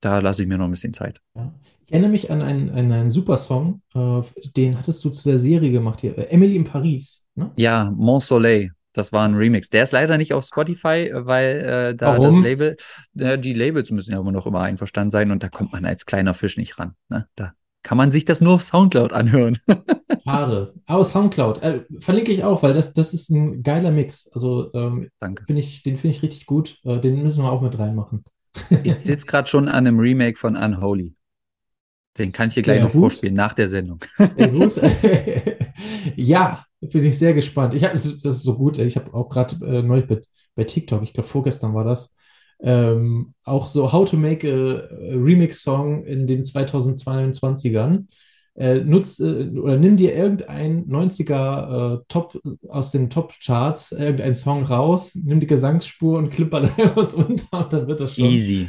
da 0.00 0.18
lasse 0.18 0.42
ich 0.42 0.48
mir 0.48 0.58
noch 0.58 0.66
ein 0.66 0.70
bisschen 0.70 0.94
Zeit. 0.94 1.20
Ja. 1.34 1.52
Ich 1.86 1.92
erinnere 1.92 2.10
mich 2.10 2.30
an 2.30 2.40
einen, 2.40 2.70
an 2.70 2.92
einen 2.92 3.10
super 3.10 3.36
Song, 3.36 3.82
äh, 3.94 4.22
den 4.56 4.78
hattest 4.78 5.04
du 5.04 5.10
zu 5.10 5.28
der 5.28 5.38
Serie 5.38 5.70
gemacht 5.70 6.00
hier, 6.00 6.16
äh, 6.16 6.28
Emily 6.28 6.56
in 6.56 6.64
Paris. 6.64 7.26
Ne? 7.34 7.50
Ja, 7.56 7.92
Mont 7.94 8.22
Soleil. 8.22 8.72
Das 8.94 9.12
war 9.12 9.26
ein 9.28 9.34
Remix. 9.34 9.68
Der 9.68 9.84
ist 9.84 9.92
leider 9.92 10.16
nicht 10.16 10.32
auf 10.32 10.44
Spotify, 10.44 11.10
weil 11.12 11.56
äh, 11.56 11.94
da 11.94 12.12
Warum? 12.12 12.36
das 12.36 12.44
Label, 12.44 12.76
äh, 13.18 13.38
die 13.38 13.52
Labels 13.52 13.90
müssen 13.90 14.12
ja 14.12 14.20
immer 14.20 14.32
noch 14.32 14.46
immer 14.46 14.62
einverstanden 14.62 15.10
sein 15.10 15.30
und 15.30 15.42
da 15.42 15.48
kommt 15.48 15.72
man 15.72 15.84
als 15.84 16.06
kleiner 16.06 16.32
Fisch 16.32 16.56
nicht 16.56 16.78
ran. 16.78 16.94
Ne? 17.08 17.26
Da 17.34 17.52
kann 17.82 17.98
man 17.98 18.10
sich 18.10 18.24
das 18.24 18.40
nur 18.40 18.54
auf 18.54 18.62
Soundcloud 18.62 19.12
anhören. 19.12 19.58
Schade. 20.24 20.74
Aber 20.86 21.04
Soundcloud 21.04 21.62
äh, 21.62 21.84
verlinke 21.98 22.32
ich 22.32 22.44
auch, 22.44 22.62
weil 22.62 22.72
das, 22.72 22.94
das 22.94 23.12
ist 23.12 23.30
ein 23.30 23.62
geiler 23.62 23.90
Mix. 23.90 24.28
Also 24.32 24.72
ähm, 24.72 25.10
Danke. 25.20 25.44
Ich, 25.52 25.82
den 25.82 25.96
finde 25.96 26.16
ich 26.16 26.22
richtig 26.22 26.46
gut. 26.46 26.78
Äh, 26.84 26.98
den 27.00 27.22
müssen 27.22 27.42
wir 27.42 27.52
auch 27.52 27.60
mit 27.60 27.78
reinmachen. 27.78 28.24
ich 28.84 28.94
sitze 28.94 29.26
gerade 29.26 29.48
schon 29.48 29.68
an 29.68 29.86
einem 29.86 29.98
Remake 29.98 30.38
von 30.38 30.56
Unholy. 30.56 31.14
Den 32.16 32.30
kann 32.30 32.48
ich 32.48 32.54
hier 32.54 32.62
gleich 32.62 32.78
ja, 32.78 32.84
noch 32.84 32.92
gut. 32.92 33.00
vorspielen 33.00 33.34
nach 33.34 33.54
der 33.54 33.68
Sendung. 33.68 34.04
Ja, 36.16 36.64
bin 36.92 37.04
ich 37.04 37.18
sehr 37.18 37.34
gespannt. 37.34 37.74
Ich 37.74 37.84
hab, 37.84 37.92
das 37.92 38.06
ist 38.06 38.42
so 38.42 38.56
gut. 38.56 38.78
Ich 38.78 38.96
habe 38.96 39.12
auch 39.14 39.28
gerade 39.28 39.56
äh, 39.64 39.82
neulich 39.82 40.06
bei, 40.06 40.20
bei, 40.54 40.64
TikTok, 40.64 41.02
ich 41.02 41.12
glaube 41.12 41.28
vorgestern 41.28 41.74
war 41.74 41.84
das, 41.84 42.14
ähm, 42.60 43.34
auch 43.44 43.68
so 43.68 43.92
How 43.92 44.08
to 44.08 44.16
Make 44.16 44.48
a 44.48 45.14
Remix 45.14 45.62
Song 45.62 46.04
in 46.04 46.26
den 46.26 46.42
2022ern. 46.42 48.06
Äh, 48.56 48.80
nutz 48.80 49.18
äh, 49.18 49.48
oder 49.48 49.76
nimm 49.76 49.96
dir 49.96 50.14
irgendein 50.14 50.86
90er 50.86 51.96
äh, 51.96 52.04
Top 52.06 52.40
aus 52.68 52.92
den 52.92 53.10
Top-Charts, 53.10 53.90
irgendeinen 53.92 54.36
Song 54.36 54.62
raus, 54.62 55.16
nimm 55.16 55.40
die 55.40 55.48
Gesangsspur 55.48 56.18
und 56.18 56.30
klipper 56.30 56.60
da 56.76 56.96
was 56.96 57.14
unter 57.14 57.64
und 57.64 57.72
dann 57.72 57.88
wird 57.88 58.00
das 58.00 58.14
schon. 58.14 58.26
Easy. 58.26 58.68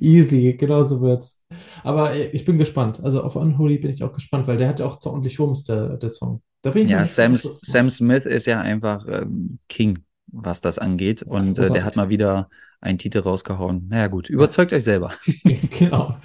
Easy, 0.00 0.54
genau 0.54 0.84
so 0.84 1.00
wird's. 1.00 1.42
Aber 1.82 2.14
äh, 2.14 2.28
ich 2.28 2.44
bin 2.44 2.58
gespannt. 2.58 3.00
Also 3.02 3.22
auf 3.22 3.34
Unholy 3.34 3.78
bin 3.78 3.90
ich 3.90 4.04
auch 4.04 4.12
gespannt, 4.12 4.46
weil 4.46 4.58
der 4.58 4.68
hat 4.68 4.80
ja 4.80 4.86
auch 4.86 5.04
ordentlich 5.06 5.38
Wumms, 5.38 5.64
der, 5.64 5.96
der 5.96 6.10
Song. 6.10 6.42
Ja, 6.64 7.06
Sam, 7.06 7.34
Sam 7.34 7.90
Smith 7.90 8.26
ist 8.26 8.46
ja 8.46 8.60
einfach 8.60 9.06
ähm, 9.08 9.58
King, 9.68 10.00
was 10.26 10.60
das 10.60 10.78
angeht. 10.78 11.22
Und 11.22 11.58
äh, 11.58 11.70
der 11.70 11.84
hat 11.84 11.96
mal 11.96 12.08
wieder 12.08 12.48
einen 12.80 12.98
Titel 12.98 13.18
rausgehauen. 13.18 13.88
Naja, 13.88 14.08
gut, 14.08 14.28
überzeugt 14.28 14.70
ja. 14.70 14.76
euch 14.76 14.84
selber. 14.84 15.12
genau. 15.78 16.16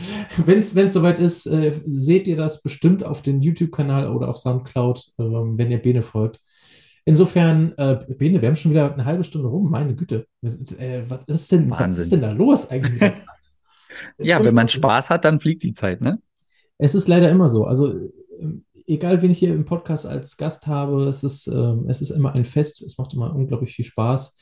Wenn 0.46 0.58
es 0.58 0.94
soweit 0.94 1.20
ist, 1.20 1.48
äh, 1.48 1.74
seht 1.86 2.28
ihr 2.28 2.36
das 2.36 2.62
bestimmt 2.62 3.04
auf 3.04 3.22
dem 3.22 3.42
YouTube-Kanal 3.42 4.10
oder 4.14 4.28
auf 4.28 4.38
Soundcloud, 4.38 5.14
äh, 5.18 5.24
wenn 5.24 5.72
ihr 5.72 5.82
Bene 5.82 6.02
folgt. 6.02 6.42
Insofern, 7.06 7.74
äh, 7.78 7.98
Bene, 8.18 8.42
wir 8.42 8.48
haben 8.48 8.56
schon 8.56 8.72
wieder 8.72 8.94
eine 8.94 9.06
halbe 9.06 9.24
Stunde 9.24 9.48
rum, 9.48 9.72
meine 9.72 9.96
Güte. 9.96 10.28
Äh, 10.44 11.02
was, 11.08 11.24
ist 11.26 11.52
denn, 11.52 11.70
was 11.70 11.98
ist 11.98 12.12
denn 12.12 12.22
da 12.22 12.32
los 12.32 12.70
eigentlich? 12.70 13.14
ja, 14.20 14.44
wenn 14.44 14.54
man 14.54 14.68
Spaß 14.68 15.10
hat, 15.10 15.26
dann 15.26 15.40
fliegt 15.40 15.64
die 15.64 15.74
Zeit, 15.74 16.02
ne? 16.02 16.20
Es 16.78 16.94
ist 16.94 17.08
leider 17.08 17.30
immer 17.30 17.50
so. 17.50 17.66
Also, 17.66 17.94
äh, 17.94 18.10
egal, 18.90 19.22
wen 19.22 19.32
ich 19.32 19.40
hier 19.40 19.54
im 19.54 19.66
Podcast 19.66 20.06
als 20.06 20.36
Gast 20.38 20.68
habe, 20.68 21.04
es 21.04 21.24
ist, 21.24 21.48
äh, 21.48 21.76
es 21.88 22.02
ist 22.02 22.10
immer 22.10 22.34
ein 22.34 22.46
Fest. 22.46 22.82
Es 22.82 22.98
macht 22.98 23.14
immer 23.14 23.34
unglaublich 23.34 23.74
viel 23.74 23.86
Spaß. 23.86 24.34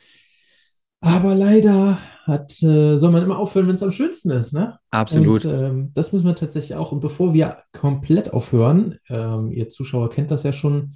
Aber 1.00 1.36
leider 1.36 2.00
hat, 2.24 2.52
äh, 2.64 2.98
soll 2.98 3.12
man 3.12 3.22
immer 3.22 3.38
aufhören, 3.38 3.68
wenn 3.68 3.76
es 3.76 3.84
am 3.84 3.92
schönsten 3.92 4.32
ist, 4.32 4.52
ne? 4.52 4.80
Und 4.92 4.98
Absolut. 4.98 5.46
ähm, 5.46 5.92
das 5.94 6.12
müssen 6.12 6.26
wir 6.26 6.36
tatsächlich 6.36 6.76
auch. 6.76 6.92
Und 6.92 7.02
bevor 7.02 7.34
wir 7.34 7.60
komplett 7.72 8.34
aufhören, 8.34 8.98
ähm, 9.10 9.52
ihr 9.52 9.70
Zuschauer 9.70 10.10
kennt 10.10 10.32
das 10.32 10.44
ja 10.44 10.54
schon, 10.54 10.96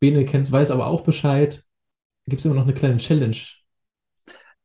Bene 0.00 0.24
kennt, 0.26 0.52
weiß 0.52 0.70
aber 0.70 0.86
auch 0.86 1.00
Bescheid, 1.00 1.64
gibt 2.26 2.40
es 2.40 2.44
immer 2.44 2.56
noch 2.56 2.64
eine 2.64 2.74
kleine 2.74 2.98
Challenge. 2.98 3.38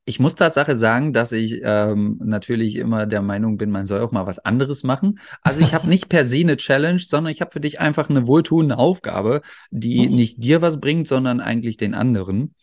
Ich 0.06 0.20
muss 0.20 0.36
Tatsache 0.36 0.76
sagen, 0.76 1.14
dass 1.14 1.32
ich 1.32 1.62
ähm, 1.64 2.20
natürlich 2.22 2.76
immer 2.76 3.06
der 3.06 3.22
Meinung 3.22 3.58
bin, 3.58 3.72
man 3.72 3.86
soll 3.86 4.02
auch 4.02 4.12
mal 4.12 4.26
was 4.26 4.40
anderes 4.40 4.84
machen. 4.84 5.20
Also 5.42 5.62
ich 5.62 5.74
habe 5.74 5.88
nicht 5.88 6.10
per 6.10 6.26
se 6.26 6.40
eine 6.40 6.58
Challenge, 6.58 7.00
sondern 7.00 7.32
ich 7.32 7.40
habe 7.40 7.52
für 7.52 7.62
dich 7.62 7.80
einfach 7.80 8.10
eine 8.10 8.28
wohltuende 8.28 8.78
Aufgabe, 8.78 9.42
die 9.72 10.10
Oh, 10.10 10.16
nicht 10.16 10.44
dir 10.44 10.62
was 10.62 10.82
bringt, 10.82 11.08
sondern 11.08 11.40
eigentlich 11.40 11.78
den 11.78 11.94
anderen. 11.94 12.56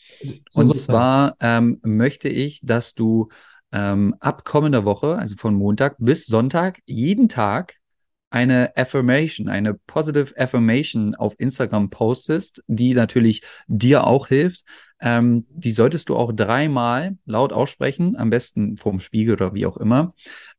so 0.50 0.60
Und 0.60 0.76
zwar 0.76 1.36
ähm, 1.40 1.78
möchte 1.82 2.28
ich, 2.28 2.60
dass 2.62 2.94
du 2.94 3.28
ähm, 3.72 4.14
ab 4.20 4.44
kommender 4.44 4.84
Woche, 4.84 5.16
also 5.16 5.36
von 5.36 5.54
Montag 5.54 5.96
bis 5.98 6.26
Sonntag, 6.26 6.80
jeden 6.86 7.28
Tag 7.28 7.76
eine 8.30 8.76
Affirmation, 8.76 9.48
eine 9.48 9.74
Positive 9.74 10.34
Affirmation 10.36 11.14
auf 11.14 11.34
Instagram 11.38 11.90
postest, 11.90 12.62
die 12.66 12.94
natürlich 12.94 13.42
dir 13.66 14.06
auch 14.06 14.28
hilft. 14.28 14.64
Ähm, 15.00 15.46
die 15.50 15.72
solltest 15.72 16.08
du 16.08 16.16
auch 16.16 16.32
dreimal 16.32 17.16
laut 17.24 17.52
aussprechen, 17.52 18.16
am 18.16 18.30
besten 18.30 18.76
vorm 18.76 19.00
Spiegel 19.00 19.34
oder 19.34 19.54
wie 19.54 19.66
auch 19.66 19.76
immer. 19.78 20.14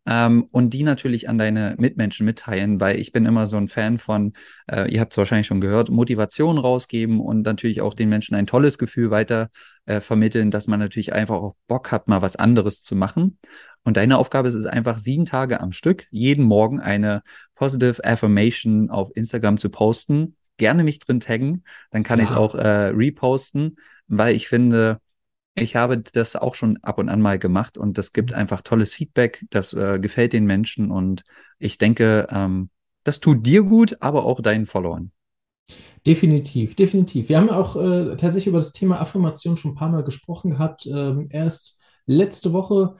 Ähm, 0.08 0.48
und 0.52 0.74
die 0.74 0.84
natürlich 0.84 1.30
an 1.30 1.38
deine 1.38 1.76
Mitmenschen 1.78 2.26
mitteilen, 2.26 2.82
weil 2.82 3.00
ich 3.00 3.12
bin 3.12 3.28
immer 3.28 3.46
so 3.46 3.58
ein 3.58 3.68
Fan 3.68 4.00
von, 4.00 4.34
äh, 4.68 4.92
ihr 4.92 5.00
habt 5.00 5.14
es 5.14 5.18
wahrscheinlich 5.18 5.46
schon 5.46 5.62
gehört, 5.62 5.90
Motivation 5.90 6.58
rausgeben 6.58 7.20
und 7.20 7.44
natürlich 7.44 7.82
auch 7.82 7.94
den 7.94 8.10
Menschen 8.10 8.34
ein 8.34 8.48
tolles 8.48 8.80
Gefühl 8.80 9.12
weiter 9.12 9.50
äh, 9.86 10.02
vermitteln, 10.02 10.50
dass 10.50 10.66
man 10.66 10.80
natürlich 10.80 11.14
einfach 11.14 11.36
auch 11.36 11.56
Bock 11.68 11.92
hat, 11.92 12.08
mal 12.08 12.24
was 12.24 12.36
anderes 12.36 12.82
zu 12.82 12.96
machen. 12.96 13.38
Und 13.84 13.98
deine 13.98 14.18
Aufgabe 14.18 14.48
ist 14.48 14.56
es 14.56 14.66
einfach, 14.66 14.98
sieben 14.98 15.26
Tage 15.26 15.60
am 15.60 15.72
Stück, 15.72 16.08
jeden 16.12 16.46
Morgen 16.46 16.80
eine 16.80 17.22
Positive 17.56 18.04
Affirmation 18.04 18.90
auf 18.90 19.10
Instagram 19.16 19.58
zu 19.58 19.70
posten. 19.70 20.36
Gerne 20.58 20.84
mich 20.84 21.00
drin 21.00 21.20
taggen, 21.20 21.64
dann 21.90 22.04
kann 22.04 22.20
ich 22.20 22.30
es 22.30 22.36
auch 22.36 22.54
äh, 22.54 22.90
reposten, 22.90 23.78
weil 24.18 24.36
ich 24.36 24.48
finde, 24.48 25.00
ich 25.56 25.76
habe 25.76 25.98
das 26.00 26.36
auch 26.36 26.56
schon 26.56 26.78
ab 26.82 26.98
und 26.98 27.10
an 27.10 27.22
mal 27.22 27.40
gemacht 27.40 27.78
und 27.78 27.98
das 27.98 28.14
gibt 28.14 28.34
einfach 28.34 28.62
tolles 28.62 28.94
Feedback, 28.94 29.46
das 29.50 29.74
äh, 29.74 30.00
gefällt 30.00 30.34
den 30.34 30.46
Menschen 30.46 30.92
und 30.92 31.24
ich 31.60 31.78
denke, 31.78 32.28
ähm, 32.30 32.70
das 33.04 33.20
tut 33.20 33.46
dir 33.46 33.64
gut, 33.64 33.98
aber 34.02 34.26
auch 34.26 34.42
deinen 34.42 34.66
Followern. 34.66 35.12
Definitiv, 36.06 36.76
definitiv. 36.76 37.30
Wir 37.30 37.38
haben 37.38 37.48
ja 37.48 37.58
auch 37.58 37.76
äh, 37.76 38.16
tatsächlich 38.16 38.48
über 38.48 38.58
das 38.58 38.72
Thema 38.72 39.00
Affirmation 39.00 39.58
schon 39.58 39.72
ein 39.72 39.76
paar 39.76 39.90
Mal 39.90 40.04
gesprochen 40.04 40.52
gehabt. 40.52 40.86
Ähm, 40.88 41.28
erst 41.30 41.80
letzte 42.06 42.54
Woche 42.54 42.96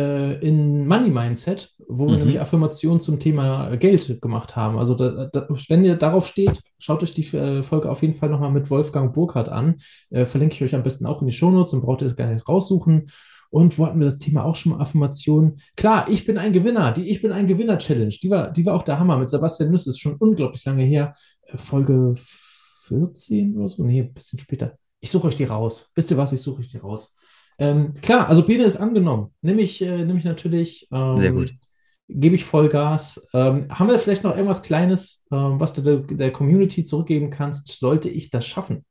in 0.00 0.86
Money 0.86 1.10
Mindset, 1.10 1.74
wo 1.88 2.06
wir 2.06 2.18
nämlich 2.18 2.36
Mhm. 2.36 2.42
Affirmationen 2.42 3.00
zum 3.00 3.18
Thema 3.18 3.76
Geld 3.76 4.20
gemacht 4.20 4.54
haben. 4.56 4.78
Also 4.78 4.94
da, 4.94 5.28
da, 5.32 5.48
wenn 5.68 5.84
ihr 5.84 5.94
darauf 5.96 6.26
steht, 6.26 6.60
schaut 6.78 7.02
euch 7.02 7.12
die 7.14 7.26
äh, 7.36 7.62
Folge 7.62 7.90
auf 7.90 8.02
jeden 8.02 8.14
Fall 8.14 8.28
nochmal 8.28 8.50
mit 8.50 8.68
Wolfgang 8.70 9.14
Burkhardt 9.14 9.48
an. 9.48 9.76
Äh, 10.10 10.26
verlinke 10.26 10.54
ich 10.54 10.62
euch 10.62 10.74
am 10.74 10.82
besten 10.82 11.06
auch 11.06 11.22
in 11.22 11.28
die 11.28 11.32
Shownotes, 11.32 11.70
dann 11.70 11.80
braucht 11.80 12.02
ihr 12.02 12.06
es 12.08 12.16
gar 12.16 12.30
nicht 12.32 12.46
raussuchen. 12.48 13.10
Und 13.48 13.78
wo 13.78 13.86
hatten 13.86 14.00
wir 14.00 14.06
das 14.06 14.18
Thema 14.18 14.44
auch 14.44 14.56
schon 14.56 14.72
mal 14.72 14.80
Affirmation? 14.80 15.56
Klar, 15.76 16.08
ich 16.10 16.26
bin 16.26 16.36
ein 16.36 16.52
Gewinner. 16.52 16.92
Die 16.92 17.08
Ich 17.08 17.22
bin 17.22 17.32
ein 17.32 17.46
Gewinner-Challenge, 17.46 18.14
die 18.22 18.28
war, 18.30 18.50
die 18.50 18.66
war 18.66 18.74
auch 18.74 18.82
der 18.82 18.98
Hammer 18.98 19.16
mit 19.18 19.30
Sebastian 19.30 19.70
Nuss, 19.70 19.86
ist 19.86 20.00
schon 20.00 20.16
unglaublich 20.16 20.64
lange 20.64 20.82
her. 20.82 21.14
Äh, 21.42 21.56
Folge 21.56 22.14
14 22.86 23.56
oder 23.56 23.68
so? 23.68 23.82
Nee, 23.84 24.02
ein 24.02 24.12
bisschen 24.12 24.38
später. 24.38 24.76
Ich 25.00 25.10
suche 25.10 25.28
euch 25.28 25.36
die 25.36 25.44
raus. 25.44 25.88
Wisst 25.94 26.10
ihr 26.10 26.16
was? 26.16 26.32
Ich 26.32 26.40
suche 26.40 26.60
euch 26.60 26.68
die 26.68 26.78
raus. 26.78 27.14
Ähm, 27.58 27.94
klar, 28.02 28.28
also 28.28 28.44
Bene 28.44 28.64
ist 28.64 28.76
angenommen. 28.76 29.32
Nehme 29.42 29.62
ich, 29.62 29.82
äh, 29.82 30.04
nehm 30.04 30.16
ich 30.16 30.24
natürlich, 30.24 30.88
Sehr 31.14 31.32
gut. 31.32 31.50
ähm, 31.50 31.58
gebe 32.08 32.34
ich 32.34 32.44
Vollgas. 32.44 33.28
Ähm, 33.34 33.66
haben 33.70 33.88
wir 33.88 33.98
vielleicht 33.98 34.24
noch 34.24 34.34
irgendwas 34.34 34.62
Kleines, 34.62 35.24
ähm, 35.32 35.58
was 35.58 35.72
du 35.72 35.82
der, 35.82 35.96
der 35.98 36.32
Community 36.32 36.84
zurückgeben 36.84 37.30
kannst? 37.30 37.68
Sollte 37.68 38.08
ich 38.08 38.30
das 38.30 38.46
schaffen? 38.46 38.84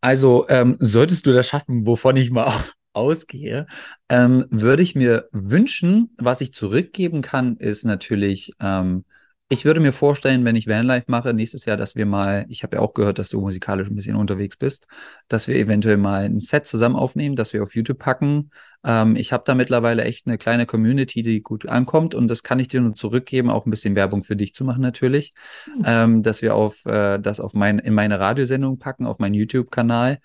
Also, 0.00 0.46
ähm, 0.48 0.76
solltest 0.80 1.26
du 1.26 1.32
das 1.32 1.46
schaffen, 1.48 1.86
wovon 1.86 2.16
ich 2.16 2.30
mal 2.30 2.52
ausgehe, 2.92 3.66
ähm, 4.08 4.46
würde 4.50 4.82
ich 4.82 4.94
mir 4.94 5.28
wünschen, 5.32 6.10
was 6.18 6.40
ich 6.40 6.52
zurückgeben 6.52 7.22
kann, 7.22 7.56
ist 7.56 7.84
natürlich, 7.84 8.52
ähm, 8.60 9.04
ich 9.52 9.64
würde 9.64 9.80
mir 9.80 9.92
vorstellen, 9.92 10.44
wenn 10.44 10.56
ich 10.56 10.66
Vanlife 10.66 11.04
mache, 11.08 11.34
nächstes 11.34 11.66
Jahr, 11.66 11.76
dass 11.76 11.94
wir 11.94 12.06
mal, 12.06 12.46
ich 12.48 12.62
habe 12.62 12.76
ja 12.76 12.82
auch 12.82 12.94
gehört, 12.94 13.18
dass 13.18 13.28
du 13.28 13.40
musikalisch 13.40 13.88
ein 13.88 13.94
bisschen 13.94 14.16
unterwegs 14.16 14.56
bist, 14.56 14.86
dass 15.28 15.46
wir 15.46 15.56
eventuell 15.56 15.98
mal 15.98 16.24
ein 16.24 16.40
Set 16.40 16.66
zusammen 16.66 16.96
aufnehmen, 16.96 17.36
dass 17.36 17.52
wir 17.52 17.62
auf 17.62 17.74
YouTube 17.74 17.98
packen. 17.98 18.50
Ähm, 18.82 19.14
ich 19.14 19.32
habe 19.32 19.44
da 19.46 19.54
mittlerweile 19.54 20.04
echt 20.04 20.26
eine 20.26 20.38
kleine 20.38 20.64
Community, 20.64 21.22
die 21.22 21.42
gut 21.42 21.68
ankommt 21.68 22.14
und 22.14 22.28
das 22.28 22.42
kann 22.42 22.58
ich 22.58 22.68
dir 22.68 22.80
nur 22.80 22.94
zurückgeben, 22.94 23.50
auch 23.50 23.66
ein 23.66 23.70
bisschen 23.70 23.94
Werbung 23.94 24.24
für 24.24 24.36
dich 24.36 24.54
zu 24.54 24.64
machen 24.64 24.80
natürlich 24.80 25.34
Hm, 25.64 25.82
ähm, 25.84 26.22
dass 26.22 26.42
wir 26.42 26.54
auf 26.54 26.84
äh, 26.86 27.18
das 27.18 27.38
auf 27.38 27.52
mein, 27.54 27.78
in 27.78 27.94
meine 27.94 28.18
Radiosendung 28.18 28.78
packen, 28.78 29.06
auf 29.06 29.18
meinen 29.18 29.34
YouTube-Kanal 29.34 30.18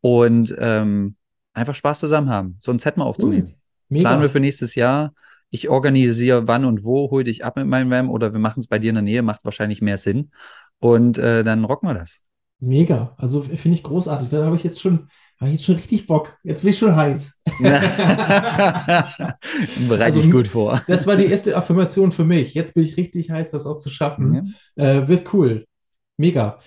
und 0.00 0.54
ähm, 0.58 1.16
einfach 1.54 1.74
Spaß 1.74 2.00
zusammen 2.00 2.28
haben, 2.28 2.56
so 2.60 2.72
ein 2.72 2.78
Set 2.78 2.96
mal 2.96 3.04
aufzunehmen. 3.04 3.54
Planen 3.90 4.22
wir 4.22 4.30
für 4.30 4.40
nächstes 4.40 4.74
Jahr. 4.74 5.12
Ich 5.52 5.68
organisiere 5.70 6.48
wann 6.48 6.64
und 6.66 6.84
wo, 6.84 7.10
hol 7.12 7.24
dich 7.24 7.44
ab 7.44 7.56
mit 7.56 7.68
meinem 7.68 7.90
Van 7.90 8.08
oder 8.10 8.32
wir 8.32 8.40
machen 8.40 8.60
es 8.60 8.66
bei 8.68 8.80
dir 8.80 8.90
in 8.90 8.96
der 8.96 9.02
Nähe, 9.04 9.22
macht 9.22 9.44
wahrscheinlich 9.44 9.82
mehr 9.82 9.98
Sinn. 9.98 10.32
Und 10.80 11.18
äh, 11.18 11.44
dann 11.44 11.64
rocken 11.64 11.88
wir 11.88 11.94
das. 11.94 12.22
Mega. 12.60 13.14
Also 13.18 13.42
finde 13.42 13.76
ich 13.76 13.82
großartig. 13.82 14.28
Da 14.28 14.44
habe 14.44 14.56
ich 14.56 14.62
jetzt 14.64 14.80
schon, 14.80 15.08
habe 15.38 15.48
ich 15.50 15.54
jetzt 15.54 15.64
schon 15.64 15.74
richtig 15.76 16.06
Bock. 16.06 16.38
Jetzt 16.44 16.62
bin 16.62 16.70
ich 16.70 16.78
schon 16.78 16.94
heiß. 16.94 17.32
Bereite 19.88 20.18
Also 20.18 20.20
ich 20.20 20.30
gut 20.30 20.48
vor. 20.48 20.80
das 20.86 21.06
war 21.06 21.16
die 21.16 21.26
erste 21.26 21.56
Affirmation 21.56 22.12
für 22.12 22.24
mich. 22.24 22.54
Jetzt 22.54 22.74
bin 22.74 22.84
ich 22.84 22.96
richtig 22.96 23.30
heiß, 23.30 23.50
das 23.52 23.66
auch 23.66 23.78
zu 23.78 23.90
Ja, 24.16 24.42
schaffen. 24.42 24.54
Äh, 24.76 25.08
wird 25.08 25.32
cool. 25.34 25.66
Mega. 26.22 26.58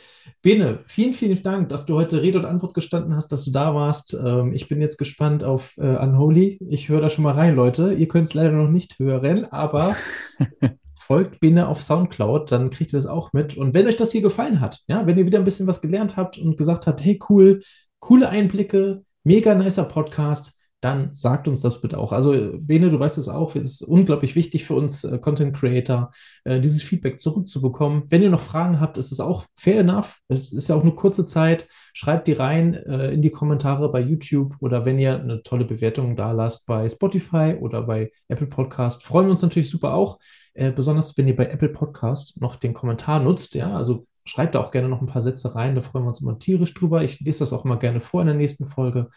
Bene, 0.42 0.80
vielen, 0.86 1.14
vielen 1.14 1.42
Dank, 1.42 1.70
dass 1.70 1.86
du 1.86 1.96
heute 1.96 2.22
Rede 2.22 2.40
und 2.40 2.44
Antwort 2.44 2.74
gestanden 2.74 3.16
hast, 3.16 3.32
dass 3.32 3.46
du 3.46 3.52
da 3.52 3.74
warst. 3.74 4.14
Ähm, 4.14 4.52
ich 4.52 4.68
bin 4.68 4.82
jetzt 4.82 4.98
gespannt 4.98 5.46
auf 5.46 5.78
äh, 5.78 5.96
Unholy. 5.96 6.60
Ich 6.68 6.90
höre 6.90 7.00
da 7.00 7.10
schon 7.10 7.24
mal 7.24 7.36
rein, 7.36 7.56
Leute. 7.56 7.94
Ihr 7.94 8.10
könnt 8.10 8.28
es 8.28 8.34
leider 8.34 8.52
noch 8.52 8.68
nicht 8.68 9.00
hören, 9.00 9.46
aber 9.46 9.96
folgt 11.00 11.40
Bene 11.40 11.70
auf 11.70 11.82
SoundCloud, 11.82 12.52
dann 12.52 12.70
kriegt 12.70 12.92
ihr 12.92 12.98
das 12.98 13.08
auch 13.08 13.32
mit. 13.32 13.56
Und 13.56 13.74
wenn 13.74 13.88
euch 13.88 13.96
das 13.96 14.12
hier 14.12 14.22
gefallen 14.22 14.60
hat, 14.60 14.82
ja, 14.90 15.08
wenn 15.08 15.18
ihr 15.18 15.26
wieder 15.26 15.40
ein 15.40 15.46
bisschen 15.46 15.68
was 15.68 15.80
gelernt 15.80 16.18
habt 16.18 16.38
und 16.38 16.58
gesagt 16.58 16.86
habt, 16.86 17.02
hey, 17.02 17.18
cool, 17.30 17.62
coole 18.00 18.28
Einblicke, 18.28 19.04
mega 19.24 19.56
nicer 19.56 19.86
Podcast, 19.86 20.60
dann 20.82 21.14
sagt 21.14 21.48
uns 21.48 21.62
das 21.62 21.82
bitte 21.82 21.98
auch. 21.98 22.12
Also, 22.12 22.52
Bene, 22.60 22.90
du 22.90 23.00
weißt 23.00 23.18
es 23.18 23.28
auch, 23.28 23.56
es 23.56 23.82
ist 23.82 23.82
unglaublich 23.82 24.36
wichtig 24.36 24.66
für 24.66 24.76
uns 24.76 25.04
äh, 25.04 25.18
Content 25.18 25.56
Creator, 25.56 26.12
äh, 26.44 26.60
dieses 26.60 26.84
Feedback 26.84 27.20
zurückzubekommen. 27.20 28.04
Wenn 28.10 28.22
ihr 28.22 28.30
noch 28.30 28.42
Fragen 28.42 28.80
habt, 28.80 28.98
ist 28.98 29.12
es 29.12 29.20
auch 29.20 29.46
fair 29.56 29.80
enough. 29.80 30.20
Es 30.28 30.54
ist 30.54 30.70
ja 30.70 30.76
auch 30.76 30.84
nur 30.84 30.96
kurze 30.96 31.26
Zeit. 31.26 31.68
Schreibt 31.94 32.28
die 32.28 32.34
rein 32.34 32.76
äh, 32.76 33.12
in 33.12 33.22
die 33.22 33.32
Kommentare 33.32 33.92
bei 33.92 34.00
YouTube 34.00 34.56
oder 34.60 34.86
wenn 34.86 35.00
ihr 35.00 35.20
eine 35.20 35.42
tolle 35.42 35.66
Bewertung 35.66 36.16
da 36.16 36.32
lasst 36.32 36.68
bei 36.68 36.88
Spotify 36.88 37.56
oder 37.60 37.82
bei 37.82 38.12
Apple 38.28 38.48
Podcast. 38.48 39.04
Freuen 39.04 39.28
wir 39.28 39.32
uns 39.32 39.42
natürlich 39.42 39.70
super 39.70 39.94
auch. 39.94 40.20
Äh, 40.54 40.72
besonders 40.72 41.18
wenn 41.18 41.28
ihr 41.28 41.36
bei 41.36 41.48
Apple 41.48 41.70
Podcast 41.70 42.40
noch 42.42 42.58
den 42.58 42.74
Kommentar 42.74 43.20
nutzt, 43.20 43.56
ja, 43.56 43.76
also 43.76 44.08
schreibt 44.26 44.56
da 44.56 44.60
auch 44.60 44.72
gerne 44.72 44.90
noch 44.90 45.02
ein 45.02 45.08
paar 45.08 45.22
Sätze 45.22 45.56
rein, 45.56 45.76
da 45.76 45.82
freuen 45.82 46.06
wir 46.06 46.10
uns 46.10 46.22
immer 46.22 46.40
tierisch 46.40 46.74
drüber. 46.74 47.04
Ich 47.04 47.20
lese 47.20 47.40
das 47.40 47.54
auch 47.54 47.64
mal 47.64 47.80
gerne 47.80 48.00
vor 48.00 48.22
in 48.22 48.28
der 48.28 48.36
nächsten 48.36 48.66
Folge. 48.66 49.10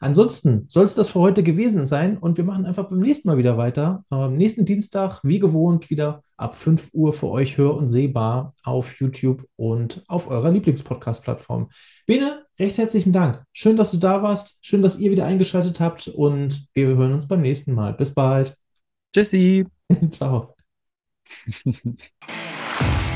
Ansonsten 0.00 0.66
soll 0.68 0.84
es 0.84 0.94
das 0.94 1.08
für 1.08 1.20
heute 1.20 1.42
gewesen 1.42 1.86
sein 1.86 2.18
und 2.18 2.36
wir 2.36 2.44
machen 2.44 2.66
einfach 2.66 2.88
beim 2.88 3.00
nächsten 3.00 3.28
Mal 3.28 3.38
wieder 3.38 3.56
weiter. 3.56 4.04
Am 4.10 4.36
nächsten 4.36 4.64
Dienstag, 4.64 5.20
wie 5.22 5.38
gewohnt, 5.38 5.90
wieder 5.90 6.22
ab 6.36 6.54
5 6.54 6.90
Uhr 6.92 7.12
für 7.12 7.28
euch 7.28 7.56
hör- 7.56 7.76
und 7.76 7.88
sehbar 7.88 8.54
auf 8.62 9.00
YouTube 9.00 9.46
und 9.56 10.04
auf 10.08 10.28
eurer 10.28 10.50
Lieblingspodcast-Plattform. 10.50 11.70
Bene, 12.06 12.44
recht 12.58 12.78
herzlichen 12.78 13.12
Dank. 13.12 13.42
Schön, 13.52 13.76
dass 13.76 13.90
du 13.90 13.96
da 13.96 14.22
warst. 14.22 14.58
Schön, 14.60 14.82
dass 14.82 14.98
ihr 14.98 15.10
wieder 15.10 15.24
eingeschaltet 15.24 15.80
habt 15.80 16.08
und 16.08 16.68
wir 16.74 16.86
hören 16.88 17.12
uns 17.12 17.28
beim 17.28 17.42
nächsten 17.42 17.72
Mal. 17.74 17.94
Bis 17.94 18.12
bald. 18.12 18.56
Tschüssi. 19.14 19.66
Ciao. 20.10 20.54